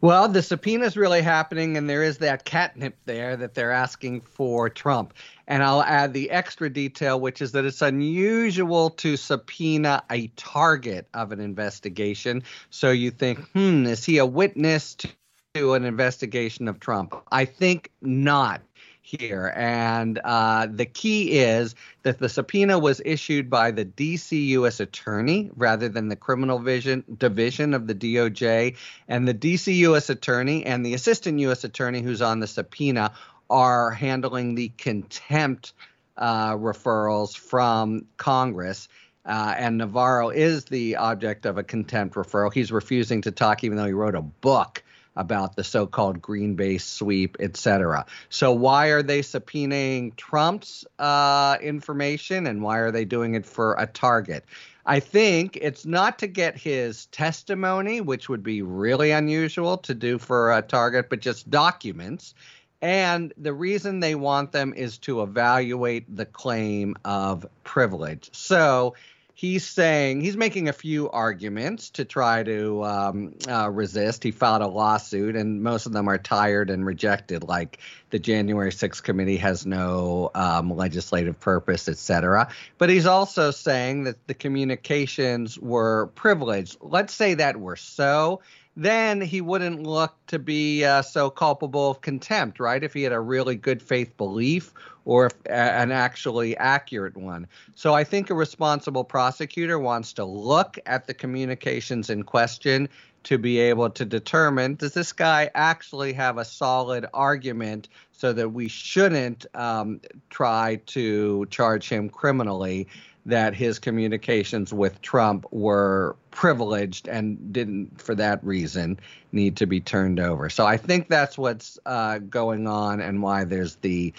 Well, 0.02 0.30
the 0.30 0.42
subpoena 0.42 0.86
is 0.86 0.96
really 0.96 1.22
happening, 1.22 1.76
and 1.76 1.90
there 1.90 2.04
is 2.04 2.20
that 2.20 2.46
catnip 2.46 2.96
there 3.04 3.36
that 3.36 3.54
they're 3.54 3.74
asking 3.74 4.22
for 4.22 4.70
Trump. 4.70 5.14
And 5.46 5.62
I'll 5.62 5.84
add 5.84 6.14
the 6.14 6.32
extra 6.32 6.70
detail, 6.70 7.20
which 7.20 7.42
is 7.42 7.52
that 7.52 7.66
it's 7.66 7.82
unusual 7.82 8.92
to 8.92 9.18
subpoena 9.18 10.04
a 10.10 10.28
target 10.38 11.08
of 11.14 11.34
an 11.34 11.42
investigation. 11.42 12.44
So 12.70 12.92
you 12.92 13.12
think, 13.12 13.40
hmm, 13.50 13.86
is 13.88 14.06
he 14.06 14.20
a 14.20 14.26
witness 14.26 14.96
to, 14.96 15.74
an 15.74 15.84
investigation 15.84 16.70
of 16.70 16.80
Trump? 16.80 17.14
I 17.34 17.44
think 17.44 17.92
not 18.02 18.62
here. 19.10 19.54
And 19.56 20.20
uh, 20.24 20.68
the 20.70 20.86
key 20.86 21.40
is 21.40 21.76
that 22.04 22.20
the 22.20 22.30
subpoena 22.30 22.78
was 22.78 23.02
issued 23.04 23.50
by 23.50 23.72
the 23.72 23.86
DC 23.86 24.48
U.S. 24.50 24.80
Attorney 24.80 25.50
rather 25.56 25.90
than 25.90 26.10
the 26.10 26.16
Criminal 26.16 26.60
Vision 26.60 27.04
Division 27.18 27.74
of 27.74 27.88
the 27.88 27.96
DOJ. 27.96 28.76
And 29.08 29.28
the 29.28 29.34
DC 29.34 29.76
U.S. 29.78 30.10
Attorney 30.10 30.66
and 30.66 30.86
the 30.86 30.94
Assistant 30.94 31.40
U.S. 31.40 31.64
Attorney 31.64 32.02
who's 32.02 32.22
on 32.22 32.40
the 32.40 32.48
subpoena 32.48 33.14
are 33.50 33.92
handling 33.92 34.56
the 34.56 34.70
contempt 34.78 35.74
uh, 36.18 36.54
referrals 36.56 37.36
from 37.36 38.06
Congress. 38.18 38.88
Uh, 39.26 39.54
and 39.58 39.78
Navarro 39.78 40.30
is 40.30 40.66
the 40.66 40.96
object 40.96 41.46
of 41.46 41.58
a 41.58 41.64
contempt 41.64 42.16
referral. 42.16 42.54
He's 42.54 42.72
refusing 42.72 43.22
to 43.24 43.32
talk, 43.32 43.64
even 43.64 43.78
though 43.78 43.86
he 43.86 43.94
wrote 43.94 44.16
a 44.16 44.22
book 44.22 44.84
about 45.20 45.56
the 45.56 45.64
so-called 45.64 46.22
Green 46.22 46.56
Bay 46.56 46.80
Sweep, 46.80 47.38
etc. 47.40 48.06
So 48.30 48.54
why 48.54 48.88
are 48.88 49.04
they 49.04 49.20
subpoenaing 49.20 50.16
Trump's 50.16 50.86
uh, 50.98 51.58
information, 51.62 52.48
and 52.48 52.64
why 52.64 52.80
are 52.80 52.92
they 52.92 53.06
doing 53.06 53.36
it 53.36 53.46
for 53.46 53.76
a 53.78 53.86
target? 53.86 54.46
I 54.86 55.02
think 55.02 55.58
it's 55.62 55.86
not 55.86 56.20
to 56.20 56.28
get 56.28 56.58
his 56.58 57.06
testimony, 57.08 58.02
which 58.02 58.30
would 58.30 58.42
be 58.42 58.64
really 58.64 59.12
unusual 59.12 59.78
to 59.80 59.94
do 59.94 60.18
for 60.18 60.52
a 60.52 60.64
target, 60.64 61.10
but 61.10 61.20
just 61.20 61.50
documents. 61.50 62.34
And 62.82 63.34
the 63.38 63.54
reason 63.54 64.00
they 64.00 64.16
want 64.16 64.54
them 64.54 64.74
is 64.74 64.98
to 65.00 65.22
evaluate 65.22 66.16
the 66.16 66.26
claim 66.26 66.96
of 67.04 67.46
privilege. 67.64 68.30
So 68.32 68.96
he's 69.40 69.66
saying 69.66 70.20
he's 70.20 70.36
making 70.36 70.68
a 70.68 70.74
few 70.74 71.10
arguments 71.12 71.92
to 71.92 72.04
try 72.04 72.44
to 72.44 72.84
um, 72.84 73.34
uh, 73.48 73.70
resist. 73.70 74.22
He 74.22 74.32
filed 74.32 74.62
a 74.62 74.68
lawsuit, 74.68 75.38
and 75.38 75.64
most 75.64 75.86
of 75.86 75.94
them 75.94 76.10
are 76.10 76.18
tired 76.18 76.70
and 76.70 76.86
rejected, 76.86 77.46
like 77.46 77.80
the 78.10 78.20
January 78.20 78.72
6th 78.72 79.02
committee 79.02 79.38
has 79.38 79.66
no 79.66 80.30
um, 80.36 80.76
legislative 80.76 81.40
purpose, 81.40 81.88
etc. 81.88 82.50
But 82.78 82.90
he's 82.90 83.06
also 83.06 83.52
saying 83.52 84.04
that 84.04 84.28
the 84.28 84.34
communications 84.34 85.58
were 85.58 86.08
privileged. 86.16 86.76
Let's 86.82 87.14
say 87.14 87.36
that 87.36 87.62
were 87.62 87.78
so 87.78 88.42
then 88.80 89.20
he 89.20 89.42
wouldn't 89.42 89.84
look 89.84 90.16
to 90.28 90.40
be 90.40 90.86
uh, 90.86 91.02
so 91.02 91.30
culpable 91.30 91.92
of 91.92 92.02
contempt, 92.02 92.62
right? 92.62 92.82
If 92.82 92.94
he 92.94 93.04
had 93.04 93.12
a 93.12 93.20
really 93.20 93.56
good 93.56 93.82
faith 93.82 94.16
belief 94.16 94.74
or 95.04 95.26
if, 95.26 95.34
uh, 95.50 95.52
an 95.52 95.92
actually 95.92 96.56
accurate 96.56 97.18
one. 97.18 97.46
So 97.76 97.94
I 97.94 98.06
think 98.06 98.30
a 98.30 98.34
responsible 98.34 99.04
prosecutor 99.04 99.78
wants 99.78 100.14
to 100.14 100.24
look 100.24 100.80
at 100.86 101.08
the 101.08 101.14
communications 101.14 102.10
in 102.10 102.24
question 102.24 102.88
to 103.24 103.38
be 103.38 103.60
able 103.60 103.90
to 103.90 104.06
determine 104.06 104.76
does 104.76 104.94
this 104.94 105.12
guy 105.12 105.52
actually 105.54 106.14
have 106.14 106.38
a 106.38 106.46
solid 106.46 107.06
argument 107.14 107.90
so 108.14 108.32
that 108.32 108.50
we 108.50 108.70
shouldn't 108.70 109.46
um, 109.56 110.00
try 110.30 110.80
to 110.86 111.46
charge 111.48 111.90
him 111.90 112.10
criminally 112.10 112.88
that 113.30 113.56
his 113.56 113.80
communications 113.80 114.74
with 114.74 115.02
Trump 115.02 115.46
were 115.52 116.16
privileged 116.32 117.08
and 117.08 117.54
didn't, 117.54 118.02
for 118.02 118.16
that 118.16 118.44
reason, 118.44 119.00
need 119.32 119.58
to 119.58 119.66
be 119.66 119.80
turned 119.80 120.20
over. 120.20 120.50
So 120.50 120.66
I 120.66 120.78
think 120.78 121.08
that's 121.08 121.38
what's 121.38 121.80
uh, 121.86 122.20
going 122.20 122.68
on 122.68 123.02
and 123.02 123.22
why 123.22 123.44
there's 123.44 123.76
the 123.78 124.14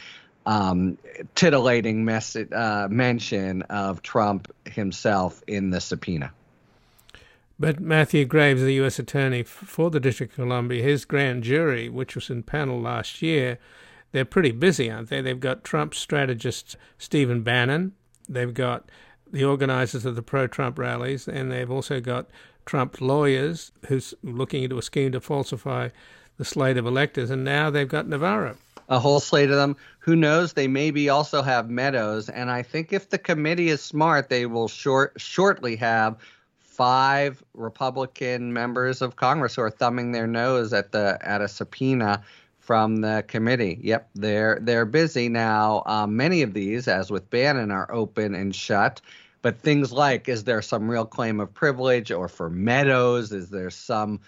um, 0.47 0.99
titillating 1.35 2.09
uh, 2.09 2.89
mention 2.91 3.63
of 3.63 4.03
Trump 4.03 4.53
himself 4.65 5.43
in 5.47 5.71
the 5.71 5.81
subpoena. 5.81 6.33
But 7.59 7.79
Matthew 7.79 8.25
Graves, 8.25 8.63
the 8.63 8.73
U.S. 8.75 8.99
Attorney 8.99 9.43
for 9.43 9.91
the 9.91 10.01
District 10.01 10.33
of 10.33 10.37
Columbia, 10.37 10.83
his 10.83 11.05
grand 11.05 11.45
jury, 11.45 11.91
which 11.91 12.15
was 12.15 12.31
in 12.31 12.43
panel 12.43 12.81
last 12.81 13.21
year, 13.21 13.59
they're 14.13 14.25
pretty 14.25 14.51
busy, 14.51 14.91
aren't 14.91 15.11
they? 15.11 15.21
They've 15.21 15.39
got 15.39 15.63
Trump 15.63 15.95
strategist 15.95 16.77
Stephen 16.97 17.43
Bannon, 17.43 17.93
They've 18.31 18.55
got 18.55 18.91
the 19.33 19.45
organizers 19.45 20.05
of 20.05 20.17
the 20.17 20.23
pro 20.23 20.47
Trump 20.47 20.79
rallies, 20.79 21.29
and 21.29 21.51
they've 21.51 21.71
also 21.71 22.01
got 22.01 22.29
Trump 22.65 23.01
lawyers 23.01 23.73
who's 23.87 24.15
looking 24.23 24.63
into 24.63 24.79
a 24.79 24.83
scheme 24.83 25.13
to 25.13 25.21
falsify 25.21 25.91
the 26.39 26.45
slate 26.45 26.77
of 26.77 26.87
electors, 26.87 27.31
and 27.31 27.45
now 27.45 27.69
they've 27.69 27.89
got 27.89 28.09
Navarro. 28.09 28.57
A 28.89 28.99
whole 28.99 29.21
slate 29.21 29.51
of 29.51 29.57
them. 29.57 29.77
Who 30.01 30.17
knows? 30.17 30.55
They 30.55 30.67
maybe 30.67 31.09
also 31.09 31.43
have 31.43 31.71
Meadows, 31.71 32.29
and 32.29 32.51
I 32.51 32.63
think 32.63 32.93
if 32.93 33.11
the 33.11 33.19
committee 33.19 33.69
is 33.69 33.83
smart, 33.83 34.29
they 34.29 34.47
will 34.47 34.69
short 34.69 35.13
shortly 35.17 35.77
have 35.77 36.17
five 36.59 37.43
Republican 37.53 38.53
members 38.53 39.03
of 39.03 39.17
Congress 39.17 39.57
who 39.57 39.63
are 39.63 39.71
thumbing 39.71 40.13
their 40.13 40.27
nose 40.27 40.73
at 40.73 40.93
the 40.93 41.19
at 41.21 41.43
a 41.43 41.49
subpoena 41.49 42.23
from 42.71 42.99
the 42.99 43.25
committee. 43.27 43.81
Yep, 43.83 44.11
they're 44.15 44.61
they're 44.63 44.85
busy 44.85 45.29
now. 45.29 45.83
Um, 45.87 46.17
many 46.17 46.43
of 46.43 46.55
these, 46.55 46.87
as 46.87 47.11
with 47.11 47.29
Bannon, 47.29 47.73
are 47.73 47.93
open 47.93 48.33
and 48.33 48.55
shut. 48.55 49.01
But 49.43 49.59
things 49.59 49.91
like, 49.91 50.29
is 50.29 50.45
there 50.45 50.63
some 50.63 50.89
real 50.89 51.05
claim 51.05 51.41
of 51.41 51.53
privilege, 51.53 52.13
or 52.13 52.29
for 52.29 52.49
Meadows, 52.49 53.33
is 53.33 53.51
there 53.51 53.71
some 53.71 54.21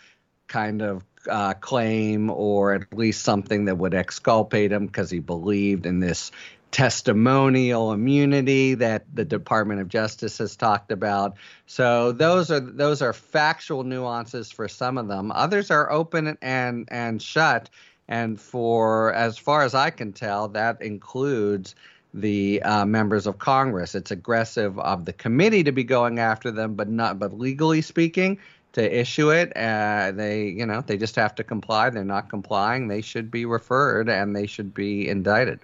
kind 0.49 0.83
of 0.83 1.05
uh, 1.31 1.55
claim, 1.55 2.31
or 2.31 2.75
at 2.75 2.93
least 2.93 3.23
something 3.23 3.67
that 3.67 3.79
would 3.79 3.95
exculpate 3.95 4.73
him 4.73 4.87
because 4.87 5.09
he 5.09 5.21
believed 5.21 5.87
in 5.87 6.01
this 6.01 6.33
testimonial 6.73 7.93
immunity 7.93 8.75
that 8.75 9.05
the 9.15 9.25
Department 9.25 9.81
of 9.81 9.87
Justice 9.87 10.39
has 10.39 10.57
talked 10.57 10.91
about. 10.91 11.37
So 11.67 12.11
those 12.11 12.51
are 12.51 12.59
those 12.59 13.03
are 13.03 13.13
factual 13.13 13.85
nuances 13.85 14.51
for 14.51 14.67
some 14.67 14.99
of 14.99 15.07
them. 15.07 15.31
Others 15.31 15.71
are 15.71 15.93
open 15.93 16.37
and 16.43 16.89
and 16.91 17.23
shut. 17.23 17.71
And 18.13 18.39
for 18.39 19.15
as 19.15 19.39
far 19.39 19.63
as 19.63 19.75
I 19.75 19.89
can 19.89 20.13
tell, 20.13 20.47
that 20.49 20.83
includes 20.83 21.75
the 22.13 22.61
uh, 22.61 22.85
members 22.85 23.27
of 23.27 23.39
Congress. 23.39 23.95
It's 23.95 24.11
aggressive 24.11 24.79
of 24.79 25.07
the 25.07 25.15
committee 25.15 25.65
to 25.65 25.73
be 25.73 25.83
going 25.83 26.19
after 26.19 26.51
them, 26.51 26.75
but 26.75 26.91
not. 26.91 27.19
But 27.19 27.39
legally 27.39 27.81
speaking, 27.81 28.39
to 28.75 29.01
issue 29.01 29.31
it, 29.31 29.57
uh, 29.57 30.13
they 30.13 30.45
you 30.45 30.67
know 30.67 30.83
they 30.83 30.99
just 30.99 31.17
have 31.17 31.35
to 31.37 31.43
comply. 31.43 31.89
They're 31.89 32.05
not 32.05 32.29
complying. 32.29 32.89
They 32.89 33.01
should 33.01 33.31
be 33.31 33.47
referred 33.47 34.11
and 34.11 34.37
they 34.37 34.47
should 34.47 34.75
be 34.75 35.09
indicted. 35.09 35.61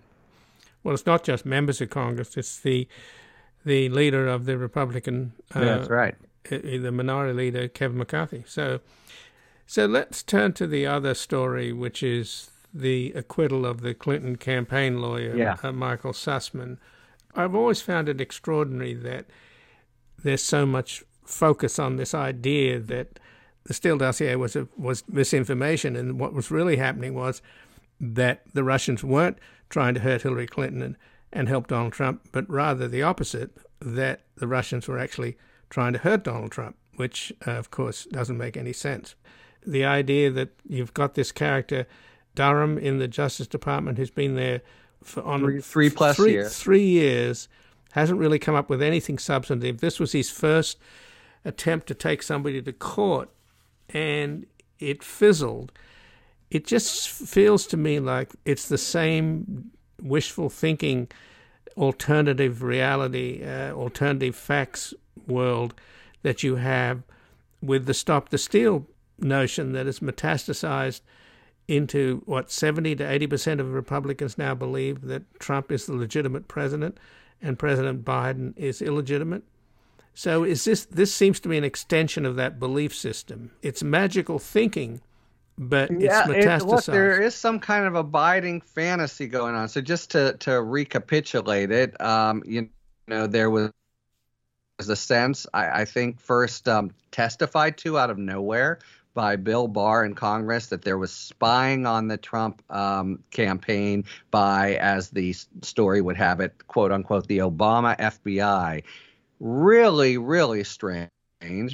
Well, 0.83 0.95
it's 0.95 1.05
not 1.05 1.25
just 1.25 1.45
members 1.45 1.83
of 1.83 1.91
Congress. 1.91 2.35
It's 2.35 2.59
the 2.59 2.89
the 3.67 3.91
leader 3.91 4.27
of 4.27 4.47
the 4.47 4.57
Republican. 4.57 5.35
Uh, 5.55 5.61
That's 5.61 5.91
right. 5.91 6.15
The 6.49 6.91
minority 6.91 7.35
leader, 7.35 7.69
Kevin 7.69 7.99
McCarthy. 7.99 8.45
So 8.47 8.81
so 9.69 9.85
let's 9.85 10.23
turn 10.23 10.55
to 10.55 10.67
the 10.67 10.87
other 10.87 11.13
story, 11.13 11.75
which 11.75 12.03
is 12.03 12.51
the 12.73 13.13
acquittal 13.15 13.67
of 13.67 13.83
the 13.83 13.93
Clinton 13.93 14.37
campaign 14.37 15.03
lawyer, 15.03 15.37
yeah. 15.37 15.57
uh, 15.63 15.73
Michael 15.73 16.13
Sussmann. 16.13 16.79
I've 17.35 17.55
always 17.55 17.83
found 17.83 18.09
it 18.09 18.19
extraordinary 18.19 18.95
that 18.95 19.27
there's 20.25 20.43
so 20.43 20.65
much 20.65 21.05
focus 21.23 21.79
on 21.79 21.97
this 21.97 22.15
idea 22.15 22.81
that 22.81 23.21
the 23.65 23.75
Steele 23.75 23.99
dossier 23.99 24.37
was 24.37 24.57
a, 24.57 24.67
was 24.79 25.05
misinformation, 25.07 25.97
and 25.97 26.19
what 26.19 26.33
was 26.33 26.51
really 26.51 26.77
happening 26.77 27.13
was 27.13 27.43
that 28.01 28.41
the 28.55 28.65
Russians 28.65 29.05
weren't 29.05 29.37
trying 29.69 29.93
to 29.93 30.01
hurt 30.01 30.23
Hillary 30.23 30.47
Clinton 30.47 30.81
and, 30.81 30.97
and 31.31 31.47
help 31.47 31.67
Donald 31.67 31.93
Trump, 31.93 32.27
but 32.33 32.49
rather 32.49 32.89
the 32.89 33.03
opposite, 33.03 33.51
that 33.81 34.23
the 34.37 34.47
Russians 34.47 34.89
were 34.89 34.99
actually 34.99 35.37
trying 35.69 35.93
to 35.93 35.99
hurt 35.99 36.25
Donald 36.25 36.53
Trump, 36.53 36.77
which, 36.97 37.35
uh, 37.47 37.51
of 37.51 37.71
course, 37.71 38.07
doesn't 38.07 38.39
make 38.39 38.57
any 38.57 38.73
sense. 38.73 39.15
The 39.67 39.85
idea 39.85 40.31
that 40.31 40.51
you've 40.69 40.95
got 40.95 41.15
this 41.15 41.33
character, 41.33 41.87
Durham, 42.35 42.79
in 42.79 42.99
the 42.99 43.09
Justice 43.09 43.47
Department, 43.47 43.99
who's 43.99 44.11
been 44.11 44.35
there 44.35 44.63
for 45.03 45.23
on 45.25 45.41
three, 45.41 45.61
three 45.61 45.91
plus 45.91 46.17
three, 46.17 46.33
years, 46.33 46.59
three 46.59 46.85
years, 46.85 47.49
hasn't 47.93 48.19
really 48.19 48.39
come 48.39 48.55
up 48.55 48.69
with 48.69 48.83
anything 48.83 49.19
substantive. 49.19 49.81
This 49.81 49.99
was 49.99 50.13
his 50.13 50.31
first 50.31 50.79
attempt 51.45 51.87
to 51.89 51.95
take 51.95 52.23
somebody 52.23 52.61
to 52.63 52.73
court, 52.73 53.29
and 53.89 54.47
it 54.79 55.03
fizzled. 55.03 55.73
It 56.51 56.67
just 56.67 57.09
feels 57.09 57.67
to 57.69 57.77
me 57.77 58.01
like 58.01 58.33
it's 58.45 58.69
the 58.69 58.79
same 58.79 59.71
wishful 60.03 60.49
thinking, 60.49 61.09
alternative 61.77 62.63
reality, 62.63 63.43
uh, 63.45 63.73
alternative 63.73 64.35
facts 64.35 64.95
world 65.27 65.75
that 66.23 66.43
you 66.43 66.57
have 66.57 67.03
with 67.61 67.87
the 67.87 67.95
Stop 67.95 68.31
the 68.31 68.39
Steal 68.39 68.87
notion 69.19 69.73
that 69.73 69.87
has 69.87 70.01
metastasized 70.01 71.01
into 71.67 72.23
what 72.25 72.51
70 72.51 72.97
to 72.97 73.11
80 73.11 73.27
percent 73.27 73.61
of 73.61 73.73
Republicans 73.73 74.39
now 74.39 74.55
believe 74.55 75.03
that 75.03 75.23
Trump 75.39 75.71
is 75.71 75.87
the 75.87 75.95
legitimate 75.95 76.49
president 76.49 76.99
and 77.43 77.59
President 77.59 78.05
Biden 78.05 78.57
is 78.57 78.83
illegitimate. 78.83 79.45
So 80.15 80.43
is 80.43 80.65
this 80.65 80.87
this 80.87 81.15
seems 81.15 81.39
to 81.41 81.49
be 81.49 81.57
an 81.59 81.65
extension 81.65 82.27
of 82.27 82.37
that 82.37 82.59
belief 82.59 82.95
system. 82.95 83.53
It's 83.63 83.85
magical 83.85 84.39
thinking, 84.39 85.01
but 85.57 85.91
yeah, 85.93 86.27
it's 86.29 86.47
metastasized. 86.47 86.63
It, 86.63 86.67
look, 86.67 86.85
there 86.87 87.23
is 87.23 87.35
some 87.35 87.61
kind 87.61 87.85
of 87.85 87.95
abiding 87.95 88.63
fantasy 88.63 89.29
going 89.29 89.55
on. 89.55 89.69
So 89.69 89.81
just 89.81 90.11
to 90.13 90.37
to 90.41 90.61
recapitulate 90.61 91.71
it, 91.71 92.01
um, 92.01 92.43
you 92.47 92.69
know, 93.07 93.29
there 93.29 93.51
was 93.51 93.71
a 94.81 94.97
sense 94.97 95.47
I, 95.55 95.83
I 95.83 95.85
think 95.85 96.19
first 96.19 96.67
um, 96.69 96.93
testified 97.13 97.79
to 97.79 97.99
out 97.99 98.11
of 98.11 98.19
nowhere 98.19 98.79
by 99.19 99.35
Bill 99.35 99.67
Barr 99.67 100.05
in 100.05 100.15
Congress 100.15 100.69
that 100.69 100.83
there 100.83 100.97
was 100.97 101.11
spying 101.11 101.87
on 101.87 102.07
the 102.07 102.17
Trump 102.17 102.63
um, 102.71 103.19
campaign 103.33 104.05
by, 104.31 104.77
as 104.77 105.11
the 105.11 105.35
story 105.63 106.01
would 106.01 106.17
have 106.17 106.39
it, 106.39 106.69
quote 106.69 106.93
unquote, 106.93 107.27
the 107.27 107.39
Obama 107.39 107.99
FBI 107.99 108.85
really, 109.41 110.19
really 110.19 110.63
strange 110.63 111.11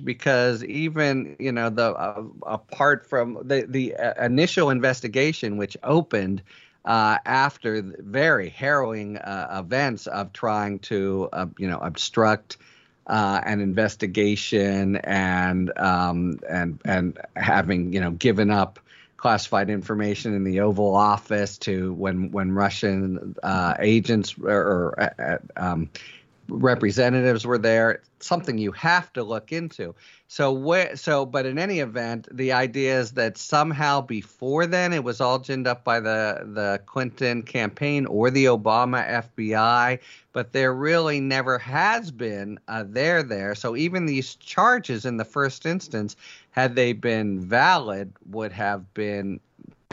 because 0.03 0.65
even 0.65 1.37
you 1.39 1.53
know 1.53 1.69
the 1.69 1.93
uh, 1.93 2.23
apart 2.47 3.07
from 3.07 3.39
the 3.45 3.67
the 3.69 3.95
uh, 3.95 4.25
initial 4.25 4.71
investigation 4.71 5.59
which 5.59 5.77
opened 5.83 6.43
uh, 6.87 7.19
after 7.27 7.83
very 7.99 8.49
harrowing 8.49 9.19
uh, 9.19 9.63
events 9.63 10.07
of 10.07 10.33
trying 10.33 10.79
to 10.79 11.29
uh, 11.35 11.45
you 11.59 11.69
know 11.69 11.79
obstruct 11.81 12.57
uh, 13.07 13.41
an 13.45 13.61
investigation 13.61 14.97
and 14.97 15.77
um, 15.79 16.41
and 16.49 16.81
and 16.85 17.19
having 17.37 17.93
you 17.93 18.01
know 18.01 18.11
given 18.11 18.51
up 18.51 18.81
classified 19.17 19.71
information 19.71 20.35
in 20.35 20.45
the 20.45 20.61
Oval 20.61 20.95
Office 20.95 21.59
to 21.59 21.95
when 21.95 22.31
when 22.31 22.53
Russian 22.53 23.35
uh, 23.43 23.75
agents 23.79 24.35
or, 24.39 24.51
or 24.51 25.41
um, 25.57 25.91
representatives 26.49 27.47
were 27.47 27.59
there. 27.59 28.03
Something 28.21 28.59
you 28.59 28.73
have 28.73 29.13
to 29.15 29.23
look 29.23 29.53
into. 29.53 29.95
So 30.29 30.53
where 30.53 30.97
so 30.97 31.27
but 31.27 31.47
in 31.47 31.59
any 31.59 31.81
event 31.81 32.27
the 32.33 32.53
idea 32.53 32.99
is 32.99 33.13
that 33.13 33.37
somehow 33.39 34.01
before 34.01 34.67
then 34.67 34.93
it 34.93 35.05
was 35.05 35.21
all 35.21 35.39
ginned 35.39 35.67
up 35.67 35.85
by 35.85 36.01
the 36.01 36.41
the 36.55 36.81
clinton 36.87 37.43
campaign 37.43 38.07
or 38.07 38.31
the 38.31 38.47
obama 38.47 39.25
fbi 39.37 40.01
but 40.35 40.53
there 40.53 40.75
really 40.75 41.21
never 41.21 41.59
has 41.59 42.11
been 42.11 42.59
a 42.69 42.85
there 42.85 43.23
there. 43.23 43.55
So 43.55 43.77
even 43.77 44.05
these 44.05 44.35
charges 44.35 45.07
in 45.07 45.17
the 45.17 45.25
first 45.25 45.65
instance 45.65 46.17
had 46.51 46.75
they 46.75 46.93
been 46.93 47.41
valid 47.41 48.13
would 48.27 48.53
have 48.53 48.93
been 48.95 49.41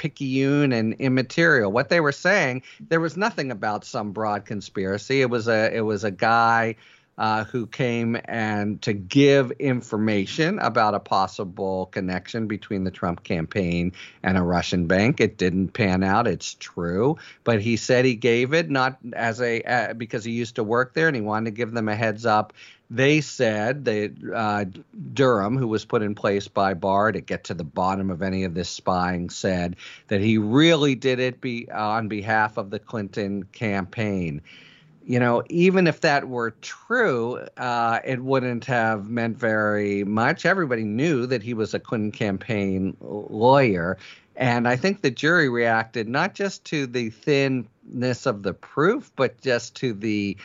picayune 0.01 0.73
and 0.73 0.95
immaterial. 0.95 1.71
What 1.71 1.89
they 1.89 1.99
were 1.99 2.11
saying, 2.11 2.63
there 2.89 2.99
was 2.99 3.15
nothing 3.15 3.51
about 3.51 3.85
some 3.85 4.13
broad 4.13 4.45
conspiracy. 4.45 5.21
It 5.21 5.29
was 5.29 5.47
a 5.47 5.71
it 5.71 5.81
was 5.81 6.03
a 6.03 6.09
guy 6.09 6.75
uh, 7.19 7.43
who 7.43 7.67
came 7.67 8.17
and 8.25 8.81
to 8.81 8.93
give 8.93 9.51
information 9.51 10.57
about 10.57 10.95
a 10.95 10.99
possible 10.99 11.85
connection 11.87 12.47
between 12.47 12.83
the 12.83 12.89
Trump 12.89 13.23
campaign 13.23 13.91
and 14.23 14.39
a 14.39 14.41
Russian 14.41 14.87
bank. 14.87 15.21
It 15.21 15.37
didn't 15.37 15.67
pan 15.69 16.03
out. 16.03 16.25
It's 16.25 16.55
true, 16.55 17.17
but 17.43 17.61
he 17.61 17.77
said 17.77 18.03
he 18.03 18.15
gave 18.15 18.55
it 18.55 18.71
not 18.71 18.97
as 19.13 19.39
a 19.39 19.61
uh, 19.61 19.93
because 19.93 20.23
he 20.23 20.31
used 20.31 20.55
to 20.55 20.63
work 20.63 20.95
there 20.95 21.05
and 21.05 21.15
he 21.15 21.21
wanted 21.21 21.45
to 21.45 21.51
give 21.51 21.73
them 21.73 21.89
a 21.89 21.95
heads 21.95 22.25
up 22.25 22.53
they 22.91 23.21
said 23.21 23.85
that 23.85 24.11
uh, 24.35 24.65
Durham, 25.13 25.55
who 25.55 25.67
was 25.69 25.85
put 25.85 26.01
in 26.01 26.13
place 26.13 26.49
by 26.49 26.73
Barr 26.73 27.13
to 27.13 27.21
get 27.21 27.45
to 27.45 27.53
the 27.53 27.63
bottom 27.63 28.11
of 28.11 28.21
any 28.21 28.43
of 28.43 28.53
this 28.53 28.67
spying, 28.67 29.29
said 29.29 29.77
that 30.09 30.19
he 30.19 30.37
really 30.37 30.93
did 30.93 31.17
it 31.17 31.39
be 31.39 31.71
on 31.71 32.09
behalf 32.09 32.57
of 32.57 32.69
the 32.69 32.79
Clinton 32.79 33.43
campaign. 33.53 34.41
You 35.05 35.21
know, 35.21 35.41
even 35.49 35.87
if 35.87 36.01
that 36.01 36.27
were 36.27 36.51
true, 36.61 37.37
uh, 37.55 37.99
it 38.03 38.21
wouldn't 38.21 38.65
have 38.65 39.09
meant 39.09 39.37
very 39.37 40.03
much. 40.03 40.45
Everybody 40.45 40.83
knew 40.83 41.25
that 41.27 41.41
he 41.41 41.53
was 41.53 41.73
a 41.73 41.79
Clinton 41.79 42.11
campaign 42.11 42.97
lawyer. 42.99 43.97
And 44.35 44.67
I 44.67 44.75
think 44.75 45.01
the 45.01 45.11
jury 45.11 45.47
reacted 45.47 46.09
not 46.09 46.35
just 46.35 46.65
to 46.65 46.87
the 46.87 47.09
thinness 47.09 48.25
of 48.25 48.43
the 48.43 48.53
proof, 48.53 49.11
but 49.15 49.39
just 49.39 49.75
to 49.77 49.93
the 49.93 50.35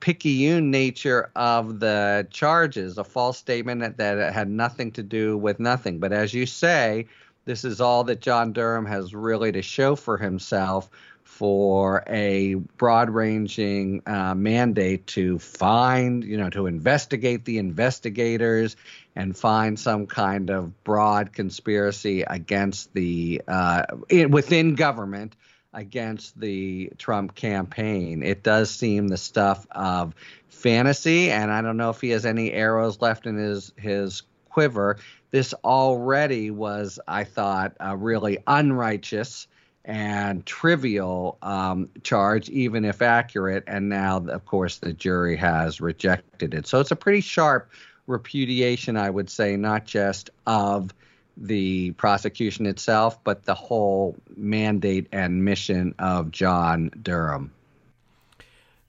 picayune 0.00 0.70
nature 0.70 1.30
of 1.34 1.80
the 1.80 2.26
charges, 2.30 2.98
a 2.98 3.04
false 3.04 3.38
statement 3.38 3.80
that, 3.80 3.96
that 3.96 4.32
had 4.32 4.48
nothing 4.48 4.92
to 4.92 5.02
do 5.02 5.36
with 5.36 5.58
nothing. 5.60 5.98
But 5.98 6.12
as 6.12 6.34
you 6.34 6.46
say, 6.46 7.06
this 7.44 7.64
is 7.64 7.80
all 7.80 8.04
that 8.04 8.20
John 8.20 8.52
Durham 8.52 8.86
has 8.86 9.14
really 9.14 9.52
to 9.52 9.62
show 9.62 9.96
for 9.96 10.18
himself 10.18 10.90
for 11.22 12.02
a 12.06 12.54
broad 12.54 13.10
ranging 13.10 14.02
uh, 14.06 14.34
mandate 14.34 15.06
to 15.08 15.38
find, 15.38 16.24
you 16.24 16.36
know, 16.36 16.48
to 16.50 16.66
investigate 16.66 17.44
the 17.44 17.58
investigators 17.58 18.76
and 19.14 19.36
find 19.36 19.78
some 19.78 20.06
kind 20.06 20.50
of 20.50 20.82
broad 20.84 21.32
conspiracy 21.32 22.22
against 22.22 22.92
the, 22.94 23.42
uh, 23.46 23.82
within 24.30 24.76
government 24.76 25.36
against 25.76 26.40
the 26.40 26.90
Trump 26.98 27.36
campaign. 27.36 28.24
It 28.24 28.42
does 28.42 28.70
seem 28.70 29.06
the 29.06 29.16
stuff 29.16 29.66
of 29.70 30.14
fantasy, 30.48 31.30
and 31.30 31.52
I 31.52 31.62
don't 31.62 31.76
know 31.76 31.90
if 31.90 32.00
he 32.00 32.10
has 32.10 32.26
any 32.26 32.50
arrows 32.50 33.00
left 33.00 33.26
in 33.26 33.36
his 33.36 33.72
his 33.76 34.22
quiver. 34.48 34.96
This 35.30 35.52
already 35.62 36.50
was, 36.50 36.98
I 37.06 37.24
thought, 37.24 37.76
a 37.78 37.96
really 37.96 38.38
unrighteous 38.46 39.46
and 39.84 40.44
trivial 40.46 41.36
um, 41.42 41.90
charge, 42.02 42.48
even 42.48 42.84
if 42.84 43.02
accurate. 43.02 43.64
And 43.66 43.88
now, 43.88 44.16
of 44.16 44.46
course, 44.46 44.78
the 44.78 44.92
jury 44.92 45.36
has 45.36 45.80
rejected 45.80 46.54
it. 46.54 46.66
So 46.66 46.80
it's 46.80 46.90
a 46.90 46.96
pretty 46.96 47.20
sharp 47.20 47.70
repudiation, 48.06 48.96
I 48.96 49.10
would 49.10 49.28
say, 49.28 49.56
not 49.56 49.84
just 49.84 50.30
of 50.46 50.92
the 51.36 51.90
prosecution 51.92 52.66
itself, 52.66 53.22
but 53.24 53.44
the 53.44 53.54
whole 53.54 54.16
mandate 54.36 55.06
and 55.12 55.44
mission 55.44 55.94
of 55.98 56.30
John 56.30 56.90
Durham. 57.02 57.52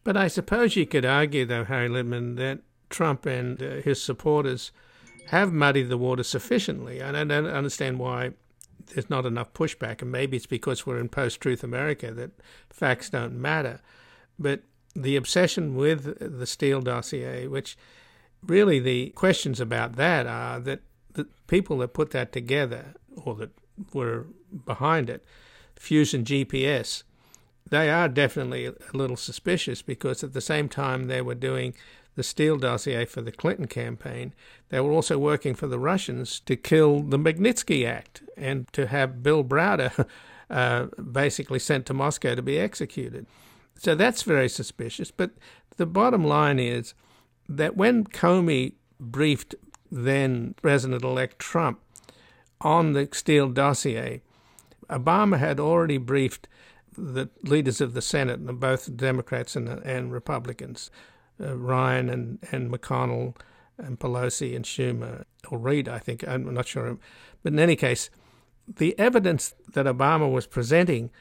But 0.04 0.16
I 0.16 0.30
suppose 0.30 0.76
you 0.76 0.86
could 0.86 1.06
argue, 1.06 1.46
though, 1.46 1.66
Harry 1.66 1.90
Litman, 1.90 2.38
that 2.38 2.60
Trump 2.90 3.26
and 3.26 3.62
uh, 3.62 3.70
his 3.82 4.02
supporters 4.02 4.72
have 5.28 5.52
muddied 5.52 5.90
the 5.90 5.98
water 5.98 6.24
sufficiently. 6.24 7.04
I 7.04 7.12
don't 7.12 7.32
understand 7.32 8.00
why 8.00 8.32
there's 8.94 9.10
not 9.10 9.26
enough 9.26 9.52
pushback, 9.54 10.02
and 10.02 10.10
maybe 10.10 10.38
it's 10.38 10.46
because 10.46 10.86
we're 10.86 11.00
in 11.00 11.10
post 11.10 11.42
truth 11.42 11.64
America 11.64 12.14
that 12.14 12.32
facts 12.70 13.10
don't 13.10 13.34
matter. 13.34 13.82
But 14.40 14.62
the 14.96 15.18
obsession 15.18 15.76
with 15.76 16.38
the 16.40 16.46
Steele 16.48 16.82
dossier, 16.82 17.48
which 17.48 17.78
really 18.46 18.80
the 18.80 19.10
questions 19.10 19.60
about 19.60 19.96
that 19.98 20.26
are 20.26 20.60
that 20.62 20.80
the 21.18 21.28
people 21.48 21.80
that 21.80 21.94
put 21.94 22.12
that 22.12 22.32
together 22.32 22.94
or 23.26 23.36
that 23.36 23.50
were 23.94 24.28
behind 24.66 25.10
it, 25.10 25.26
Fusion 25.76 26.24
GPS, 26.24 27.04
they 27.70 27.90
are 27.90 28.08
definitely 28.08 28.66
a 28.66 28.74
little 28.94 29.18
suspicious 29.18 29.82
because 29.82 30.24
at 30.24 30.34
the 30.34 30.42
same 30.42 30.70
time 30.70 31.08
they 31.08 31.22
were 31.22 31.36
doing 31.36 31.74
the 32.16 32.24
Steele 32.24 32.58
dossier 32.58 33.06
for 33.06 33.22
the 33.22 33.32
Clinton 33.32 33.68
campaign, 33.68 34.34
they 34.70 34.80
were 34.80 34.92
also 34.92 35.18
working 35.18 35.54
for 35.54 35.68
the 35.68 35.78
Russians 35.78 36.40
to 36.42 36.56
kill 36.56 37.02
the 37.02 37.20
Magnitsky 37.20 37.86
Act 37.86 38.24
and 38.36 38.72
to 38.74 38.88
have 38.88 39.22
Bill 39.22 39.44
Browder 39.44 40.08
uh, 40.50 40.86
basically 41.12 41.60
sent 41.60 41.86
to 41.88 41.94
Moscow 41.94 42.34
to 42.34 42.42
be 42.42 42.58
executed. 42.58 43.28
So 43.78 43.94
that's 43.94 44.24
very 44.24 44.50
suspicious. 44.50 45.12
But 45.12 45.32
the 45.76 45.86
bottom 45.86 46.24
line 46.24 46.58
is 46.58 46.96
that 47.48 47.78
when 47.78 48.06
Comey 48.06 48.74
briefed 49.00 49.54
then 49.92 50.56
President 50.62 51.04
elect 51.04 51.40
Trump 51.40 51.80
on 52.62 52.94
the 52.94 53.08
Steele 53.12 53.50
dossier, 53.50 54.22
Obama 54.90 55.38
had 55.38 55.60
already 55.60 55.98
briefed 55.98 56.48
the 56.98 57.30
leaders 57.44 57.80
of 57.80 57.94
the 57.94 58.02
Senate, 58.02 58.44
both 58.60 58.96
Democrats 58.98 59.56
and, 59.56 59.68
and 59.70 60.12
Republicans, 60.12 60.90
uh, 61.40 61.56
Ryan 61.56 62.10
and, 62.10 62.40
and 62.52 62.72
McConnell 62.72 63.36
and 63.78 64.00
Pelosi 64.00 64.56
and 64.56 64.66
Schumer, 64.66 65.24
or 65.50 65.60
Reid, 65.60 65.88
I 65.88 66.00
think, 66.00 66.28
I'm 66.28 66.52
not 66.54 66.68
sure. 66.68 66.98
But 67.44 67.54
in 67.54 67.60
any 67.60 67.76
case, 67.76 68.10
the 68.68 68.98
evidence 68.98 69.54
that 69.74 69.86
Obama 69.86 70.32
was 70.32 70.48
presenting 70.48 71.12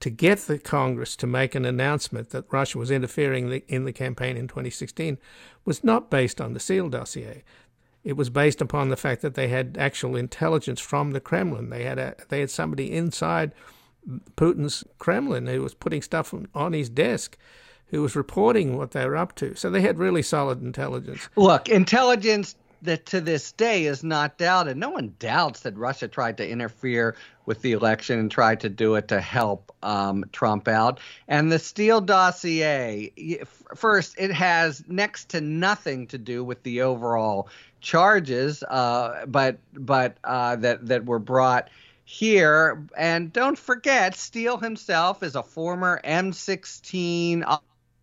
to 0.00 0.10
get 0.10 0.40
the 0.40 0.58
Congress 0.58 1.14
to 1.16 1.26
make 1.26 1.54
an 1.54 1.64
announcement 1.64 2.30
that 2.30 2.46
Russia 2.50 2.78
was 2.78 2.90
interfering 2.90 3.52
in 3.68 3.84
the 3.84 3.92
campaign 3.92 4.36
in 4.36 4.48
2016 4.48 5.18
was 5.64 5.84
not 5.84 6.10
based 6.10 6.40
on 6.40 6.54
the 6.54 6.60
Steele 6.60 6.88
dossier. 6.88 7.44
It 8.02 8.16
was 8.16 8.30
based 8.30 8.60
upon 8.60 8.88
the 8.88 8.96
fact 8.96 9.22
that 9.22 9.34
they 9.34 9.48
had 9.48 9.76
actual 9.78 10.16
intelligence 10.16 10.80
from 10.80 11.10
the 11.10 11.20
Kremlin. 11.20 11.70
They 11.70 11.84
had 11.84 11.98
a, 11.98 12.14
they 12.28 12.40
had 12.40 12.50
somebody 12.50 12.92
inside 12.92 13.52
Putin's 14.36 14.84
Kremlin 14.98 15.46
who 15.46 15.62
was 15.62 15.74
putting 15.74 16.02
stuff 16.02 16.34
on 16.54 16.72
his 16.72 16.88
desk 16.88 17.36
who 17.86 18.02
was 18.02 18.16
reporting 18.16 18.76
what 18.76 18.92
they 18.92 19.04
were 19.04 19.16
up 19.16 19.34
to. 19.36 19.54
So 19.54 19.68
they 19.68 19.82
had 19.82 19.98
really 19.98 20.22
solid 20.22 20.62
intelligence. 20.62 21.28
Look, 21.36 21.68
intelligence 21.68 22.54
that 22.82 23.06
to 23.06 23.20
this 23.20 23.52
day 23.52 23.84
is 23.84 24.02
not 24.02 24.38
doubted. 24.38 24.76
No 24.76 24.90
one 24.90 25.14
doubts 25.18 25.60
that 25.60 25.76
Russia 25.76 26.08
tried 26.08 26.38
to 26.38 26.48
interfere 26.48 27.16
with 27.46 27.62
the 27.62 27.72
election 27.72 28.18
and 28.18 28.30
tried 28.30 28.60
to 28.60 28.68
do 28.68 28.94
it 28.94 29.08
to 29.08 29.20
help 29.20 29.74
um, 29.82 30.24
Trump 30.32 30.68
out. 30.68 31.00
And 31.28 31.50
the 31.50 31.58
Steele 31.58 32.00
dossier, 32.00 33.12
first, 33.74 34.14
it 34.18 34.32
has 34.32 34.84
next 34.88 35.30
to 35.30 35.40
nothing 35.40 36.06
to 36.08 36.18
do 36.18 36.44
with 36.44 36.62
the 36.62 36.82
overall 36.82 37.48
charges, 37.80 38.62
uh, 38.62 39.26
but 39.26 39.58
but 39.72 40.16
uh, 40.24 40.56
that 40.56 40.86
that 40.86 41.06
were 41.06 41.18
brought 41.18 41.70
here. 42.04 42.86
And 42.96 43.32
don't 43.32 43.58
forget, 43.58 44.16
Steele 44.16 44.58
himself 44.58 45.22
is 45.22 45.36
a 45.36 45.42
former 45.42 46.00
MI6 46.04 46.82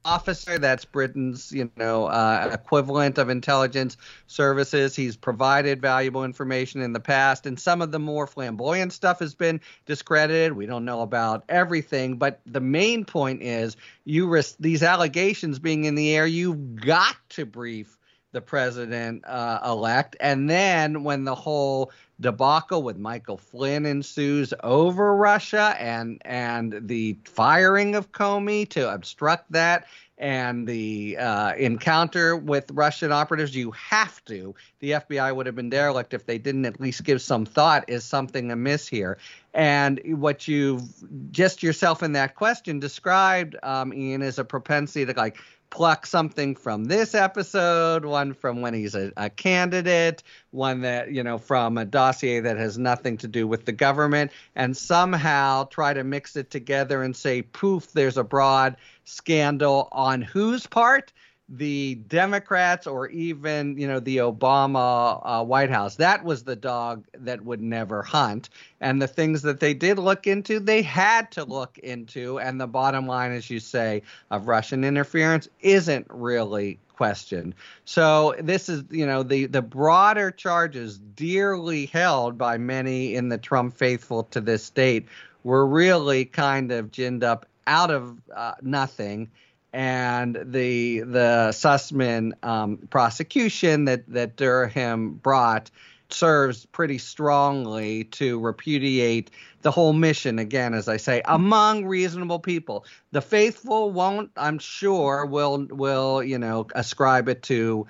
officer. 0.08 0.58
That's 0.58 0.86
Britain's, 0.86 1.52
you 1.52 1.70
know, 1.76 2.06
uh, 2.06 2.50
equivalent 2.54 3.18
of 3.18 3.30
intelligence 3.30 3.98
services. 4.28 4.96
He's 4.96 5.18
provided 5.18 5.82
valuable 5.82 6.24
information 6.24 6.82
in 6.82 6.94
the 6.94 7.00
past, 7.00 7.46
and 7.46 7.60
some 7.60 7.82
of 7.82 7.92
the 7.92 8.00
more 8.00 8.26
flamboyant 8.26 8.94
stuff 8.94 9.20
has 9.20 9.36
been 9.36 9.60
discredited. 9.86 10.54
We 10.54 10.66
don't 10.66 10.86
know 10.86 11.02
about 11.02 11.44
everything, 11.50 12.16
but 12.16 12.40
the 12.46 12.62
main 12.62 13.04
point 13.04 13.42
is 13.42 13.76
you 14.06 14.28
risk 14.28 14.56
these 14.60 14.82
allegations 14.82 15.60
being 15.60 15.84
in 15.84 15.96
the 15.96 16.16
air. 16.16 16.26
You've 16.26 16.78
got 16.78 17.18
to 17.30 17.46
brief 17.46 17.98
the 18.32 18.42
president 18.42 19.26
uh, 19.26 19.60
elect, 19.66 20.16
and 20.20 20.50
then 20.50 21.04
when 21.04 21.26
the 21.26 21.36
whole 21.36 21.92
debacle 22.20 22.84
with 22.84 22.98
Michael 22.98 23.38
Flynn 23.38 23.86
ensues 23.86 24.54
over 24.64 25.16
Russia 25.16 25.76
and 25.80 26.22
and 26.26 26.88
the 26.88 27.18
firing 27.26 27.96
of 27.96 28.12
Comey 28.12 28.68
to 28.70 28.92
obstruct 28.92 29.52
that 29.52 29.86
and 30.18 30.68
the 30.68 31.16
uh, 31.18 31.54
encounter 31.54 32.36
with 32.36 32.72
Russian 32.72 33.12
operatives, 33.12 33.56
you 33.56 33.70
have 33.72 34.24
to. 34.26 34.56
The 34.80 34.92
FBI 34.92 35.36
would 35.36 35.46
have 35.46 35.56
been 35.56 35.70
derelict 35.70 36.14
if 36.14 36.26
they 36.26 36.40
didn't 36.40 36.66
at 36.66 36.82
least 36.82 37.04
give 37.04 37.22
some 37.22 37.46
thought. 37.46 37.88
Is 37.88 38.04
something 38.04 38.52
amiss 38.52 38.88
here? 38.88 39.20
And 39.54 40.02
what 40.20 40.48
you've 40.48 40.84
just 41.32 41.62
yourself 41.62 42.02
in 42.02 42.14
that 42.14 42.36
question 42.36 42.80
described, 42.80 43.56
um, 43.62 43.94
Ian, 43.94 44.24
is 44.24 44.40
a 44.40 44.44
propensity 44.44 45.06
to 45.06 45.14
like 45.14 45.38
pluck 45.70 46.06
something 46.06 46.56
from 46.56 46.86
this 46.86 47.14
episode, 47.14 48.06
one 48.06 48.34
from 48.34 48.62
when 48.62 48.74
he's 48.74 48.96
a, 48.96 49.12
a, 49.18 49.30
candidate, 49.30 50.24
one 50.52 50.82
that, 50.82 51.12
you 51.12 51.24
know, 51.24 51.38
from 51.38 51.78
a 51.78 51.86
dossier 51.86 52.40
that 52.40 52.58
has 52.58 52.78
nothing 52.78 53.18
to 53.18 53.28
do 53.28 53.48
with 53.48 53.66
the 53.66 53.72
government, 53.72 54.32
and 54.56 54.76
somehow 54.76 55.66
try 55.66 55.94
to 55.94 56.04
mix 56.04 56.36
it 56.36 56.50
together 56.50 57.04
and 57.04 57.16
say, 57.16 57.42
poof, 57.42 57.92
there's 57.92 58.18
a 58.18 58.24
broad 58.24 58.78
scandal 59.04 59.90
on 59.92 60.22
whose 60.22 60.66
part? 60.68 61.12
The 61.50 61.96
Democrats 61.96 62.88
or 62.88 63.08
even, 63.10 63.78
you 63.78 63.88
know, 63.88 64.00
the 64.00 64.18
Obama 64.18 65.22
uh, 65.24 65.44
White 65.44 65.70
House. 65.70 65.96
That 65.96 66.26
was 66.26 66.44
the 66.44 66.56
dog 66.56 67.06
that 67.14 67.46
would 67.46 67.62
never 67.62 68.04
hunt. 68.04 68.50
And 68.82 69.02
the 69.02 69.08
things 69.08 69.42
that 69.44 69.60
they 69.60 69.74
did 69.74 69.98
look 69.98 70.28
into, 70.28 70.60
they 70.60 70.82
had 70.82 71.32
to 71.32 71.46
look 71.46 71.78
into. 71.78 72.40
And 72.40 72.60
the 72.60 72.68
bottom 72.68 73.08
line, 73.08 73.32
as 73.32 73.50
you 73.50 73.60
say, 73.60 74.02
of 74.30 74.48
Russian 74.48 74.84
interference 74.84 75.48
isn't 75.62 76.08
really 76.10 76.80
questioned. 76.98 77.56
So 77.86 78.36
this 78.40 78.68
is, 78.68 78.84
you 78.90 79.06
know, 79.06 79.24
the 79.24 79.46
the 79.46 79.62
broader 79.62 80.32
charges 80.32 80.98
dearly 80.98 81.86
held 81.86 82.38
by 82.38 82.58
many 82.58 83.16
in 83.16 83.30
the 83.30 83.38
Trump 83.38 83.78
faithful 83.78 84.24
to 84.24 84.42
this 84.42 84.70
date 84.70 85.08
were 85.44 85.66
really 85.66 86.26
kind 86.26 86.72
of 86.72 86.92
ginned 86.92 87.24
up 87.24 87.46
out 87.68 87.92
of 87.92 88.20
uh, 88.36 88.56
nothing 88.62 89.30
and 89.78 90.40
the 90.44 91.02
the 91.02 91.50
Sussmann 91.52 92.34
um, 92.42 92.80
prosecution 92.90 93.86
that 93.86 94.12
that 94.12 94.36
Durham 94.36 95.14
brought 95.14 95.70
serves 96.10 96.66
pretty 96.66 96.98
strongly 96.98 98.06
to 98.06 98.40
repudiate 98.40 99.30
the 99.62 99.70
whole 99.70 99.94
mission. 99.94 100.40
Again 100.40 100.74
as 100.74 100.88
i 100.88 100.98
say 100.98 101.22
among 101.26 101.86
reasonable 101.86 102.40
people. 102.40 102.86
The 103.12 103.22
faithful 103.22 103.92
won't 103.92 104.32
i'm 104.36 104.58
sure 104.58 105.28
will 105.28 105.68
will 105.70 106.24
you 106.24 106.40
know 106.40 106.66
ascribe 106.74 107.30
it 107.30 107.44
to 107.44 107.86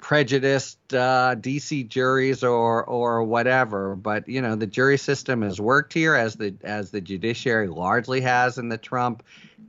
prejudiced 0.00 0.92
uh, 0.92 1.36
dc 1.38 1.86
juries 1.86 2.42
or 2.42 2.82
or 2.82 3.22
whatever. 3.22 3.94
But 3.94 4.28
you 4.28 4.42
know 4.42 4.56
the 4.56 4.66
jury 4.66 4.98
system 4.98 5.42
has 5.42 5.60
worked 5.60 5.92
here 5.92 6.16
as 6.16 6.34
the 6.34 6.56
as 6.64 6.90
the 6.90 7.00
judiciary 7.00 7.68
largely 7.68 8.22
has 8.22 8.58
in 8.58 8.70
the 8.70 8.78
trump 8.78 9.22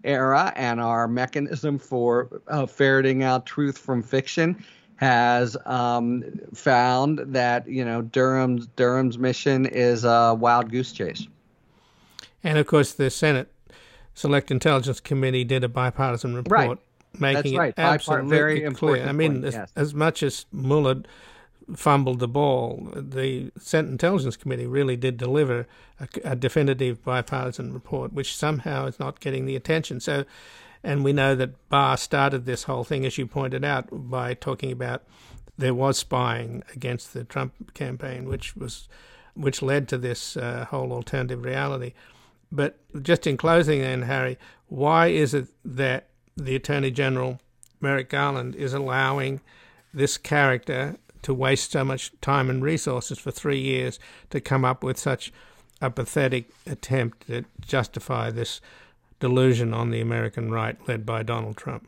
era 0.04 0.54
and 0.56 0.80
our 0.80 1.08
mechanism 1.08 1.80
for 1.80 2.42
uh, 2.48 2.66
ferreting 2.66 3.24
out 3.24 3.46
truth 3.46 3.78
from 3.78 4.02
fiction 4.02 4.64
has 4.96 5.56
um, 5.66 6.24
found 6.54 7.20
that 7.20 7.68
you 7.70 7.86
know 7.86 8.02
Durham's 8.02 8.68
Durham's 8.76 9.18
mission 9.18 9.66
is 9.66 10.04
a 10.04 10.36
wild 10.38 10.72
goose 10.72 10.92
chase. 10.92 11.28
And 12.44 12.58
of 12.58 12.68
course, 12.68 12.94
the 12.94 13.10
Senate 13.10 13.52
Select 14.14 14.52
Intelligence 14.52 15.00
Committee 15.00 15.44
did 15.44 15.64
a 15.64 15.70
bipartisan 15.70 16.36
report 16.36 16.52
right. 16.52 16.78
making 17.18 17.58
right. 17.58 17.70
it 17.70 17.80
absolutely 17.80 18.30
very 18.30 18.72
clear. 18.74 19.08
I 19.08 19.14
mean, 19.14 19.46
as, 19.46 19.54
yes. 19.54 19.72
as 19.76 19.94
much 19.94 20.22
as 20.22 20.46
Mueller 20.52 21.04
fumbled 21.76 22.20
the 22.20 22.28
ball. 22.28 22.90
The 22.96 23.52
Senate 23.58 23.92
Intelligence 23.92 24.38
Committee 24.38 24.68
really 24.68 24.96
did 24.96 25.18
deliver 25.18 25.68
a, 26.00 26.08
a, 26.24 26.36
definitive 26.36 27.04
bipartisan 27.04 27.74
report, 27.74 28.14
which 28.14 28.36
somehow 28.36 28.86
is 28.86 29.00
not 29.00 29.20
getting 29.20 29.46
the 29.46 29.56
attention. 29.56 30.00
So, 30.00 30.26
and 30.84 31.04
we 31.04 31.14
know 31.14 31.36
that 31.36 31.70
Barr 31.70 31.98
started 31.98 32.46
this 32.46 32.64
whole 32.64 32.84
thing, 32.84 33.06
as 33.06 33.18
you 33.18 33.28
pointed 33.28 33.64
out, 33.66 33.88
by 33.92 34.34
talking 34.34 34.72
about 34.72 35.04
there 35.58 35.74
was 35.74 35.98
spying 35.98 36.64
against 36.74 37.14
the 37.14 37.24
Trump 37.24 37.74
campaign, 37.74 38.28
which 38.28 38.56
was 38.56 38.88
which 39.36 39.62
led 39.62 39.88
to 39.88 39.98
this 39.98 40.36
uh, 40.36 40.66
whole 40.70 40.92
alternative 40.92 41.44
reality. 41.44 41.94
But 42.52 42.78
just 43.02 43.28
in 43.28 43.38
closing, 43.38 43.82
then, 43.82 44.04
Harry, 44.04 44.38
why 44.68 45.08
is 45.08 45.34
it 45.34 45.48
that 45.64 46.08
the 46.36 46.56
Attorney 46.56 46.92
General 46.92 47.40
Merrick 47.80 48.10
Garland 48.10 48.56
is 48.56 48.74
allowing 48.74 49.42
this 49.94 50.18
character 50.18 50.98
to 51.22 51.34
waste 51.34 51.72
so 51.72 51.84
much 51.84 52.12
time 52.22 52.50
and 52.50 52.64
resources 52.64 53.20
for 53.20 53.32
three 53.32 53.60
years 53.60 54.00
to 54.30 54.40
come 54.40 54.64
up 54.64 54.84
with 54.84 54.98
such 54.98 55.32
a 55.82 55.90
pathetic 55.90 56.50
attempt 56.66 57.28
to 57.28 57.46
justify 57.62 58.30
this 58.30 58.62
delusion 59.20 59.74
on 59.74 59.92
the 59.92 60.02
American 60.02 60.52
right 60.52 60.78
led 60.88 61.06
by 61.06 61.24
Donald 61.24 61.58
Trump. 61.58 61.88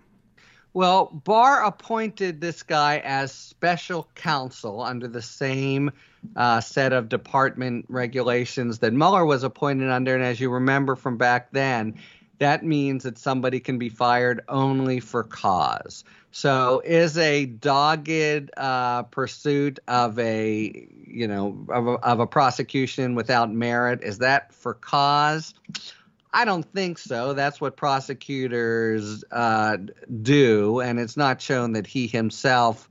Well, 0.73 1.07
Barr 1.25 1.65
appointed 1.65 2.39
this 2.39 2.63
guy 2.63 3.01
as 3.03 3.33
special 3.33 4.07
counsel 4.15 4.81
under 4.81 5.07
the 5.09 5.21
same 5.21 5.91
uh, 6.37 6.61
set 6.61 6.93
of 6.93 7.09
department 7.09 7.85
regulations 7.89 8.79
that 8.79 8.93
Mueller 8.93 9.25
was 9.25 9.43
appointed 9.43 9.89
under. 9.89 10.15
And 10.15 10.23
as 10.23 10.39
you 10.39 10.49
remember 10.49 10.95
from 10.95 11.17
back 11.17 11.51
then, 11.51 11.95
that 12.39 12.63
means 12.63 13.03
that 13.03 13.17
somebody 13.17 13.59
can 13.59 13.77
be 13.77 13.89
fired 13.89 14.41
only 14.47 15.01
for 15.01 15.23
cause. 15.23 16.05
So, 16.31 16.81
is 16.85 17.17
a 17.17 17.45
dogged 17.45 18.51
uh, 18.55 19.03
pursuit 19.03 19.79
of 19.87 20.17
a 20.17 20.87
you 21.05 21.27
know 21.27 21.65
of 21.69 21.87
a, 21.87 21.91
of 21.91 22.19
a 22.21 22.27
prosecution 22.27 23.15
without 23.15 23.51
merit 23.51 24.01
is 24.01 24.19
that 24.19 24.53
for 24.53 24.73
cause? 24.73 25.53
I 26.33 26.45
don't 26.45 26.63
think 26.73 26.97
so. 26.97 27.33
That's 27.33 27.59
what 27.59 27.75
prosecutors 27.75 29.25
uh, 29.31 29.77
do, 30.21 30.79
and 30.79 30.99
it's 30.99 31.17
not 31.17 31.41
shown 31.41 31.73
that 31.73 31.85
he 31.85 32.07
himself, 32.07 32.87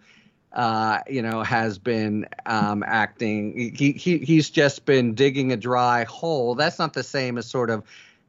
uh, 0.52 0.98
you 1.08 1.22
know, 1.22 1.42
has 1.42 1.78
been 1.78 2.26
um, 2.44 2.84
acting. 2.86 3.74
He, 3.74 3.92
he 3.92 4.18
he's 4.18 4.50
just 4.50 4.84
been 4.84 5.14
digging 5.14 5.52
a 5.52 5.56
dry 5.56 6.04
hole. 6.04 6.54
That's 6.54 6.78
not 6.78 6.92
the 6.92 7.02
same 7.02 7.38
as 7.38 7.46
sort 7.46 7.70
of 7.70 7.82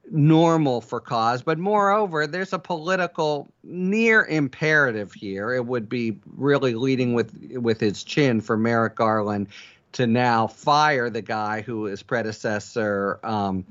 normal 0.10 0.82
for 0.82 1.00
cause, 1.00 1.42
but 1.42 1.60
moreover, 1.60 2.28
there's 2.28 2.54
a 2.54 2.60
political 2.60 3.48
near 3.64 4.26
imperative 4.26 5.14
here. 5.14 5.54
It 5.54 5.66
would 5.66 5.88
be 5.88 6.18
really 6.36 6.74
leading 6.74 7.14
with 7.14 7.36
with 7.54 7.80
his 7.80 8.04
chin 8.04 8.42
for 8.42 8.58
Merrick 8.58 8.96
Garland 8.96 9.48
to 9.94 10.08
now 10.08 10.48
fire 10.48 11.10
the 11.10 11.22
guy 11.22 11.62
who 11.62 11.86
his 11.86 12.02
predecessor 12.02 13.20
um, 13.24 13.66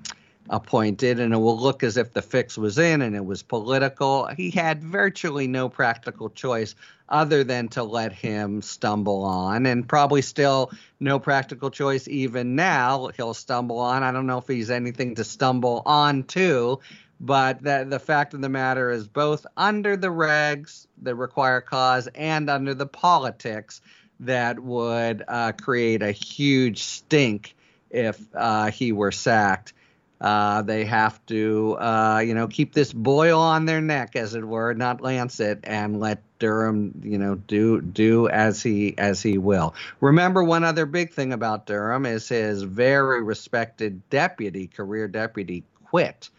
appointed, 0.51 1.19
and 1.21 1.33
it 1.33 1.39
will 1.39 1.59
look 1.59 1.83
as 1.83 1.97
if 1.97 2.13
the 2.13 2.23
fix 2.23 2.59
was 2.59 2.79
in 2.79 3.03
and 3.03 3.17
it 3.17 3.25
was 3.25 3.43
political. 3.43 4.27
He 4.37 4.51
had 4.51 4.83
virtually 4.83 5.47
no 5.47 5.69
practical 5.69 6.29
choice 6.31 6.75
other 7.11 7.45
than 7.45 7.69
to 7.69 7.83
let 7.83 8.13
him 8.13 8.63
stumble 8.63 9.25
on, 9.25 9.67
and 9.67 9.89
probably 9.89 10.23
still 10.23 10.71
no 11.01 11.19
practical 11.19 11.71
choice 11.71 12.07
even 12.09 12.55
now. 12.55 13.09
He'll 13.17 13.35
stumble 13.35 13.79
on. 13.79 14.03
I 14.03 14.13
don't 14.13 14.27
know 14.27 14.39
if 14.39 14.47
he's 14.47 14.71
anything 14.71 15.17
to 15.17 15.25
stumble 15.25 15.83
on 15.87 16.23
to, 16.25 16.81
but 17.21 17.63
the, 17.63 17.87
the 17.89 17.99
fact 17.99 18.35
of 18.35 18.41
the 18.41 18.49
matter 18.49 18.91
is, 18.91 19.09
both 19.09 19.47
under 19.57 19.97
the 19.97 20.09
regs 20.09 20.87
that 21.03 21.17
require 21.17 21.61
cause 21.61 22.07
and 22.15 22.49
under 22.49 22.75
the 22.75 22.87
politics 22.87 23.81
that 24.21 24.61
would 24.61 25.25
uh, 25.27 25.53
create 25.53 26.03
a 26.03 26.13
huge 26.13 26.83
stink 26.83 27.55
if 27.91 28.21
uh, 28.35 28.71
he 28.71 28.93
were 28.93 29.13
sacked. 29.13 29.73
Uh, 30.21 30.61
they 30.61 30.85
have 30.85 31.25
to, 31.25 31.77
uh, 31.81 32.23
you 32.25 32.35
know, 32.35 32.47
keep 32.47 32.75
this 32.75 32.93
boil 32.93 33.41
on 33.41 33.65
their 33.65 33.81
neck, 33.81 34.17
as 34.17 34.35
it 34.35 34.45
were, 34.45 34.75
not 34.75 35.01
lance 35.01 35.41
it, 35.41 35.61
and 35.65 35.99
let 35.99 36.23
Durham, 36.41 37.01
you 37.05 37.19
know, 37.19 37.37
do 37.37 37.81
do 37.81 38.29
as 38.29 38.61
he 38.61 38.99
as 38.99 39.23
he 39.23 39.39
will. 39.39 39.75
Remember, 40.01 40.43
one 40.43 40.65
other 40.65 40.87
big 40.87 41.13
thing 41.13 41.33
about 41.33 41.67
Durham 41.67 42.05
is 42.07 42.29
his 42.29 42.63
very 42.63 43.23
respected 43.23 44.09
deputy, 44.11 44.67
career 44.67 45.07
deputy, 45.07 45.63
quit. 45.85 46.31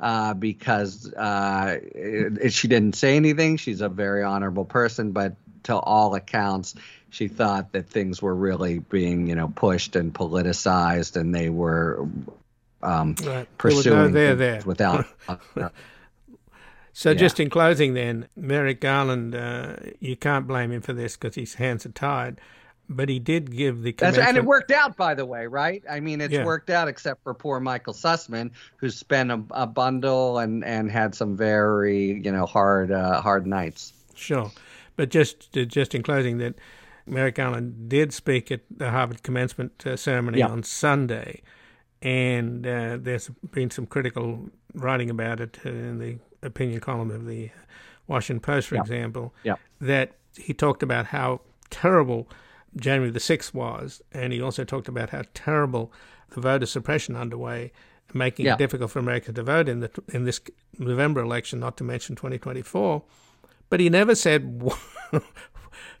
Uh, 0.00 0.32
because 0.32 1.12
uh, 1.12 1.78
it, 1.94 2.54
she 2.54 2.68
didn't 2.68 2.94
say 2.94 3.16
anything. 3.16 3.58
She's 3.58 3.82
a 3.82 3.90
very 3.90 4.22
honorable 4.22 4.64
person, 4.64 5.12
but 5.12 5.34
to 5.64 5.76
all 5.76 6.14
accounts, 6.14 6.74
she 7.10 7.28
thought 7.28 7.72
that 7.72 7.86
things 7.90 8.22
were 8.22 8.34
really 8.34 8.78
being, 8.78 9.26
you 9.26 9.34
know, 9.34 9.52
pushed 9.54 9.96
and 9.96 10.10
politicized, 10.10 11.16
and 11.16 11.34
they 11.34 11.50
were 11.50 12.08
um, 12.82 13.14
right. 13.24 13.46
pursuing 13.58 14.12
there, 14.12 14.34
there. 14.36 14.62
without. 14.64 15.04
Uh, 16.90 16.94
so, 16.94 17.10
yeah. 17.10 17.16
just 17.16 17.40
in 17.40 17.50
closing, 17.50 17.94
then, 17.94 18.28
Merrick 18.36 18.80
Garland, 18.80 19.34
uh, 19.34 19.76
you 19.98 20.16
can't 20.16 20.46
blame 20.46 20.72
him 20.72 20.82
for 20.82 20.92
this 20.92 21.16
because 21.16 21.34
his 21.34 21.54
hands 21.54 21.86
are 21.86 21.90
tied. 21.90 22.40
But 22.92 23.08
he 23.08 23.20
did 23.20 23.54
give 23.56 23.82
the 23.82 23.92
commencement... 23.92 24.28
and 24.28 24.36
it 24.36 24.44
worked 24.44 24.72
out, 24.72 24.96
by 24.96 25.14
the 25.14 25.24
way, 25.24 25.46
right? 25.46 25.82
I 25.88 26.00
mean, 26.00 26.20
it's 26.20 26.34
yeah. 26.34 26.44
worked 26.44 26.70
out, 26.70 26.88
except 26.88 27.22
for 27.22 27.34
poor 27.34 27.60
Michael 27.60 27.94
Sussmann, 27.94 28.50
who 28.78 28.90
spent 28.90 29.30
a, 29.30 29.40
a, 29.52 29.64
bundle 29.64 30.38
and 30.38 30.64
and 30.64 30.90
had 30.90 31.14
some 31.14 31.36
very 31.36 32.20
you 32.20 32.32
know 32.32 32.46
hard 32.46 32.90
uh, 32.90 33.20
hard 33.20 33.46
nights. 33.46 33.92
Sure, 34.16 34.50
but 34.96 35.08
just 35.08 35.52
just 35.52 35.94
in 35.94 36.02
closing, 36.02 36.38
that 36.38 36.56
Merrick 37.06 37.36
Garland 37.36 37.88
did 37.88 38.12
speak 38.12 38.50
at 38.50 38.62
the 38.76 38.90
Harvard 38.90 39.22
commencement 39.22 39.86
uh, 39.86 39.94
ceremony 39.94 40.40
yeah. 40.40 40.48
on 40.48 40.64
Sunday 40.64 41.42
and 42.02 42.66
uh, 42.66 42.96
there's 43.00 43.28
been 43.50 43.70
some 43.70 43.86
critical 43.86 44.48
writing 44.74 45.10
about 45.10 45.40
it 45.40 45.58
in 45.64 45.98
the 45.98 46.18
opinion 46.42 46.80
column 46.80 47.10
of 47.10 47.26
the 47.26 47.50
Washington 48.06 48.40
Post, 48.40 48.68
for 48.68 48.76
example, 48.82 49.34
that 49.80 50.12
he 50.36 50.52
talked 50.54 50.82
about 50.82 51.06
how 51.06 51.40
terrible 51.70 52.28
January 52.76 53.10
the 53.10 53.20
6th 53.20 53.52
was, 53.54 54.00
and 54.12 54.32
he 54.32 54.40
also 54.40 54.64
talked 54.64 54.88
about 54.88 55.10
how 55.10 55.22
terrible 55.34 55.92
the 56.30 56.40
voter 56.40 56.66
suppression 56.66 57.16
underway, 57.16 57.72
making 58.14 58.46
it 58.54 58.58
difficult 58.58 58.90
for 58.90 58.98
Americans 59.00 59.34
to 59.36 59.42
vote 59.42 59.68
in 59.68 59.80
the 59.80 59.90
in 60.08 60.24
this 60.24 60.40
November 60.78 61.20
election, 61.20 61.60
not 61.60 61.76
to 61.76 61.84
mention 61.84 62.16
2024. 62.16 63.02
But 63.68 63.80
he 63.80 63.88
never 63.88 64.14
said 64.14 64.62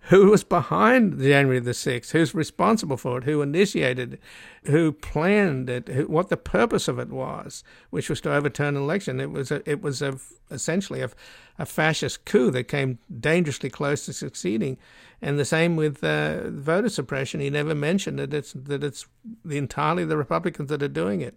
who 0.04 0.30
was 0.30 0.42
behind 0.42 1.20
January 1.20 1.60
the 1.60 1.72
6th, 1.72 2.12
who's 2.12 2.34
responsible 2.34 2.96
for 2.96 3.18
it, 3.18 3.24
who 3.24 3.42
initiated 3.42 4.14
it, 4.14 4.20
who 4.64 4.92
planned 4.92 5.68
it, 5.68 5.88
who, 5.88 6.06
what 6.06 6.28
the 6.28 6.36
purpose 6.36 6.88
of 6.88 6.98
it 6.98 7.10
was, 7.10 7.62
which 7.90 8.08
was 8.08 8.20
to 8.22 8.32
overturn 8.32 8.76
an 8.76 8.82
election. 8.82 9.20
It 9.20 9.30
was 9.30 9.50
a, 9.50 9.68
it 9.70 9.82
was 9.82 10.00
a, 10.00 10.18
essentially 10.50 11.02
a, 11.02 11.10
a 11.58 11.66
fascist 11.66 12.24
coup 12.24 12.50
that 12.50 12.64
came 12.64 12.98
dangerously 13.20 13.68
close 13.68 14.06
to 14.06 14.12
succeeding. 14.14 14.78
And 15.20 15.38
the 15.38 15.44
same 15.44 15.76
with 15.76 16.02
uh, 16.02 16.48
voter 16.48 16.88
suppression. 16.88 17.40
He 17.40 17.50
never 17.50 17.74
mentioned 17.74 18.18
that 18.18 18.32
it's 18.32 18.54
that 18.54 18.82
it's 18.82 19.06
entirely 19.48 20.06
the 20.06 20.16
Republicans 20.16 20.70
that 20.70 20.82
are 20.82 20.88
doing 20.88 21.20
it. 21.20 21.36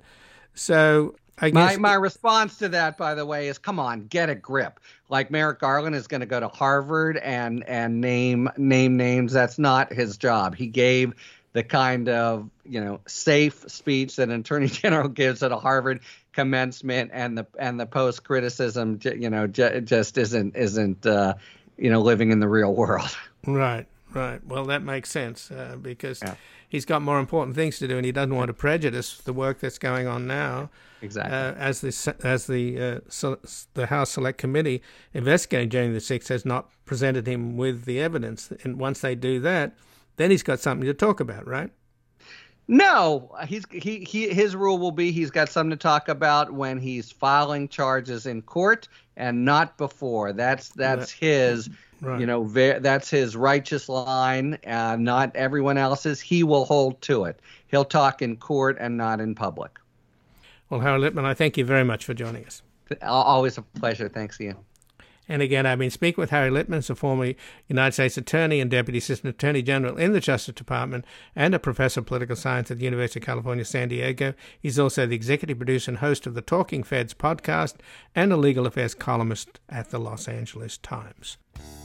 So 0.53 1.15
I 1.39 1.51
my 1.51 1.77
my 1.77 1.95
response 1.95 2.57
to 2.59 2.69
that, 2.69 2.97
by 2.97 3.15
the 3.15 3.25
way, 3.25 3.47
is 3.47 3.57
come 3.57 3.79
on, 3.79 4.07
get 4.07 4.29
a 4.29 4.35
grip. 4.35 4.79
Like 5.09 5.31
Merrick 5.31 5.59
Garland 5.59 5.95
is 5.95 6.07
going 6.07 6.21
to 6.21 6.27
go 6.27 6.39
to 6.39 6.47
Harvard 6.47 7.17
and 7.17 7.63
and 7.67 8.01
name 8.01 8.49
name 8.57 8.97
names. 8.97 9.33
That's 9.33 9.57
not 9.57 9.91
his 9.91 10.17
job. 10.17 10.55
He 10.55 10.67
gave 10.67 11.13
the 11.53 11.63
kind 11.63 12.07
of 12.09 12.49
you 12.65 12.81
know 12.81 12.99
safe 13.07 13.65
speech 13.67 14.15
that 14.17 14.29
an 14.29 14.41
attorney 14.41 14.67
general 14.67 15.09
gives 15.09 15.41
at 15.41 15.51
a 15.51 15.57
Harvard 15.57 16.01
commencement, 16.33 17.11
and 17.13 17.37
the 17.37 17.47
and 17.57 17.79
the 17.79 17.87
post 17.87 18.23
criticism, 18.23 18.99
you 19.03 19.29
know, 19.29 19.47
just 19.47 20.17
isn't 20.17 20.55
isn't 20.55 21.05
uh, 21.05 21.33
you 21.77 21.89
know 21.89 22.01
living 22.01 22.31
in 22.31 22.39
the 22.39 22.49
real 22.49 22.73
world. 22.73 23.15
Right, 23.45 23.87
right. 24.13 24.39
Well, 24.47 24.63
that 24.67 24.83
makes 24.83 25.09
sense 25.09 25.51
uh, 25.51 25.75
because. 25.81 26.21
Yeah 26.21 26.35
he's 26.73 26.85
got 26.85 27.03
more 27.03 27.19
important 27.19 27.55
things 27.55 27.77
to 27.77 27.87
do, 27.87 27.97
and 27.97 28.05
he 28.05 28.11
doesn't 28.11 28.35
want 28.35 28.47
to 28.49 28.53
prejudice 28.53 29.19
the 29.19 29.31
work 29.31 29.59
that's 29.59 29.77
going 29.77 30.07
on 30.07 30.25
now. 30.25 30.71
Exactly. 31.03 31.31
Uh, 31.31 31.53
as 31.53 31.81
the 31.81 32.15
as 32.23 32.47
the 32.47 32.81
uh, 32.81 32.99
so, 33.07 33.37
the 33.75 33.85
House 33.85 34.09
Select 34.09 34.39
Committee 34.39 34.81
investigating 35.13 35.69
January 35.69 35.93
the 35.93 36.01
sixth 36.01 36.29
has 36.29 36.45
not 36.45 36.69
presented 36.85 37.27
him 37.27 37.55
with 37.55 37.85
the 37.85 38.01
evidence, 38.01 38.51
and 38.63 38.79
once 38.79 39.01
they 39.01 39.13
do 39.13 39.39
that, 39.41 39.73
then 40.17 40.31
he's 40.31 40.43
got 40.43 40.59
something 40.59 40.87
to 40.87 40.93
talk 40.93 41.19
about, 41.19 41.47
right? 41.47 41.69
No, 42.67 43.35
he's 43.47 43.65
he, 43.71 43.99
he 43.99 44.29
his 44.29 44.55
rule 44.55 44.79
will 44.79 44.91
be 44.91 45.11
he's 45.11 45.29
got 45.29 45.49
something 45.49 45.77
to 45.77 45.81
talk 45.81 46.09
about 46.09 46.53
when 46.53 46.79
he's 46.79 47.11
filing 47.11 47.67
charges 47.67 48.25
in 48.25 48.41
court 48.41 48.87
and 49.15 49.45
not 49.45 49.77
before. 49.77 50.33
That's 50.33 50.69
that's 50.69 51.11
his 51.11 51.69
Right. 52.03 52.19
You 52.19 52.25
know, 52.25 52.45
that's 52.49 53.09
his 53.09 53.37
righteous 53.37 53.87
line, 53.87 54.57
uh, 54.67 54.97
not 54.97 55.33
everyone 55.37 55.77
else's. 55.77 56.19
He 56.19 56.43
will 56.43 56.65
hold 56.65 57.01
to 57.03 57.23
it. 57.23 57.39
He'll 57.67 57.85
talk 57.85 58.21
in 58.21 58.35
court 58.35 58.75
and 58.77 58.97
not 58.97 59.21
in 59.21 59.35
public. 59.35 59.79
Well, 60.69 60.81
Howard 60.81 61.01
Litman, 61.01 61.23
I 61.23 61.33
thank 61.33 61.55
you 61.57 61.63
very 61.63 61.85
much 61.85 62.03
for 62.03 62.13
joining 62.13 62.45
us. 62.45 62.61
Always 63.01 63.57
a 63.57 63.61
pleasure. 63.61 64.09
Thanks, 64.09 64.39
Ian. 64.41 64.57
And 65.27 65.41
again, 65.41 65.65
I've 65.65 65.79
been 65.79 65.89
speaking 65.89 66.21
with 66.21 66.31
Harry 66.31 66.49
Litman, 66.49 66.89
a 66.89 66.95
former 66.95 67.33
United 67.67 67.93
States 67.93 68.17
Attorney 68.17 68.59
and 68.59 68.69
Deputy 68.69 68.97
Assistant 68.97 69.33
Attorney 69.33 69.61
General 69.61 69.97
in 69.97 70.13
the 70.13 70.19
Justice 70.19 70.55
Department 70.55 71.05
and 71.35 71.55
a 71.55 71.59
professor 71.59 72.01
of 72.01 72.05
political 72.05 72.35
science 72.35 72.69
at 72.69 72.79
the 72.79 72.85
University 72.85 73.19
of 73.19 73.25
California, 73.25 73.63
San 73.63 73.87
Diego. 73.87 74.33
He's 74.59 74.77
also 74.77 75.05
the 75.05 75.15
executive 75.15 75.57
producer 75.57 75.91
and 75.91 75.99
host 75.99 76.27
of 76.27 76.33
the 76.33 76.41
Talking 76.41 76.83
Feds 76.83 77.13
podcast 77.13 77.75
and 78.13 78.33
a 78.33 78.37
legal 78.37 78.67
affairs 78.67 78.93
columnist 78.93 79.59
at 79.69 79.91
the 79.91 79.99
Los 79.99 80.27
Angeles 80.27 80.77
Times. 80.77 81.37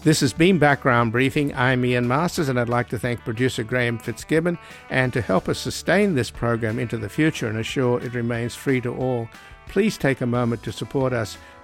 This 0.03 0.20
has 0.20 0.32
been 0.32 0.59
Background 0.59 1.12
Briefing. 1.12 1.55
I'm 1.55 1.84
Ian 1.84 2.09
Masters, 2.09 2.49
and 2.49 2.59
I'd 2.59 2.68
like 2.68 2.89
to 2.91 2.99
thank 2.99 3.20
producer 3.24 3.62
Graham 3.62 3.99
Fitzgibbon. 3.99 4.59
And 4.91 5.12
to 5.12 5.20
help 5.20 5.49
us 5.49 5.59
sustain 5.59 6.14
this 6.14 6.30
program 6.30 6.78
into 6.78 6.97
the 6.97 7.09
future 7.09 7.49
and 7.49 7.59
assure 7.59 8.01
it 8.01 8.14
remains 8.14 8.55
free 8.55 8.80
to 8.80 8.95
all, 8.95 9.28
please 9.68 9.99
take 9.99 10.20
a 10.20 10.26
moment 10.26 10.62
to 10.62 10.72
support 10.72 11.12
us 11.12 11.36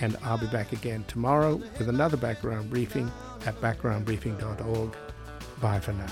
And 0.00 0.16
I'll 0.22 0.38
be 0.38 0.46
back 0.46 0.72
again 0.72 1.04
tomorrow 1.08 1.56
with 1.78 1.88
another 1.88 2.16
background 2.16 2.70
briefing 2.70 3.10
at 3.46 3.60
backgroundbriefing.org. 3.60 4.96
Bye 5.60 5.80
for 5.80 5.92
now. 5.92 6.06